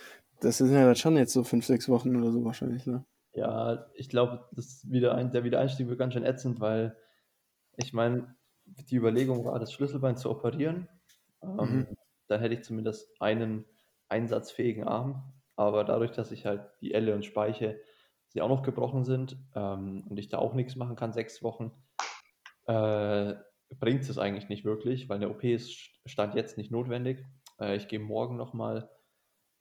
Das 0.40 0.58
sind 0.58 0.72
ja 0.72 0.84
dann 0.86 0.96
schon 0.96 1.16
jetzt 1.16 1.32
so 1.32 1.44
fünf, 1.44 1.66
sechs 1.66 1.88
Wochen 1.88 2.16
oder 2.16 2.32
so 2.32 2.44
wahrscheinlich, 2.44 2.86
ne? 2.86 3.04
Ja, 3.34 3.86
ich 3.94 4.08
glaube, 4.08 4.48
das 4.52 4.90
wieder 4.90 5.14
ein, 5.14 5.30
der 5.32 5.44
Wiedereinstieg 5.44 5.88
wird 5.88 5.98
ganz 5.98 6.14
schön 6.14 6.24
ätzend, 6.24 6.60
weil 6.60 6.96
ich 7.76 7.92
meine, 7.92 8.34
die 8.64 8.96
Überlegung 8.96 9.44
war, 9.44 9.58
das 9.58 9.72
Schlüsselbein 9.72 10.16
zu 10.16 10.30
operieren. 10.30 10.88
Ähm, 11.42 11.56
Mhm. 11.58 11.86
Dann 12.28 12.40
hätte 12.40 12.54
ich 12.54 12.62
zumindest 12.62 13.20
einen 13.20 13.64
einsatzfähigen 14.08 14.84
Arm. 14.84 15.32
Aber 15.56 15.84
dadurch, 15.84 16.12
dass 16.12 16.30
ich 16.32 16.46
halt 16.46 16.62
die 16.80 16.94
Elle 16.94 17.14
und 17.14 17.24
Speiche, 17.24 17.80
sie 18.28 18.40
auch 18.40 18.48
noch 18.48 18.62
gebrochen 18.62 19.04
sind 19.04 19.36
ähm, 19.54 20.06
und 20.08 20.16
ich 20.18 20.28
da 20.28 20.38
auch 20.38 20.54
nichts 20.54 20.76
machen 20.76 20.96
kann, 20.96 21.12
sechs 21.12 21.42
Wochen, 21.42 21.72
äh, 22.66 23.34
bringt 23.78 24.08
es 24.08 24.18
eigentlich 24.18 24.48
nicht 24.48 24.64
wirklich, 24.64 25.08
weil 25.08 25.16
eine 25.16 25.30
OP 25.30 25.44
ist 25.44 25.72
Stand 26.06 26.34
jetzt 26.34 26.56
nicht 26.58 26.70
notwendig. 26.70 27.24
Äh, 27.60 27.76
ich 27.76 27.88
gehe 27.88 28.00
morgen 28.00 28.36
nochmal, 28.36 28.90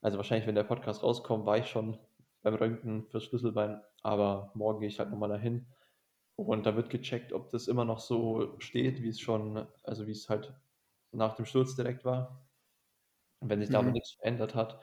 also 0.01 0.17
wahrscheinlich, 0.17 0.47
wenn 0.47 0.55
der 0.55 0.63
Podcast 0.63 1.03
rauskommt, 1.03 1.45
war 1.45 1.57
ich 1.57 1.67
schon 1.67 1.99
beim 2.41 2.55
Röntgen 2.55 3.07
fürs 3.09 3.25
Schlüsselbein, 3.25 3.81
aber 4.03 4.51
morgen 4.55 4.79
gehe 4.79 4.89
ich 4.89 4.99
halt 4.99 5.11
nochmal 5.11 5.29
dahin 5.29 5.67
und 6.35 6.65
da 6.65 6.75
wird 6.75 6.89
gecheckt, 6.89 7.33
ob 7.33 7.51
das 7.51 7.67
immer 7.67 7.85
noch 7.85 7.99
so 7.99 8.55
steht, 8.59 9.01
wie 9.03 9.09
es 9.09 9.19
schon, 9.19 9.67
also 9.83 10.07
wie 10.07 10.11
es 10.13 10.29
halt 10.29 10.53
nach 11.11 11.35
dem 11.35 11.45
Sturz 11.45 11.75
direkt 11.75 12.05
war. 12.05 12.49
Und 13.39 13.49
wenn 13.49 13.59
sich 13.61 13.69
da 13.69 13.79
aber 13.79 13.91
Mhm. 13.91 13.93
nichts 13.93 14.13
verändert 14.13 14.55
hat, 14.55 14.81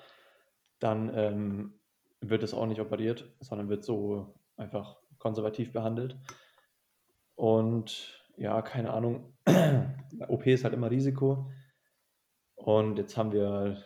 dann 0.79 1.11
ähm, 1.15 1.81
wird 2.21 2.43
es 2.43 2.55
auch 2.55 2.67
nicht 2.67 2.81
operiert, 2.81 3.35
sondern 3.41 3.69
wird 3.69 3.85
so 3.85 4.35
einfach 4.57 4.99
konservativ 5.19 5.73
behandelt. 5.73 6.19
Und 7.35 8.26
ja, 8.37 8.63
keine 8.63 8.93
Ahnung, 8.93 9.33
OP 10.29 10.47
ist 10.47 10.65
halt 10.65 10.75
immer 10.75 10.91
Risiko. 10.91 11.51
Und 12.55 12.99
jetzt 12.99 13.17
haben 13.17 13.33
wir 13.33 13.83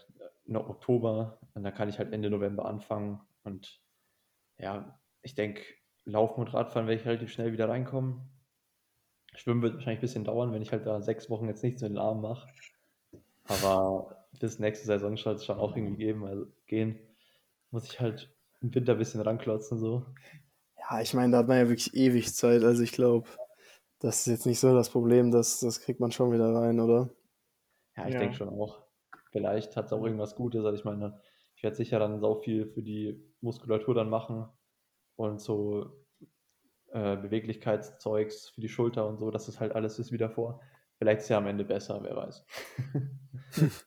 noch 0.47 0.69
Oktober 0.69 1.39
und 1.55 1.63
da 1.63 1.71
kann 1.71 1.89
ich 1.89 1.99
halt 1.99 2.13
Ende 2.13 2.31
November 2.31 2.65
anfangen. 2.67 3.21
Und 3.45 3.81
ja, 4.59 4.99
ich 5.23 5.35
denke, 5.35 5.63
Laufen 6.05 6.41
und 6.41 6.55
Radfahren 6.55 6.89
werde 6.89 7.01
ich 7.01 7.07
relativ 7.07 7.33
schnell 7.33 7.53
wieder 7.53 7.69
reinkommen. 7.69 8.21
Schwimmen 9.35 9.63
wird 9.63 9.75
wahrscheinlich 9.75 9.99
ein 9.99 10.03
bisschen 10.03 10.25
dauern, 10.25 10.53
wenn 10.53 10.63
ich 10.63 10.73
halt 10.73 10.87
da 10.87 11.01
sechs 11.01 11.31
Wochen 11.31 11.47
jetzt 11.47 11.63
nichts 11.63 11.83
mit 11.83 11.93
den 11.93 11.99
Armen 11.99 12.23
mache. 12.23 12.49
Aber 13.47 14.27
bis 14.39 14.59
nächste 14.59 14.87
Saison 14.87 15.17
soll 15.17 15.35
es 15.35 15.45
schon 15.45 15.59
auch 15.59 15.77
irgendwie 15.77 15.97
geben. 15.97 16.25
Also 16.25 16.47
gehen 16.67 16.99
muss 17.71 17.85
ich 17.85 18.01
halt 18.01 18.35
im 18.61 18.75
Winter 18.75 18.93
ein 18.93 18.99
bisschen 18.99 19.21
ranklotzen 19.21 19.79
so. 19.79 20.05
Ja, 20.79 21.01
ich 21.01 21.15
meine, 21.15 21.33
da 21.33 21.39
hat 21.39 21.49
man 21.49 21.59
ja 21.59 21.69
wirklich 21.69 21.95
ewig 21.95 22.35
Zeit. 22.35 22.65
Also 22.65 22.83
ich 22.83 22.93
glaube, 22.93 23.29
das 24.01 24.21
ist 24.21 24.27
jetzt 24.27 24.47
nicht 24.47 24.61
so 24.61 24.75
das 24.75 24.91
Problem, 24.91 25.31
das, 25.31 25.61
das 25.61 25.81
kriegt 25.81 26.01
man 26.01 26.13
schon 26.13 26.33
wieder 26.33 26.53
rein, 26.55 26.81
oder? 26.81 27.11
Ja, 27.97 28.07
ich 28.09 28.15
Ja. 28.15 28.21
denke 28.21 28.37
schon 28.37 28.49
auch. 28.49 28.85
Vielleicht 29.31 29.77
hat 29.77 29.87
es 29.87 29.93
auch 29.93 30.05
irgendwas 30.05 30.35
Gutes. 30.37 30.65
Also 30.65 30.79
ich 30.79 30.85
meine, 30.85 31.21
ich 31.57 31.63
werde 31.63 31.77
sicher 31.77 31.99
dann 31.99 32.21
sau 32.21 32.37
viel 32.41 32.67
für 32.67 32.83
die 32.83 33.23
Muskulatur 33.41 33.95
dann 33.95 34.11
machen 34.11 34.49
und 35.17 35.41
so 35.41 36.05
äh, 36.93 37.17
Beweglichkeitszeugs 37.17 38.51
für 38.51 38.61
die 38.61 38.69
Schulter 38.69 39.07
und 39.09 39.19
so, 39.19 39.31
dass 39.31 39.47
das 39.47 39.61
halt 39.61 39.73
alles 39.73 39.99
ist 39.99 40.13
wie 40.13 40.19
davor. 40.19 40.61
Vielleicht 40.99 41.23
ist 41.23 41.29
ja 41.31 41.39
am 41.39 41.47
Ende 41.47 41.65
besser, 41.65 42.03
wer 42.03 42.17
weiß. 42.17 42.45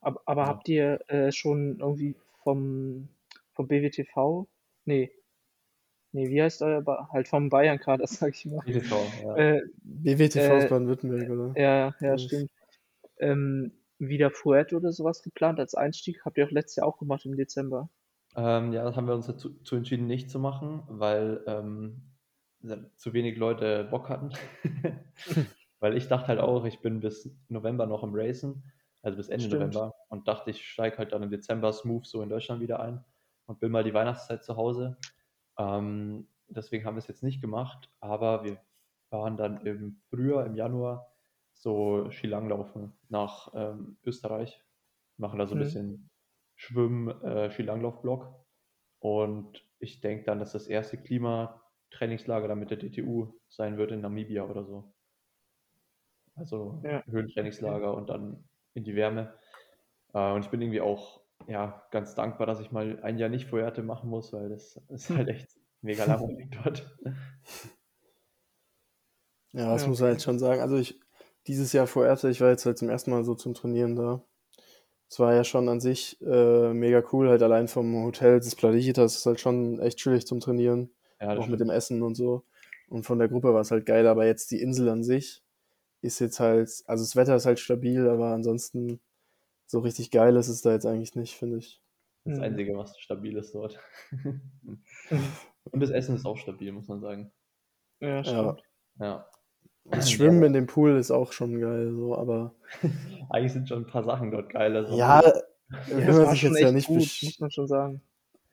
Aber, 0.00 0.20
aber 0.26 0.46
Ja. 0.46 0.46
habt 0.46 0.68
ihr 0.68 1.00
äh, 1.08 1.32
schon 1.32 1.80
irgendwie 1.80 2.14
vom, 2.42 3.08
vom 3.54 3.66
BWTV? 3.66 4.46
Nee. 4.84 5.10
Nee, 6.14 6.28
wie 6.30 6.40
heißt 6.40 6.62
euer 6.62 6.80
ba 6.80 7.08
halt 7.12 7.26
vom 7.26 7.48
Bayern-Kader, 7.48 8.06
sag 8.06 8.34
ich 8.34 8.46
mal. 8.46 8.60
BTV, 8.64 8.96
ja. 9.24 9.36
Äh, 9.36 9.62
BWTV 9.82 10.36
Äh, 10.38 10.50
aus 10.50 10.68
Baden-Württemberg, 10.68 11.28
oder? 11.28 11.60
ja, 11.60 11.94
ja, 12.00 12.12
Was? 12.12 12.22
stimmt. 12.22 12.50
Ähm, 13.18 13.72
wieder 13.98 14.30
Fuerte 14.30 14.76
oder 14.76 14.92
sowas 14.92 15.22
geplant 15.22 15.58
als 15.58 15.74
Einstieg? 15.74 16.24
Habt 16.24 16.38
ihr 16.38 16.46
auch 16.46 16.52
letztes 16.52 16.76
Jahr 16.76 16.86
auch 16.86 16.98
gemacht 16.98 17.24
im 17.26 17.36
Dezember. 17.36 17.88
Ähm, 18.36 18.72
ja, 18.72 18.84
das 18.84 18.96
haben 18.96 19.08
wir 19.08 19.14
uns 19.14 19.26
dazu 19.26 19.50
zu 19.64 19.74
entschieden, 19.74 20.06
nicht 20.06 20.30
zu 20.30 20.38
machen, 20.38 20.82
weil 20.88 21.42
ähm, 21.46 22.02
zu 22.96 23.12
wenig 23.12 23.36
Leute 23.36 23.84
Bock 23.90 24.08
hatten. 24.08 24.30
weil 25.80 25.96
ich 25.96 26.06
dachte 26.06 26.28
halt 26.28 26.38
auch, 26.38 26.64
ich 26.64 26.80
bin 26.80 27.00
bis 27.00 27.28
November 27.48 27.86
noch 27.86 28.04
im 28.04 28.12
Racen, 28.14 28.62
also 29.02 29.16
bis 29.16 29.28
Ende 29.28 29.46
Stimmt. 29.46 29.74
November, 29.74 29.94
und 30.08 30.28
dachte, 30.28 30.50
ich 30.50 30.64
steige 30.68 30.98
halt 30.98 31.12
dann 31.12 31.24
im 31.24 31.30
Dezember 31.30 31.72
smooth 31.72 32.06
so 32.06 32.22
in 32.22 32.28
Deutschland 32.28 32.60
wieder 32.62 32.78
ein 32.80 33.04
und 33.46 33.58
bin 33.58 33.72
mal 33.72 33.84
die 33.84 33.94
Weihnachtszeit 33.94 34.44
zu 34.44 34.56
Hause. 34.56 34.96
Ähm, 35.58 36.28
deswegen 36.48 36.84
haben 36.84 36.96
wir 36.96 37.00
es 37.00 37.08
jetzt 37.08 37.22
nicht 37.22 37.40
gemacht, 37.40 37.90
aber 38.00 38.44
wir 38.44 38.58
fahren 39.10 39.36
dann 39.36 39.66
im 39.66 39.96
Frühjahr, 40.10 40.46
im 40.46 40.54
Januar, 40.54 41.12
so 41.52 42.10
Skilanglaufen 42.10 42.94
nach 43.08 43.52
ähm, 43.54 43.98
Österreich, 44.04 44.64
machen 45.16 45.38
da 45.38 45.46
so 45.46 45.54
ein 45.54 45.58
Mhm. 45.58 45.60
bisschen 45.60 46.10
Schwimmen, 46.56 47.08
äh, 47.22 47.50
Skilanglauf-Block. 47.50 48.44
Und 49.00 49.68
ich 49.78 50.00
denke 50.00 50.24
dann, 50.24 50.38
dass 50.40 50.52
das 50.52 50.66
erste 50.66 50.98
Klimatrainingslager 50.98 52.48
dann 52.48 52.58
mit 52.58 52.70
der 52.70 52.78
DTU 52.78 53.40
sein 53.48 53.76
wird 53.78 53.92
in 53.92 54.00
Namibia 54.00 54.44
oder 54.44 54.64
so. 54.64 54.94
Also 56.36 56.82
Ja. 56.82 57.04
Höhentrainingslager 57.06 57.94
und 57.94 58.08
dann 58.08 58.48
in 58.74 58.84
die 58.84 58.94
Wärme. 58.94 59.38
Äh, 60.14 60.32
und 60.32 60.44
ich 60.44 60.50
bin 60.50 60.62
irgendwie 60.62 60.82
auch 60.82 61.23
ja, 61.46 61.86
ganz 61.90 62.14
dankbar, 62.14 62.46
dass 62.46 62.60
ich 62.60 62.72
mal 62.72 63.00
ein 63.02 63.18
Jahr 63.18 63.28
nicht 63.28 63.46
Fuerte 63.48 63.82
machen 63.82 64.10
muss, 64.10 64.32
weil 64.32 64.48
das 64.48 64.76
ist 64.88 65.14
halt 65.14 65.28
echt 65.28 65.48
mega 65.82 66.04
langweilig 66.04 66.50
dort. 66.64 66.98
Ja, 69.52 69.72
das 69.72 69.86
Ja, 69.86 69.86
muss 69.86 70.00
man 70.00 70.08
okay. 70.08 70.10
halt 70.10 70.22
schon 70.22 70.38
sagen. 70.38 70.60
Also 70.60 70.76
ich, 70.76 71.00
dieses 71.46 71.72
Jahr 71.72 71.86
Fuerte, 71.86 72.28
ich 72.30 72.40
war 72.40 72.50
jetzt 72.50 72.66
halt 72.66 72.78
zum 72.78 72.88
ersten 72.88 73.10
Mal 73.10 73.24
so 73.24 73.34
zum 73.34 73.54
Trainieren 73.54 73.96
da. 73.96 74.24
Es 75.10 75.20
war 75.20 75.34
ja 75.34 75.44
schon 75.44 75.68
an 75.68 75.80
sich 75.80 76.20
äh, 76.22 76.74
mega 76.74 77.02
cool, 77.12 77.28
halt 77.30 77.42
allein 77.42 77.68
vom 77.68 78.04
Hotel 78.04 78.40
des 78.40 78.56
Platichitas 78.56 79.16
ist 79.16 79.26
halt 79.26 79.40
schon 79.40 79.80
echt 79.80 79.98
chillig 79.98 80.26
zum 80.26 80.40
Trainieren, 80.40 80.90
Ja, 81.20 81.34
auch 81.34 81.48
mit 81.48 81.60
dem 81.60 81.70
stimmt. 81.70 81.70
Essen 81.70 82.02
und 82.02 82.16
so. 82.16 82.44
Und 82.88 83.04
von 83.04 83.18
der 83.18 83.28
Gruppe 83.28 83.54
war 83.54 83.62
es 83.62 83.70
halt 83.70 83.86
geil, 83.86 84.06
aber 84.08 84.26
jetzt 84.26 84.50
die 84.52 84.62
Insel 84.62 84.88
an 84.90 85.04
sich 85.04 85.44
ist 86.02 86.20
jetzt 86.20 86.40
halt, 86.40 86.70
also 86.86 87.04
das 87.04 87.16
Wetter 87.16 87.36
ist 87.36 87.46
halt 87.46 87.60
stabil, 87.60 88.08
aber 88.08 88.28
ansonsten 88.34 89.00
so 89.66 89.80
richtig 89.80 90.10
geil 90.10 90.36
ist 90.36 90.48
es 90.48 90.62
da 90.62 90.72
jetzt 90.72 90.86
eigentlich 90.86 91.14
nicht, 91.14 91.34
finde 91.36 91.58
ich. 91.58 91.80
Das 92.24 92.38
Mhm. 92.38 92.42
Einzige, 92.44 92.76
was 92.76 92.98
stabil 92.98 93.36
ist 93.36 93.54
dort. 93.54 93.78
Und 95.70 95.80
das 95.80 95.90
Essen 95.90 96.14
ist 96.16 96.24
auch 96.26 96.38
stabil, 96.38 96.72
muss 96.72 96.88
man 96.88 97.00
sagen. 97.00 97.32
Ja, 98.00 98.08
Ja. 98.20 98.24
stimmt. 98.24 98.62
Ja. 98.98 99.28
Das 99.86 100.10
Schwimmen 100.10 100.42
in 100.44 100.52
dem 100.54 100.66
Pool 100.66 100.96
ist 100.96 101.10
auch 101.10 101.32
schon 101.32 101.60
geil, 101.60 101.92
so, 101.94 102.16
aber 102.16 102.54
Eigentlich 103.30 103.52
sind 103.52 103.68
schon 103.68 103.84
ein 103.84 103.86
paar 103.86 104.04
Sachen 104.04 104.30
dort 104.30 104.48
geil. 104.50 104.74
Also 104.76 104.96
ja, 104.96 105.20
Ja, 105.22 105.42
wenn 105.88 106.06
das 106.06 106.16
man 106.16 106.24
war 106.26 106.32
sich 106.32 106.42
jetzt 106.42 106.60
ja 106.60 106.72
nicht 106.72 106.86
gut, 106.88 107.18
muss 107.22 107.40
man 107.40 107.50
schon 107.50 107.66
sagen. 107.68 108.00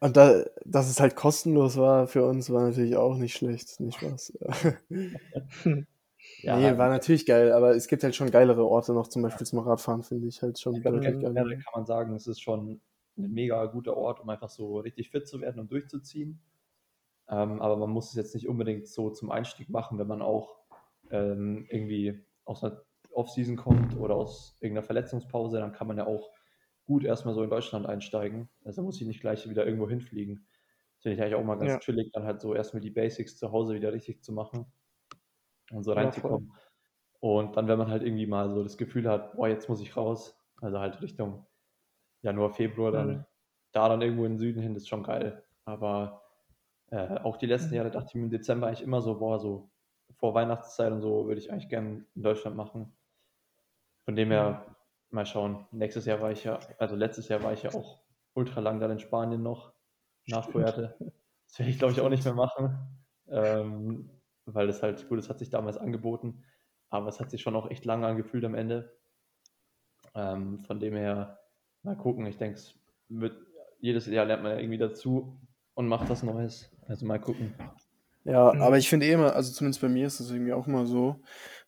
Und 0.01 0.17
da, 0.17 0.43
dass 0.65 0.89
es 0.89 0.99
halt 0.99 1.15
kostenlos 1.15 1.77
war 1.77 2.07
für 2.07 2.25
uns, 2.25 2.49
war 2.49 2.63
natürlich 2.67 2.95
auch 2.97 3.15
nicht 3.15 3.35
schlecht, 3.37 3.79
nicht 3.79 3.99
Spaß. 3.99 4.33
ja, 6.43 6.55
nee, 6.55 6.77
war 6.77 6.89
natürlich 6.89 7.25
geil, 7.25 7.51
aber 7.51 7.75
es 7.75 7.87
gibt 7.87 8.03
halt 8.03 8.15
schon 8.15 8.31
geilere 8.31 8.65
Orte 8.67 8.93
noch, 8.93 9.07
zum 9.07 9.21
Beispiel 9.21 9.45
zum 9.45 9.59
Radfahren, 9.59 10.03
finde 10.03 10.27
ich 10.27 10.41
halt 10.41 10.59
schon 10.59 10.75
ich 10.75 10.81
glaube, 10.81 10.99
generell 10.99 11.57
kann 11.57 11.73
man 11.75 11.85
sagen, 11.85 12.15
es 12.15 12.27
ist 12.27 12.41
schon 12.41 12.81
ein 13.17 13.31
mega 13.33 13.65
guter 13.65 13.97
Ort, 13.97 14.19
um 14.21 14.29
einfach 14.29 14.49
so 14.49 14.79
richtig 14.79 15.09
fit 15.09 15.27
zu 15.27 15.41
werden 15.41 15.59
und 15.59 15.71
durchzuziehen. 15.71 16.41
Ähm, 17.29 17.61
aber 17.61 17.77
man 17.77 17.91
muss 17.91 18.09
es 18.09 18.15
jetzt 18.15 18.35
nicht 18.35 18.47
unbedingt 18.47 18.87
so 18.87 19.09
zum 19.11 19.31
Einstieg 19.31 19.69
machen, 19.69 19.99
wenn 19.99 20.07
man 20.07 20.21
auch 20.21 20.59
ähm, 21.11 21.67
irgendwie 21.69 22.25
aus 22.45 22.63
einer 22.63 22.83
Off-Season 23.11 23.57
kommt 23.57 23.97
oder 23.97 24.15
aus 24.15 24.57
irgendeiner 24.61 24.85
Verletzungspause, 24.85 25.59
dann 25.59 25.73
kann 25.73 25.87
man 25.87 25.97
ja 25.97 26.07
auch 26.07 26.31
gut 26.85 27.03
erstmal 27.03 27.35
so 27.35 27.43
in 27.43 27.49
Deutschland 27.49 27.85
einsteigen. 27.85 28.49
Also 28.65 28.83
muss 28.83 29.01
ich 29.01 29.07
nicht 29.07 29.21
gleich 29.21 29.49
wieder 29.49 29.65
irgendwo 29.65 29.89
hinfliegen. 29.89 30.47
Finde 30.99 31.15
ich 31.15 31.21
eigentlich 31.21 31.35
auch 31.35 31.43
mal 31.43 31.57
ganz 31.57 31.73
Ja. 31.73 31.79
chillig, 31.79 32.11
dann 32.13 32.25
halt 32.25 32.41
so 32.41 32.55
erstmal 32.55 32.81
die 32.81 32.91
Basics 32.91 33.37
zu 33.37 33.51
Hause 33.51 33.75
wieder 33.75 33.93
richtig 33.93 34.23
zu 34.23 34.33
machen 34.33 34.67
und 35.71 35.83
so 35.83 35.93
Ja, 35.93 35.93
reinzukommen. 35.93 36.53
Und 37.19 37.57
dann, 37.57 37.67
wenn 37.67 37.77
man 37.79 37.89
halt 37.91 38.03
irgendwie 38.03 38.27
mal 38.27 38.49
so 38.51 38.63
das 38.63 38.77
Gefühl 38.77 39.09
hat, 39.09 39.33
boah, 39.35 39.47
jetzt 39.47 39.69
muss 39.69 39.81
ich 39.81 39.95
raus, 39.97 40.39
also 40.61 40.79
halt 40.79 41.01
Richtung 41.01 41.47
Januar, 42.21 42.51
Februar, 42.51 42.91
dann 42.91 43.19
Mhm. 43.19 43.25
da 43.73 43.89
dann 43.89 44.01
irgendwo 44.01 44.25
in 44.25 44.33
den 44.33 44.39
Süden 44.39 44.61
hin, 44.61 44.73
das 44.73 44.83
ist 44.83 44.89
schon 44.89 45.03
geil. 45.03 45.45
Aber 45.65 46.23
äh, 46.91 47.19
auch 47.19 47.37
die 47.37 47.47
letzten 47.47 47.73
Mhm. 47.73 47.75
Jahre 47.75 47.91
dachte 47.91 48.09
ich 48.09 48.15
mir 48.15 48.23
im 48.23 48.31
Dezember 48.31 48.67
eigentlich 48.67 48.83
immer 48.83 49.01
so, 49.01 49.19
boah, 49.19 49.39
so 49.39 49.71
vor 50.13 50.33
Weihnachtszeit 50.35 50.91
und 50.93 51.01
so 51.01 51.27
würde 51.27 51.39
ich 51.41 51.51
eigentlich 51.51 51.69
gerne 51.69 52.05
in 52.15 52.23
Deutschland 52.23 52.57
machen. 52.57 52.97
Von 54.05 54.15
dem 54.15 54.29
her, 54.31 54.75
mal 55.09 55.25
schauen. 55.25 55.67
Nächstes 55.71 56.05
Jahr 56.05 56.21
war 56.21 56.31
ich 56.31 56.43
ja, 56.43 56.59
also 56.77 56.95
letztes 56.95 57.27
Jahr 57.27 57.43
war 57.43 57.53
ich 57.53 57.63
ja 57.63 57.73
auch 57.73 58.03
ultra 58.33 58.61
lang 58.61 58.79
dann 58.79 58.91
in 58.91 58.99
Spanien 58.99 59.41
noch, 59.43 59.73
nach. 60.25 60.49
Fuerte. 60.51 60.97
Das 61.47 61.59
werde 61.59 61.71
ich, 61.71 61.79
glaube 61.79 61.93
ich, 61.93 62.01
auch 62.01 62.09
nicht 62.09 62.23
mehr 62.25 62.33
machen. 62.33 62.97
Ähm, 63.27 64.20
weil 64.45 64.67
das 64.67 64.81
halt, 64.83 65.07
gut, 65.09 65.17
das 65.19 65.29
hat 65.29 65.39
sich 65.39 65.49
damals 65.49 65.77
angeboten, 65.77 66.43
aber 66.89 67.07
es 67.07 67.19
hat 67.19 67.31
sich 67.31 67.41
schon 67.41 67.55
auch 67.55 67.69
echt 67.69 67.85
lange 67.85 68.07
angefühlt 68.07 68.43
am 68.45 68.55
Ende. 68.55 68.91
Ähm, 70.13 70.63
von 70.65 70.79
dem 70.79 70.95
her, 70.95 71.39
mal 71.83 71.95
gucken. 71.95 72.25
Ich 72.25 72.37
denke, 72.37 72.55
es 72.57 72.75
wird, 73.09 73.35
jedes 73.79 74.05
Jahr 74.07 74.25
lernt 74.25 74.43
man 74.43 74.53
ja 74.53 74.59
irgendwie 74.59 74.77
dazu 74.77 75.37
und 75.73 75.87
macht 75.87 76.09
was 76.09 76.23
Neues. 76.23 76.69
Also 76.87 77.05
mal 77.05 77.19
gucken. 77.19 77.53
Ja, 78.23 78.51
aber 78.61 78.77
ich 78.77 78.89
finde 78.89 79.07
eh 79.07 79.13
immer, 79.13 79.33
also 79.35 79.51
zumindest 79.51 79.81
bei 79.81 79.89
mir 79.89 80.05
ist 80.05 80.19
es 80.19 80.29
irgendwie 80.29 80.53
auch 80.53 80.67
immer 80.67 80.85
so, 80.85 81.15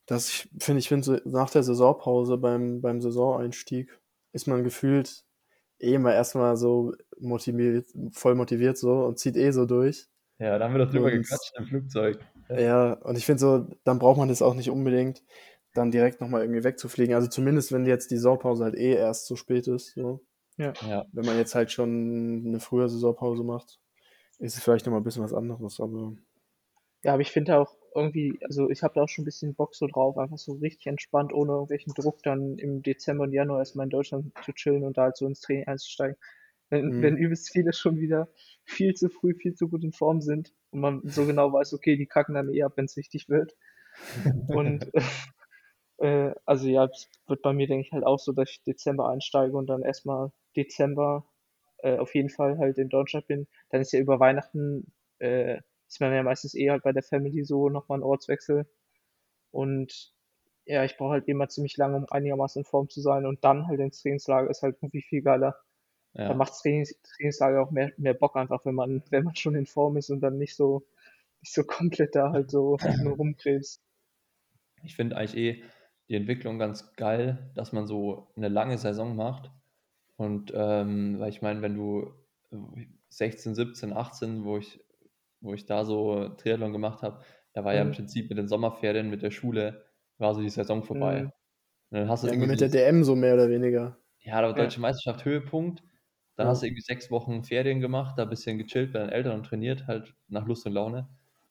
dass 0.05 0.29
ich 0.29 0.49
finde, 0.59 0.79
ich 0.79 0.89
finde, 0.89 1.21
nach 1.25 1.49
der 1.49 1.63
Saisonpause 1.63 2.37
beim, 2.37 2.81
beim 2.81 3.01
Saisoneinstieg 3.01 3.97
ist 4.33 4.47
man 4.47 4.63
gefühlt 4.63 5.23
eh 5.79 5.97
mal 5.97 6.11
erstmal 6.13 6.55
so 6.57 6.93
motiviert, 7.19 7.87
voll 8.11 8.35
motiviert 8.35 8.77
so 8.77 9.05
und 9.05 9.17
zieht 9.17 9.35
eh 9.37 9.51
so 9.51 9.65
durch. 9.65 10.07
Ja, 10.37 10.59
da 10.59 10.65
haben 10.65 10.75
wir 10.75 10.85
doch 10.85 10.91
drüber 10.91 11.05
Und- 11.05 11.13
gequatscht 11.13 11.53
im 11.57 11.65
Flugzeug. 11.65 12.19
Ja, 12.49 12.93
und 12.93 13.17
ich 13.17 13.25
finde 13.25 13.39
so, 13.39 13.67
dann 13.83 13.99
braucht 13.99 14.17
man 14.17 14.27
das 14.27 14.41
auch 14.41 14.53
nicht 14.53 14.69
unbedingt, 14.69 15.23
dann 15.73 15.91
direkt 15.91 16.21
nochmal 16.21 16.41
irgendwie 16.41 16.63
wegzufliegen. 16.63 17.15
Also 17.15 17.27
zumindest, 17.27 17.71
wenn 17.71 17.85
jetzt 17.85 18.11
die 18.11 18.17
Saisonpause 18.17 18.63
halt 18.63 18.75
eh 18.75 18.93
erst 18.93 19.27
so 19.27 19.35
spät 19.35 19.67
ist. 19.67 19.93
So. 19.93 20.21
Ja, 20.57 20.73
Wenn 21.11 21.25
man 21.25 21.37
jetzt 21.37 21.55
halt 21.55 21.71
schon 21.71 22.43
eine 22.45 22.59
frühe 22.59 22.87
Saisonpause 22.87 23.43
macht, 23.43 23.79
ist 24.39 24.55
es 24.57 24.63
vielleicht 24.63 24.85
nochmal 24.85 25.01
ein 25.01 25.03
bisschen 25.03 25.23
was 25.23 25.33
anderes. 25.33 25.79
Aber 25.79 26.13
Ja, 27.03 27.13
aber 27.13 27.21
ich 27.21 27.31
finde 27.31 27.57
auch 27.57 27.75
irgendwie, 27.95 28.39
also 28.43 28.69
ich 28.69 28.83
habe 28.83 28.95
da 28.95 29.03
auch 29.03 29.09
schon 29.09 29.23
ein 29.23 29.25
bisschen 29.25 29.55
Bock 29.55 29.75
so 29.75 29.87
drauf, 29.87 30.17
einfach 30.17 30.37
so 30.37 30.53
richtig 30.53 30.87
entspannt, 30.87 31.33
ohne 31.33 31.51
irgendwelchen 31.53 31.93
Druck, 31.93 32.21
dann 32.23 32.57
im 32.57 32.81
Dezember 32.83 33.23
und 33.23 33.33
Januar 33.33 33.59
erstmal 33.59 33.85
in 33.85 33.91
Deutschland 33.91 34.31
zu 34.43 34.51
chillen 34.53 34.83
und 34.83 34.97
da 34.97 35.03
halt 35.03 35.17
so 35.17 35.25
ins 35.27 35.41
Training 35.41 35.67
einzusteigen. 35.67 36.17
Wenn, 36.73 36.89
Mhm. 36.89 37.01
wenn 37.03 37.17
übelst 37.17 37.51
viele 37.51 37.71
schon 37.71 37.97
wieder 37.99 38.29
viel 38.65 38.95
zu 38.95 39.09
früh, 39.09 39.35
viel 39.35 39.53
zu 39.53 39.69
gut 39.69 39.83
in 39.83 39.91
Form 39.91 40.21
sind 40.21 40.53
und 40.71 40.79
man 40.79 41.01
so 41.05 41.25
genau 41.27 41.53
weiß, 41.53 41.73
okay, 41.73 41.95
die 41.97 42.07
kacken 42.07 42.33
dann 42.33 42.49
eh 42.49 42.63
ab, 42.63 42.73
wenn 42.75 42.85
es 42.85 42.97
wichtig 42.97 43.29
wird. 43.29 43.55
Und 44.47 44.91
äh, 45.99 46.33
also 46.45 46.67
ja, 46.67 46.85
es 46.85 47.09
wird 47.27 47.43
bei 47.43 47.53
mir, 47.53 47.67
denke 47.67 47.85
ich, 47.85 47.91
halt 47.91 48.05
auch 48.05 48.19
so, 48.19 48.31
dass 48.31 48.49
ich 48.49 48.63
Dezember 48.63 49.09
einsteige 49.09 49.55
und 49.55 49.67
dann 49.67 49.83
erstmal 49.83 50.31
Dezember 50.55 51.25
äh, 51.77 51.97
auf 51.97 52.15
jeden 52.15 52.29
Fall 52.29 52.57
halt 52.57 52.79
in 52.79 52.89
Deutschland 52.89 53.27
bin. 53.27 53.47
Dann 53.69 53.81
ist 53.81 53.93
ja 53.93 53.99
über 53.99 54.19
Weihnachten, 54.19 54.91
äh, 55.19 55.59
ist 55.87 56.01
man 56.01 56.11
ja 56.11 56.23
meistens 56.23 56.55
eh 56.55 56.71
halt 56.71 56.83
bei 56.83 56.91
der 56.91 57.03
Family 57.03 57.43
so 57.43 57.69
nochmal 57.69 57.99
ein 57.99 58.03
Ortswechsel. 58.03 58.65
Und 59.51 60.11
ja, 60.65 60.83
ich 60.83 60.97
brauche 60.97 61.11
halt 61.11 61.27
immer 61.27 61.49
ziemlich 61.49 61.77
lange, 61.77 61.97
um 61.97 62.05
einigermaßen 62.09 62.61
in 62.61 62.65
Form 62.65 62.89
zu 62.89 63.01
sein. 63.01 63.27
Und 63.27 63.43
dann 63.43 63.67
halt 63.67 63.79
ins 63.79 64.01
Trainingslager 64.01 64.49
ist 64.49 64.63
halt 64.63 64.77
irgendwie 64.81 65.03
viel 65.03 65.21
geiler. 65.21 65.55
Da 66.25 66.33
ja. 66.33 66.33
macht 66.35 66.53
Trainings, 66.61 66.95
Trainingslager 67.03 67.61
auch 67.61 67.71
mehr, 67.71 67.91
mehr 67.97 68.13
Bock 68.13 68.35
einfach, 68.35 68.65
wenn 68.65 68.75
man, 68.75 69.03
wenn 69.11 69.23
man 69.25 69.35
schon 69.35 69.55
in 69.55 69.65
Form 69.65 69.97
ist 69.97 70.09
und 70.09 70.21
dann 70.21 70.37
nicht 70.37 70.55
so, 70.55 70.87
nicht 71.41 71.53
so 71.53 71.63
komplett 71.65 72.15
da 72.15 72.31
halt 72.31 72.51
so 72.51 72.77
nur 73.03 73.15
rumkrebst. 73.17 73.81
Ich 74.83 74.95
finde 74.95 75.17
eigentlich 75.17 75.37
eh 75.37 75.63
die 76.09 76.15
Entwicklung 76.15 76.59
ganz 76.59 76.95
geil, 76.95 77.51
dass 77.55 77.71
man 77.71 77.87
so 77.87 78.31
eine 78.35 78.49
lange 78.49 78.77
Saison 78.77 79.15
macht. 79.15 79.51
Und 80.17 80.51
ähm, 80.55 81.19
weil 81.19 81.29
ich 81.29 81.41
meine, 81.41 81.61
wenn 81.61 81.75
du 81.75 82.13
äh, 82.51 82.57
16, 83.09 83.55
17, 83.55 83.93
18, 83.93 84.45
wo 84.45 84.57
ich, 84.57 84.79
wo 85.41 85.53
ich 85.53 85.65
da 85.65 85.85
so 85.85 86.29
Triathlon 86.29 86.73
gemacht 86.73 87.01
habe, 87.03 87.23
da 87.53 87.63
war 87.65 87.73
ja 87.75 87.81
im 87.83 87.89
Mhm. 87.89 87.91
Prinzip 87.91 88.29
mit 88.29 88.37
den 88.37 88.47
Sommerferien, 88.47 89.09
mit 89.09 89.21
der 89.23 89.31
Schule, 89.31 89.85
war 90.17 90.35
so 90.35 90.41
die 90.41 90.49
Saison 90.49 90.83
vorbei. 90.83 91.23
Mhm. 91.23 91.31
Und 91.91 91.99
dann 91.99 92.09
hast 92.09 92.23
du 92.23 92.27
ja, 92.27 92.33
irgendwie 92.33 92.47
mit 92.47 92.59
so 92.59 92.59
der 92.59 92.69
DM 92.69 93.03
so 93.03 93.15
mehr 93.15 93.35
oder 93.35 93.49
weniger. 93.49 93.97
Ja, 94.19 94.41
da 94.41 94.47
war 94.49 94.55
Ja. 94.55 94.55
Deutsche 94.55 94.79
Meisterschaft 94.81 95.25
Höhepunkt. 95.25 95.83
Dann 96.35 96.47
Ja. 96.47 96.51
hast 96.51 96.61
du 96.63 96.67
irgendwie 96.67 96.81
sechs 96.81 97.11
Wochen 97.11 97.43
Ferien 97.43 97.79
gemacht, 97.79 98.17
da 98.17 98.23
ein 98.23 98.29
bisschen 98.29 98.57
gechillt 98.57 98.93
bei 98.93 98.99
deinen 98.99 99.09
Eltern 99.09 99.35
und 99.35 99.45
trainiert, 99.45 99.85
halt 99.87 100.15
nach 100.27 100.47
Lust 100.47 100.65
und 100.65 100.73
Laune. 100.73 101.07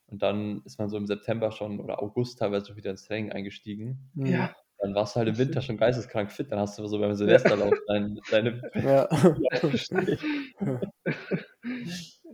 Und 0.08 0.22
dann 0.22 0.62
ist 0.64 0.78
man 0.78 0.88
so 0.88 0.96
im 0.96 1.06
September 1.06 1.50
schon 1.52 1.80
oder 1.80 2.02
August 2.02 2.38
teilweise 2.38 2.66
schon 2.66 2.76
wieder 2.76 2.90
ins 2.90 3.04
Training 3.06 3.32
eingestiegen. 3.32 4.10
Ja, 4.14 4.54
Dann 4.78 4.94
warst 4.94 5.14
du 5.14 5.20
halt 5.20 5.28
im 5.28 5.38
Winter 5.38 5.62
schon 5.62 5.78
geisteskrank 5.78 6.30
fit. 6.32 6.50
Dann 6.52 6.58
hast 6.58 6.78
du 6.78 6.86
so 6.86 6.98
beim 6.98 7.14
Silvesterlauf 7.14 7.72
dein, 7.86 8.18
deine. 8.30 8.60
Ja. 8.74 9.08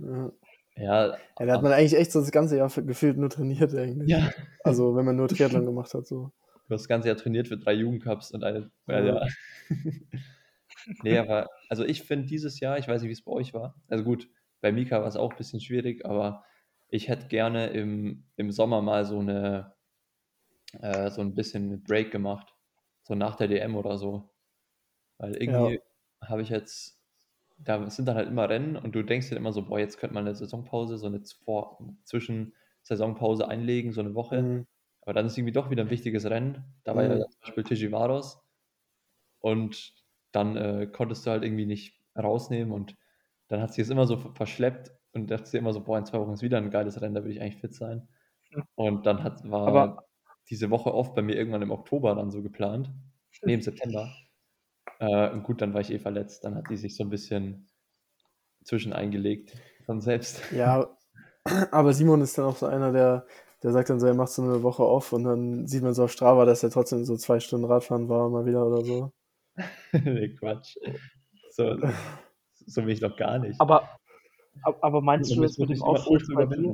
ja. 0.01 0.28
Ja, 0.76 1.18
Ja, 1.40 1.46
da 1.46 1.53
hat 1.53 1.62
man 1.62 1.72
eigentlich 1.72 1.94
echt 1.96 2.12
so 2.12 2.20
das 2.20 2.30
ganze 2.30 2.57
Jahr 2.57 2.68
gefühlt 2.70 3.16
nur 3.18 3.30
trainiert 3.30 3.74
eigentlich. 3.74 4.09
ja, 4.11 4.30
Also 4.64 4.96
wenn 4.96 5.05
man 5.05 5.16
nur 5.16 5.28
Triathlon 5.28 5.66
gemacht 5.66 5.92
hat, 5.94 6.07
so. 6.07 6.32
du 6.68 6.74
hast 6.74 6.82
das 6.82 6.88
ganze 6.88 7.09
Jahr 7.09 7.16
trainiert 7.16 7.49
für 7.49 7.59
drei 7.59 7.74
Jugendcups 7.74 8.30
und 8.32 8.42
eine. 8.44 8.70
Ja, 8.86 9.01
Ja. 9.05 9.26
Ja. 10.89 10.95
nee, 11.03 11.18
aber 11.18 11.49
also 11.68 11.84
ich 11.84 12.03
finde 12.03 12.26
dieses 12.26 12.61
Jahr, 12.61 12.78
ich 12.78 12.89
weiß 12.89 13.03
nicht, 13.03 13.09
wie 13.09 13.12
es 13.12 13.24
bei 13.24 13.32
euch 13.32 13.55
war. 13.55 13.74
Also 13.89 14.05
gut, 14.05 14.28
bei 14.61 14.72
Mika 14.72 15.01
war 15.01 15.09
es 15.09 15.16
auch 15.16 15.30
ein 15.32 15.36
bisschen 15.36 15.61
schwierig, 15.61 16.05
aber 16.07 16.45
ich 16.89 17.09
hätte 17.09 17.28
gerne 17.28 17.68
im, 17.68 18.24
im 18.36 18.51
Sommer 18.51 18.82
mal 18.82 19.05
so 19.05 19.18
eine 19.20 19.74
äh, 20.80 21.11
so 21.11 21.20
ein 21.20 21.34
bisschen 21.34 21.82
Break 21.82 22.11
gemacht. 22.11 22.55
So 23.03 23.14
nach 23.14 23.36
der 23.36 23.49
DM 23.49 23.76
oder 23.76 23.99
so. 23.99 24.30
Weil 25.18 25.36
irgendwie 25.36 25.80
habe 26.22 26.43
ich 26.43 26.51
jetzt, 26.51 27.01
da 27.59 27.89
sind 27.91 28.07
dann 28.07 28.16
halt 28.16 28.28
immer 28.28 28.49
Rennen 28.49 28.76
und 28.76 28.95
du 28.95 29.03
denkst 29.03 29.30
dir 29.30 29.36
immer 29.36 29.53
so, 29.53 29.64
boah, 29.64 29.78
jetzt 29.78 29.99
könnte 29.99 30.14
man 30.14 30.26
eine 30.26 30.34
Saisonpause, 30.34 30.99
so 30.99 31.07
eine 31.07 31.22
vor, 31.45 31.78
Zwischen-Saisonpause 32.05 33.49
einlegen, 33.49 33.93
so 33.93 34.01
eine 34.01 34.14
Woche. 34.14 34.43
Mhm. 34.43 34.66
Aber 35.03 35.14
dann 35.14 35.26
ist 35.26 35.39
irgendwie 35.39 35.53
doch 35.53 35.70
wieder 35.70 35.84
ein 35.84 35.91
wichtiges 35.91 36.26
Rennen. 36.26 36.64
Da 36.84 36.95
war 36.95 37.05
ja 37.05 37.16
Mhm. 37.16 37.24
zum 37.30 37.41
Beispiel 37.41 37.64
Tijivaros. 37.64 38.41
Und 39.41 39.95
dann 40.32 40.56
äh, 40.56 40.86
konntest 40.86 41.26
du 41.26 41.30
halt 41.30 41.44
irgendwie 41.44 41.66
nicht 41.66 42.00
rausnehmen 42.16 42.72
und 42.72 42.96
dann 43.48 43.62
hat 43.62 43.72
sich 43.72 43.82
es 43.82 43.90
immer 43.90 44.06
so 44.06 44.16
verschleppt 44.34 44.92
und 45.12 45.30
dachte 45.30 45.50
dir 45.50 45.58
immer 45.58 45.72
so, 45.72 45.80
boah, 45.82 45.98
in 45.98 46.04
zwei 46.04 46.18
Wochen 46.20 46.32
ist 46.32 46.42
wieder 46.42 46.58
ein 46.58 46.70
geiles 46.70 47.00
Rennen, 47.00 47.14
da 47.14 47.22
würde 47.22 47.32
ich 47.32 47.40
eigentlich 47.40 47.60
fit 47.60 47.74
sein. 47.74 48.08
Hm. 48.50 48.64
Und 48.74 49.06
dann 49.06 49.22
hat, 49.22 49.48
war 49.48 49.68
Aber- 49.68 50.04
diese 50.50 50.70
Woche 50.70 50.94
oft 50.94 51.14
bei 51.14 51.22
mir 51.22 51.36
irgendwann 51.36 51.62
im 51.62 51.70
Oktober 51.70 52.14
dann 52.14 52.30
so 52.30 52.42
geplant. 52.42 52.90
Im 53.42 53.60
September. 53.60 54.10
Äh, 54.98 55.30
und 55.30 55.42
gut, 55.42 55.60
dann 55.60 55.74
war 55.74 55.80
ich 55.80 55.92
eh 55.92 55.98
verletzt. 55.98 56.44
Dann 56.44 56.54
hat 56.54 56.70
die 56.70 56.76
sich 56.76 56.96
so 56.96 57.04
ein 57.04 57.10
bisschen 57.10 57.68
zwischen 58.64 58.92
eingelegt 58.92 59.54
von 59.84 60.00
selbst. 60.00 60.42
Ja, 60.52 60.88
aber 61.70 61.92
Simon 61.92 62.20
ist 62.20 62.36
dann 62.36 62.46
auch 62.46 62.56
so 62.56 62.66
einer, 62.66 62.92
der, 62.92 63.26
der 63.62 63.72
sagt 63.72 63.90
dann 63.90 64.00
so, 64.00 64.06
er 64.06 64.14
macht 64.14 64.30
so 64.30 64.42
eine 64.42 64.62
Woche 64.62 64.84
off 64.84 65.12
und 65.12 65.24
dann 65.24 65.66
sieht 65.66 65.82
man 65.82 65.94
so 65.94 66.04
auf 66.04 66.12
Strava, 66.12 66.44
dass 66.44 66.62
er 66.62 66.70
trotzdem 66.70 67.04
so 67.04 67.16
zwei 67.16 67.40
Stunden 67.40 67.66
Radfahren 67.66 68.08
war, 68.08 68.28
mal 68.28 68.46
wieder 68.46 68.66
oder 68.66 68.84
so. 68.84 69.12
nee, 69.92 70.28
Quatsch. 70.34 70.76
So, 71.50 71.76
so 72.66 72.82
will 72.84 72.92
ich 72.92 73.00
doch 73.00 73.16
gar 73.16 73.38
nicht. 73.38 73.61
Aber, 73.61 73.98
ab- 74.62 74.78
aber 74.82 75.00
meinst 75.00 75.30
Da 75.30 75.36
du 75.36 75.42
jetzt 75.42 75.59
mit 75.59 75.70
dem 75.70 75.82
Aufruf 75.82 76.22
bei 76.34 76.44
dir, 76.46 76.72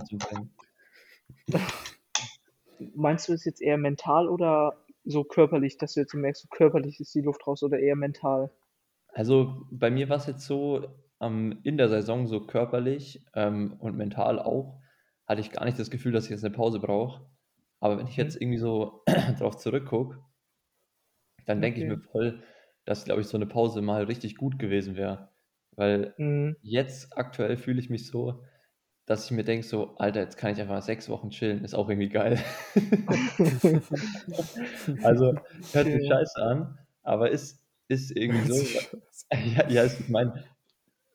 meinst 2.94 3.28
du 3.28 3.32
es 3.32 3.44
jetzt 3.44 3.60
eher 3.62 3.78
mental 3.78 4.28
oder 4.28 4.76
so 5.04 5.24
körperlich, 5.24 5.76
dass 5.78 5.94
du 5.94 6.00
jetzt 6.00 6.14
merkst, 6.14 6.42
so 6.42 6.48
körperlich 6.48 7.00
ist 7.00 7.14
die 7.14 7.20
Luft 7.20 7.46
raus 7.46 7.62
oder 7.62 7.78
eher 7.78 7.96
mental? 7.96 8.50
Also 9.14 9.66
bei 9.70 9.90
mir 9.90 10.08
war 10.10 10.16
es 10.18 10.26
jetzt 10.26 10.44
so, 10.46 10.86
ähm, 11.20 11.60
in 11.62 11.78
der 11.78 11.88
Saison 11.88 12.26
so 12.26 12.46
körperlich 12.46 13.24
ähm, 13.34 13.76
und 13.78 13.96
mental 13.96 14.38
auch, 14.38 14.80
hatte 15.26 15.40
ich 15.40 15.52
gar 15.52 15.64
nicht 15.64 15.78
das 15.78 15.90
Gefühl, 15.90 16.12
dass 16.12 16.24
ich 16.24 16.30
jetzt 16.30 16.44
eine 16.44 16.54
Pause 16.54 16.80
brauche. 16.80 17.24
Aber 17.80 17.98
wenn 17.98 18.06
ich 18.08 18.16
Mhm. 18.16 18.20
jetzt 18.22 18.40
irgendwie 18.40 18.58
so 18.58 19.02
drauf 19.38 19.56
zurückgucke, 19.56 20.22
dann 21.46 21.60
denke 21.62 21.80
ich 21.80 21.86
mir 21.86 21.98
voll, 21.98 22.42
dass, 22.84 23.04
glaube 23.04 23.20
ich, 23.20 23.26
so 23.28 23.36
eine 23.36 23.46
Pause 23.46 23.82
mal 23.82 24.04
richtig 24.04 24.36
gut 24.36 24.58
gewesen 24.58 24.96
wäre. 24.96 25.30
Weil 25.76 26.14
Mhm. 26.18 26.56
jetzt 26.62 27.16
aktuell 27.16 27.56
fühle 27.56 27.80
ich 27.80 27.90
mich 27.90 28.06
so, 28.06 28.42
dass 29.06 29.26
ich 29.26 29.30
mir 29.32 29.44
denke, 29.44 29.66
so, 29.66 29.96
Alter, 29.96 30.20
jetzt 30.20 30.36
kann 30.36 30.52
ich 30.52 30.60
einfach 30.60 30.74
mal 30.74 30.82
sechs 30.82 31.08
Wochen 31.08 31.30
chillen, 31.30 31.64
ist 31.64 31.74
auch 31.74 31.88
irgendwie 31.88 32.08
geil. 32.08 32.38
Also 35.02 35.34
hört 35.72 35.86
sich 35.86 35.94
Okay. 35.96 36.08
scheiße 36.08 36.42
an, 36.42 36.78
aber 37.02 37.30
ist, 37.30 37.60
ist 37.88 38.16
irgendwie 38.16 38.46
so. 38.48 38.54
Ja, 39.56 39.68
ja 39.70 39.84
ich 39.84 40.08
meine, 40.08 40.44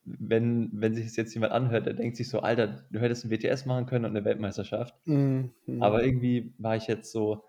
wenn, 0.03 0.69
wenn 0.73 0.95
sich 0.95 1.05
das 1.05 1.15
jetzt 1.15 1.33
jemand 1.33 1.53
anhört, 1.53 1.85
der 1.85 1.93
denkt 1.93 2.17
sich 2.17 2.29
so, 2.29 2.39
Alter, 2.39 2.83
du 2.89 2.99
hättest 2.99 3.25
ein 3.25 3.31
WTS 3.31 3.65
machen 3.65 3.85
können 3.85 4.05
und 4.05 4.11
eine 4.11 4.25
Weltmeisterschaft. 4.25 4.95
Mhm. 5.05 5.51
Aber 5.79 6.03
irgendwie 6.03 6.53
war 6.57 6.75
ich 6.75 6.87
jetzt 6.87 7.11
so 7.11 7.43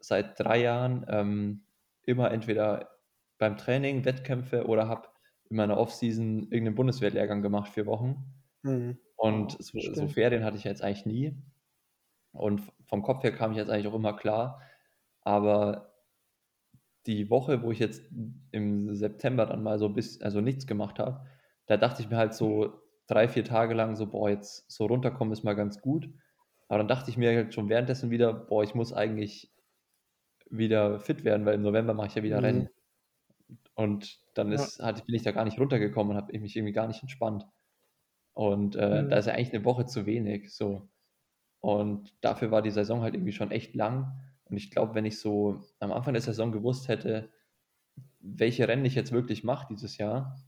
seit 0.00 0.38
drei 0.38 0.60
Jahren 0.62 1.06
ähm, 1.08 1.62
immer 2.04 2.30
entweder 2.30 2.90
beim 3.42 3.56
Training, 3.56 4.04
Wettkämpfe 4.04 4.66
oder 4.66 4.86
habe 4.86 5.08
in 5.50 5.56
meiner 5.56 5.76
Offseason 5.76 6.42
irgendeinen 6.42 6.76
Bundeswehrlehrgang 6.76 7.42
gemacht, 7.42 7.72
vier 7.72 7.86
Wochen. 7.86 8.24
Mhm. 8.62 8.98
Und 9.16 9.60
so, 9.60 9.80
so. 9.80 10.06
Ferien 10.06 10.44
hatte 10.44 10.56
ich 10.56 10.62
jetzt 10.62 10.80
eigentlich 10.80 11.06
nie. 11.06 11.42
Und 12.30 12.62
vom 12.86 13.02
Kopf 13.02 13.24
her 13.24 13.32
kam 13.32 13.50
ich 13.50 13.58
jetzt 13.58 13.68
eigentlich 13.68 13.88
auch 13.88 13.96
immer 13.96 14.14
klar. 14.14 14.62
Aber 15.22 15.92
die 17.06 17.30
Woche, 17.30 17.64
wo 17.64 17.72
ich 17.72 17.80
jetzt 17.80 18.04
im 18.52 18.94
September 18.94 19.44
dann 19.46 19.64
mal 19.64 19.80
so 19.80 19.88
bis, 19.88 20.22
also 20.22 20.40
nichts 20.40 20.68
gemacht 20.68 21.00
habe, 21.00 21.26
da 21.66 21.76
dachte 21.76 22.00
ich 22.00 22.10
mir 22.10 22.18
halt 22.18 22.34
so 22.34 22.80
drei, 23.08 23.26
vier 23.26 23.42
Tage 23.42 23.74
lang 23.74 23.96
so, 23.96 24.06
boah, 24.06 24.30
jetzt 24.30 24.70
so 24.70 24.86
runterkommen 24.86 25.32
ist 25.32 25.42
mal 25.42 25.56
ganz 25.56 25.80
gut. 25.80 26.08
Aber 26.68 26.78
dann 26.78 26.88
dachte 26.88 27.10
ich 27.10 27.16
mir 27.16 27.34
halt 27.34 27.54
schon 27.54 27.68
währenddessen 27.68 28.10
wieder, 28.10 28.32
boah, 28.32 28.62
ich 28.62 28.76
muss 28.76 28.92
eigentlich 28.92 29.52
wieder 30.48 31.00
fit 31.00 31.24
werden, 31.24 31.44
weil 31.44 31.54
im 31.54 31.62
November 31.62 31.92
mache 31.92 32.06
ich 32.06 32.14
ja 32.14 32.22
wieder 32.22 32.38
Mhm. 32.38 32.44
Rennen. 32.44 32.68
Und 33.74 34.20
dann 34.34 34.52
Ja. 34.52 34.52
ist, 34.52 34.80
halt, 34.80 35.06
bin 35.06 35.14
ich 35.14 35.22
da 35.22 35.32
gar 35.32 35.44
nicht 35.44 35.58
runtergekommen 35.58 36.16
und 36.16 36.22
habe 36.22 36.38
mich 36.38 36.56
irgendwie 36.56 36.72
gar 36.72 36.88
nicht 36.88 37.02
entspannt. 37.02 37.46
Und 38.34 38.76
äh, 38.76 39.06
Mhm. 39.06 39.08
da 39.08 39.18
ist 39.18 39.26
ja 39.26 39.34
eigentlich 39.34 39.54
eine 39.54 39.64
Woche 39.64 39.86
zu 39.86 40.06
wenig. 40.06 40.54
So. 40.54 40.90
Und 41.60 42.14
dafür 42.22 42.50
war 42.50 42.62
die 42.62 42.70
Saison 42.72 43.02
halt 43.02 43.14
irgendwie 43.14 43.32
schon 43.32 43.50
echt 43.52 43.74
lang. 43.74 44.20
Und 44.46 44.56
ich 44.58 44.70
glaube, 44.70 44.94
wenn 44.94 45.06
ich 45.06 45.18
so 45.20 45.62
am 45.80 45.92
Anfang 45.92 46.14
der 46.14 46.22
Saison 46.22 46.52
gewusst 46.52 46.88
hätte, 46.88 47.30
welche 48.20 48.68
Rennen 48.68 48.84
ich 48.84 48.94
jetzt 48.94 49.12
wirklich 49.12 49.44
mache 49.44 49.66
dieses 49.70 49.98
Jahr, 49.98 50.40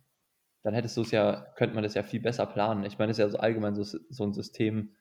dann 0.62 0.74
hättest 0.74 0.96
du 0.96 1.02
es 1.02 1.12
ja, 1.12 1.52
könnte 1.56 1.74
man 1.74 1.84
das 1.84 1.94
ja 1.94 2.02
viel 2.02 2.20
besser 2.20 2.46
planen. 2.46 2.84
Ich 2.84 2.98
meine, 2.98 3.12
es 3.12 3.18
ist 3.18 3.22
ja 3.24 3.28
so 3.30 3.38
allgemein 3.38 3.74
so, 3.76 3.84
so 3.84 4.24
ein 4.24 4.32
System, 4.34 4.96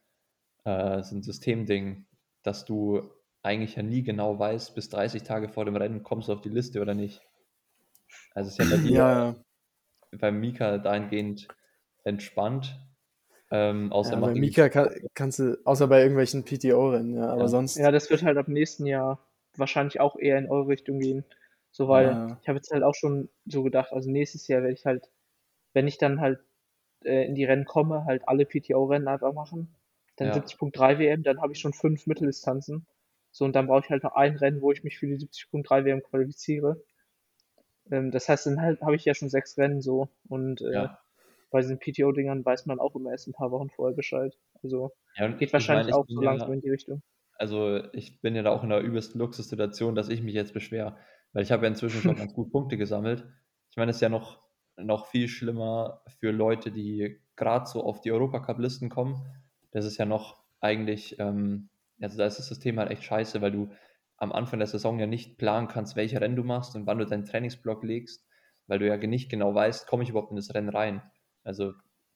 äh, 0.65 1.03
so 1.03 1.15
ein 1.15 1.23
Systemding, 1.23 2.07
dass 2.43 2.65
du 2.65 3.11
eigentlich 3.43 3.75
ja 3.77 3.83
nie 3.83 4.03
genau 4.03 4.39
weißt, 4.39 4.75
bis 4.75 4.89
30 4.89 5.23
Tage 5.23 5.49
vor 5.49 5.65
dem 5.65 5.75
Rennen 5.77 6.03
kommst 6.03 6.29
du 6.29 6.33
auf 6.33 6.41
die 6.41 6.49
Liste 6.49 6.81
oder 6.81 6.95
nicht. 6.95 7.21
Also 8.35 8.47
es 8.47 8.53
ist 8.53 8.59
ja 8.59 8.65
bei 8.65 8.77
dir 8.77 8.91
Ja, 8.93 9.11
ja. 9.11 9.35
beim 10.19 10.39
Mika 10.39 10.77
dahingehend 10.77 11.47
entspannt. 12.03 12.79
Ähm, 13.51 13.91
außer 13.91 14.15
Ja, 14.15 14.21
bei 14.21 14.35
Mika 14.35 14.69
kann, 14.69 14.89
kannst 15.13 15.39
du, 15.39 15.57
außer 15.65 15.87
bei 15.87 16.01
irgendwelchen 16.01 16.43
PTO-Rennen, 16.43 17.15
ja, 17.15 17.29
aber 17.29 17.43
Ja. 17.43 17.47
sonst. 17.49 17.77
Ja, 17.77 17.91
das 17.91 18.09
wird 18.09 18.23
halt 18.23 18.37
ab 18.37 18.47
nächsten 18.47 18.85
Jahr 18.85 19.19
wahrscheinlich 19.55 19.99
auch 19.99 20.15
eher 20.17 20.37
in 20.39 20.49
eure 20.49 20.67
Richtung 20.67 20.99
gehen. 20.99 21.23
So, 21.71 21.87
weil 21.87 22.09
Ja. 22.09 22.39
ich 22.41 22.47
habe 22.47 22.57
jetzt 22.57 22.71
halt 22.71 22.83
auch 22.83 22.95
schon 22.95 23.29
so 23.45 23.63
gedacht, 23.63 23.91
also 23.93 24.09
nächstes 24.09 24.47
Jahr 24.47 24.61
werde 24.61 24.73
ich 24.73 24.85
halt, 24.85 25.09
wenn 25.73 25.87
ich 25.87 25.97
dann 25.97 26.19
halt 26.21 26.39
äh, 27.05 27.25
in 27.25 27.35
die 27.35 27.45
Rennen 27.45 27.65
komme, 27.65 28.05
halt 28.05 28.27
alle 28.27 28.45
PTO-Rennen 28.45 29.07
einfach 29.07 29.33
machen. 29.33 29.75
Dann 30.17 30.29
Ja. 30.29 30.33
70.3 30.33 30.99
WM, 30.99 31.23
dann 31.23 31.41
habe 31.41 31.53
ich 31.53 31.59
schon 31.59 31.73
fünf 31.73 32.07
Mitteldistanzen. 32.07 32.85
So, 33.31 33.45
und 33.45 33.55
dann 33.55 33.67
brauche 33.67 33.83
ich 33.85 33.89
halt 33.89 34.03
noch 34.03 34.13
ein 34.15 34.35
Rennen, 34.37 34.61
wo 34.61 34.71
ich 34.71 34.83
mich 34.83 34.97
für 34.99 35.07
die 35.07 35.17
70.3 35.17 35.85
WM 35.85 36.03
qualifiziere. 36.03 36.83
Ähm, 37.91 38.11
das 38.11 38.29
heißt, 38.29 38.45
dann 38.45 38.61
halt 38.61 38.81
habe 38.81 38.95
ich 38.95 39.05
ja 39.05 39.13
schon 39.13 39.29
sechs 39.29 39.57
Rennen 39.57 39.81
so. 39.81 40.09
Und 40.29 40.61
äh, 40.61 40.71
Ja. 40.73 40.99
bei 41.51 41.61
diesen 41.61 41.79
PTO-Dingern 41.79 42.45
weiß 42.45 42.65
man 42.65 42.79
auch 42.79 42.95
immer 42.95 43.11
erst 43.11 43.27
ein 43.27 43.33
paar 43.33 43.51
Wochen 43.51 43.69
vorher 43.69 43.95
Bescheid. 43.95 44.37
Also 44.63 44.91
Ja, 45.17 45.25
und 45.25 45.37
geht 45.37 45.49
ich 45.49 45.53
wahrscheinlich 45.53 45.87
meine, 45.87 45.97
auch 45.97 46.05
so 46.07 46.21
ja- 46.21 46.31
langsam 46.31 46.53
in 46.53 46.61
die 46.61 46.69
Richtung. 46.69 47.01
Also 47.37 47.81
ich 47.93 48.21
bin 48.21 48.35
ja 48.35 48.43
da 48.43 48.51
auch 48.51 48.63
in 48.63 48.69
der 48.69 48.81
übelsten 48.81 49.19
Luxussituation, 49.19 49.95
dass 49.95 50.07
ich 50.09 50.21
mich 50.21 50.33
jetzt 50.35 50.53
beschwere, 50.53 50.97
weil 51.33 51.43
ich 51.43 51.51
habe 51.51 51.63
ja 51.63 51.67
inzwischen 51.69 52.01
schon 52.01 52.15
ganz 52.31 52.33
gut 52.33 52.51
Punkte 52.51 52.77
gesammelt. 52.77 53.25
Ich 53.71 53.77
meine, 53.77 53.89
es 53.89 53.97
ist 53.97 54.01
ja 54.01 54.09
noch, 54.09 54.41
noch 54.77 55.07
viel 55.07 55.27
schlimmer 55.27 56.01
für 56.19 56.31
Leute, 56.31 56.71
die 56.71 57.19
gerade 57.35 57.65
so 57.65 57.83
auf 57.83 58.01
die 58.01 58.11
Europacup-Listen 58.11 58.89
kommen. 58.89 59.25
Das 59.71 59.83
ist 59.85 59.97
ja 59.97 60.05
noch 60.05 60.41
eigentlich, 60.61 61.19
ähm, 61.19 61.69
also 61.99 62.17
da 62.17 62.25
ist 62.27 62.37
das 62.37 62.47
System 62.47 62.79
halt 62.79 62.91
echt 62.91 63.03
scheiße, 63.03 63.41
weil 63.41 63.51
du 63.51 63.69
am 64.17 64.31
Anfang 64.31 64.59
der 64.59 64.67
Saison 64.67 64.99
ja 64.99 65.07
nicht 65.07 65.37
planen 65.37 65.67
kannst, 65.67 65.95
welche 65.95 66.21
Rennen 66.21 66.35
du 66.35 66.43
machst 66.43 66.75
und 66.75 66.85
wann 66.87 66.99
du 66.99 67.05
deinen 67.05 67.25
Trainingsblock 67.25 67.83
legst, 67.83 68.25
weil 68.67 68.79
du 68.79 68.87
ja 68.87 68.97
nicht 68.97 69.29
genau 69.29 69.53
weißt, 69.53 69.87
komme 69.87 70.03
ich 70.03 70.09
überhaupt 70.09 70.31
in 70.31 70.37
das 70.37 70.53
Rennen 70.53 70.69
rein. 70.69 71.03
Also 71.43 71.73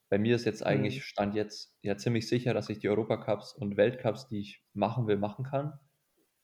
bei 0.10 0.18
mir 0.18 0.36
ist 0.36 0.46
jetzt 0.46 0.66
eigentlich, 0.66 1.04
Mhm. 1.04 1.04
stand 1.04 1.36
jetzt 1.36 1.78
ja 1.82 1.98
ziemlich 1.98 2.28
sicher, 2.30 2.54
dass 2.54 2.70
ich 2.70 2.80
die 2.80 2.90
Europacups 2.90 3.54
und 3.54 3.76
Weltcups, 3.78 4.28
die 4.28 4.40
ich 4.40 4.64
machen 4.74 5.08
will, 5.08 5.18
machen 5.18 5.44
kann. 5.46 5.80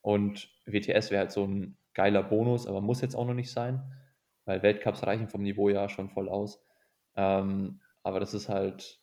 Und 0.02 0.50
WTS 0.66 1.10
wäre 1.10 1.20
halt 1.20 1.32
so 1.32 1.44
ein 1.46 1.78
geiler 1.94 2.22
Bonus, 2.22 2.66
aber 2.66 2.80
muss 2.80 3.00
jetzt 3.00 3.14
auch 3.14 3.26
noch 3.26 3.34
nicht 3.34 3.50
sein, 3.50 3.92
weil 4.44 4.62
Weltcups 4.62 5.06
reichen 5.06 5.28
vom 5.28 5.42
Niveau 5.42 5.68
ja 5.70 5.88
schon 5.88 6.10
voll 6.10 6.28
aus. 6.28 6.62
Ähm, 7.16 7.80
aber 8.02 8.20
das 8.20 8.34
ist 8.34 8.48
halt, 8.48 9.00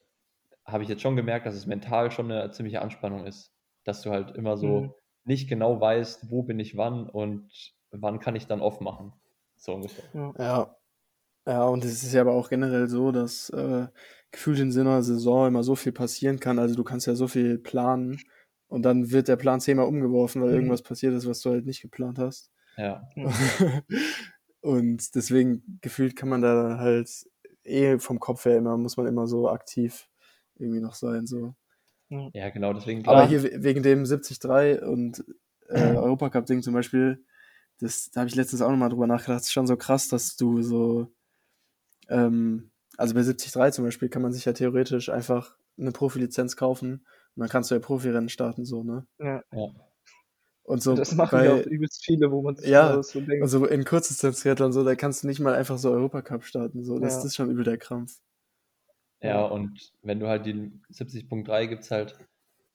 habe 0.66 0.84
ich 0.84 0.89
jetzt 0.89 1.02
schon 1.02 1.16
gemerkt, 1.16 1.45
dass 1.45 1.56
es 1.56 1.66
mental 1.66 2.12
schon 2.12 2.32
eine 2.32 2.52
ziemliche 2.52 2.82
Anspannung 2.82 3.26
ist, 3.26 3.56
dass 3.84 4.02
du 4.02 4.12
halt 4.12 4.32
immer 4.36 4.58
so 4.58 4.84
Mhm. 4.84 4.93
Nicht 5.26 5.47
genau 5.49 5.80
weißt, 5.80 6.30
wo 6.32 6.43
bin 6.43 6.59
ich 6.59 6.78
wann 6.78 7.09
und 7.09 7.49
wann 7.91 8.19
kann 8.19 8.36
ich 8.36 8.47
dann 8.47 8.61
off 8.61 8.80
machen. 8.82 9.13
So 9.57 9.74
ungefähr. 9.74 10.05
Ja. 10.13 10.34
Ja. 10.38 10.76
Ja, 11.47 11.63
und 11.65 11.84
es 11.84 12.03
ist 12.03 12.13
ja 12.13 12.22
aber 12.22 12.34
auch 12.34 12.49
generell 12.49 12.88
so, 12.88 13.11
dass 13.11 13.49
äh, 13.49 13.88
gefühlt 14.32 14.59
in 14.59 14.72
so 14.72 14.82
einer 14.82 15.01
Saison 15.01 15.47
immer 15.47 15.63
so 15.63 15.76
viel 15.76 15.91
passieren 15.91 16.39
kann. 16.39 16.59
Also 16.59 16.76
du 16.76 16.84
kannst 16.84 17.07
ja 17.07 17.15
so 17.15 17.28
viel 17.28 17.57
planen 17.57 18.19
und 18.67 18.84
dann 18.84 19.11
wird 19.11 19.28
der 19.28 19.38
Plan 19.38 19.59
zehnmal 19.59 19.88
umgeworfen, 19.88 20.41
weil 20.43 20.49
Mhm. 20.51 20.55
irgendwas 20.55 20.84
passiert 20.84 21.13
ist, 21.15 21.28
was 21.28 21.41
du 21.41 21.49
halt 21.49 21.65
nicht 21.65 21.82
geplant 21.82 22.19
hast. 22.19 22.51
Ja, 22.78 23.09
und 24.61 25.15
deswegen 25.15 25.80
gefühlt 25.82 26.15
kann 26.15 26.30
man 26.30 26.41
da 26.41 26.78
halt 26.78 27.09
eh 27.63 27.97
vom 27.99 28.19
Kopf 28.19 28.45
her 28.45 28.57
immer, 28.57 28.78
muss 28.78 28.97
man 28.97 29.07
immer 29.07 29.28
so 29.28 29.49
aktiv 29.49 30.07
irgendwie 30.59 30.80
noch 30.82 30.93
sein. 30.93 31.26
So. 31.26 31.55
Ja 32.34 32.49
genau, 32.49 32.74
deswegen 32.74 33.05
Aber 33.07 33.26
glaub 33.28 33.32
ich- 33.32 33.41
hier 33.41 33.43
we- 33.59 33.64
wegen 33.64 33.84
dem 33.84 34.03
73 34.05 34.82
und 34.84 35.24
äh, 35.70 35.95
Europacup-Ding 35.95 36.62
zum 36.62 36.74
Beispiel, 36.74 37.24
das, 37.80 38.12
da 38.12 38.22
habe 38.22 38.30
ich 38.30 38.36
letztens 38.36 38.62
auch 38.62 38.70
nochmal 38.70 38.89
drüber 38.89 39.07
nachgedacht, 39.07 39.39
das 39.39 39.47
ist 39.47 39.53
schon 39.53 39.68
so 39.68 39.78
krass, 39.78 40.07
dass 40.09 40.36
du 40.36 40.62
so, 40.62 41.12
ähm, 42.09 42.72
also 42.97 43.14
bei 43.14 43.22
73 43.24 43.74
zum 43.74 43.86
Beispiel 43.86 44.09
kann 44.09 44.22
man 44.22 44.34
sich 44.34 44.45
ja 44.45 44.53
theoretisch 44.53 45.09
einfach 45.09 45.55
eine 45.78 45.91
Profilizenz 45.91 46.55
kaufen 46.55 47.05
und 47.36 47.39
dann 47.39 47.49
kannst 47.49 47.72
du 47.72 47.76
ja 47.76 47.80
Profirennen 47.82 48.30
starten, 48.30 48.66
so, 48.66 48.84
ne? 48.84 49.07
Ja. 49.20 49.41
ja. 49.53 49.68
Und 50.64 50.84
so 50.84 50.93
das 50.95 51.16
machen 51.16 51.39
bei, 51.39 51.45
ja 51.45 51.53
auch 51.55 51.66
übelst 51.66 52.03
viele, 52.05 52.32
wo 52.32 52.41
man 52.41 52.55
sich 52.55 52.68
Ja, 52.70 53.01
so 53.01 53.20
denkt. 53.22 53.41
also 53.41 53.66
in 53.66 53.84
Kurzdistanz-Triathlon 53.86 54.74
so, 54.74 54.84
da 54.84 54.95
kannst 54.95 55.24
du 55.24 55.28
nicht 55.28 55.39
mal 55.39 55.55
einfach 55.55 55.78
so 55.78 55.89
Europacup 55.91 56.43
starten, 56.43 56.84
so, 56.84 56.99
das, 56.99 57.14
Ja. 57.14 57.18
das 57.20 57.26
ist 57.26 57.36
schon 57.36 57.49
übel 57.49 57.64
der 57.64 57.78
Krampf. 57.78 58.20
Ja, 59.22 59.45
und 59.45 59.91
wenn 60.01 60.19
du 60.19 60.28
halt 60.28 60.45
die 60.45 60.72
70.3 60.89 61.67
gibt 61.67 61.84
es 61.84 61.91
halt, 61.91 62.17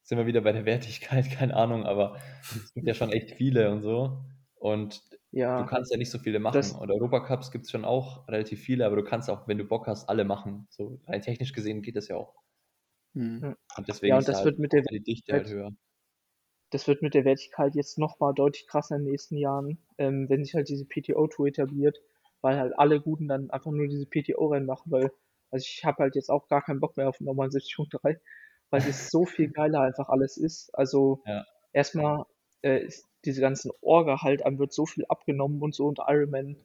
sind 0.02 0.18
wir 0.18 0.26
wieder 0.26 0.40
bei 0.42 0.52
der 0.52 0.64
Wertigkeit, 0.64 1.24
keine 1.30 1.56
Ahnung, 1.56 1.84
aber 1.84 2.16
es 2.42 2.72
gibt 2.74 2.86
ja 2.86 2.94
schon 2.94 3.10
echt 3.10 3.32
viele 3.32 3.70
und 3.72 3.82
so. 3.82 4.24
Und 4.54 5.02
ja, 5.32 5.60
du 5.62 5.66
kannst 5.68 5.90
ja 5.92 5.98
nicht 5.98 6.10
so 6.10 6.18
viele 6.18 6.38
machen. 6.38 6.54
Das- 6.54 6.72
und 6.72 6.90
Europacups 6.90 7.50
gibt 7.50 7.64
es 7.66 7.70
schon 7.70 7.84
auch 7.84 8.26
relativ 8.28 8.60
viele, 8.60 8.86
aber 8.86 8.96
du 8.96 9.04
kannst 9.04 9.28
auch, 9.28 9.46
wenn 9.48 9.58
du 9.58 9.64
Bock 9.64 9.86
hast, 9.86 10.08
alle 10.08 10.24
machen. 10.24 10.66
So 10.70 11.00
rein 11.06 11.20
technisch 11.20 11.52
gesehen 11.52 11.82
geht 11.82 11.96
das 11.96 12.08
ja 12.08 12.16
auch. 12.16 12.34
Hm. 13.14 13.56
Und 13.76 13.88
deswegen 13.88 14.10
Ja, 14.10 14.14
und 14.16 14.20
ist 14.20 14.28
das 14.28 14.36
halt 14.36 14.46
wird 14.46 14.58
mit 14.60 14.72
der 14.72 14.82
die 14.82 15.00
Dichte 15.02 15.32
halt 15.32 15.44
Wertigkeit- 15.46 15.54
höher. 15.56 15.70
das 16.70 16.86
wird 16.88 17.02
mit 17.02 17.14
der 17.14 17.24
Wertigkeit 17.24 17.74
jetzt 17.74 17.98
nochmal 17.98 18.34
deutlich 18.34 18.66
krasser 18.66 18.96
in 18.96 19.02
den 19.04 19.10
nächsten 19.10 19.36
Jahren, 19.36 19.78
ähm, 19.98 20.28
wenn 20.28 20.44
sich 20.44 20.54
halt 20.54 20.68
diese 20.68 20.84
PTO-Tour 20.84 21.48
etabliert, 21.48 21.98
weil 22.40 22.58
halt 22.58 22.78
alle 22.78 23.00
Guten 23.00 23.28
dann 23.28 23.50
einfach 23.50 23.70
nur 23.72 23.88
diese 23.88 24.06
PTO-Rennen 24.06 24.66
machen, 24.66 24.90
weil, 24.92 25.10
also 25.56 25.66
ich 25.66 25.84
habe 25.84 26.02
halt 26.02 26.14
jetzt 26.14 26.30
auch 26.30 26.48
gar 26.48 26.62
keinen 26.62 26.80
Bock 26.80 26.96
mehr 26.96 27.08
auf 27.08 27.18
einen 27.20 27.26
normalen 27.26 27.50
70.3, 27.50 28.20
weil 28.70 28.82
es 28.82 29.10
so 29.10 29.24
viel 29.24 29.48
geiler 29.50 29.80
einfach 29.80 30.08
alles 30.10 30.36
ist. 30.36 30.74
Also 30.74 31.22
Ja. 31.26 31.46
erstmal 31.72 32.26
äh, 32.62 32.84
ist 32.84 33.06
diese 33.24 33.40
ganzen 33.40 33.72
Orga 33.80 34.22
halt, 34.22 34.44
einem 34.44 34.58
wird 34.58 34.72
so 34.72 34.86
viel 34.86 35.06
abgenommen 35.06 35.62
und 35.62 35.74
so 35.74 35.86
und 35.86 35.98
Ironman 36.06 36.56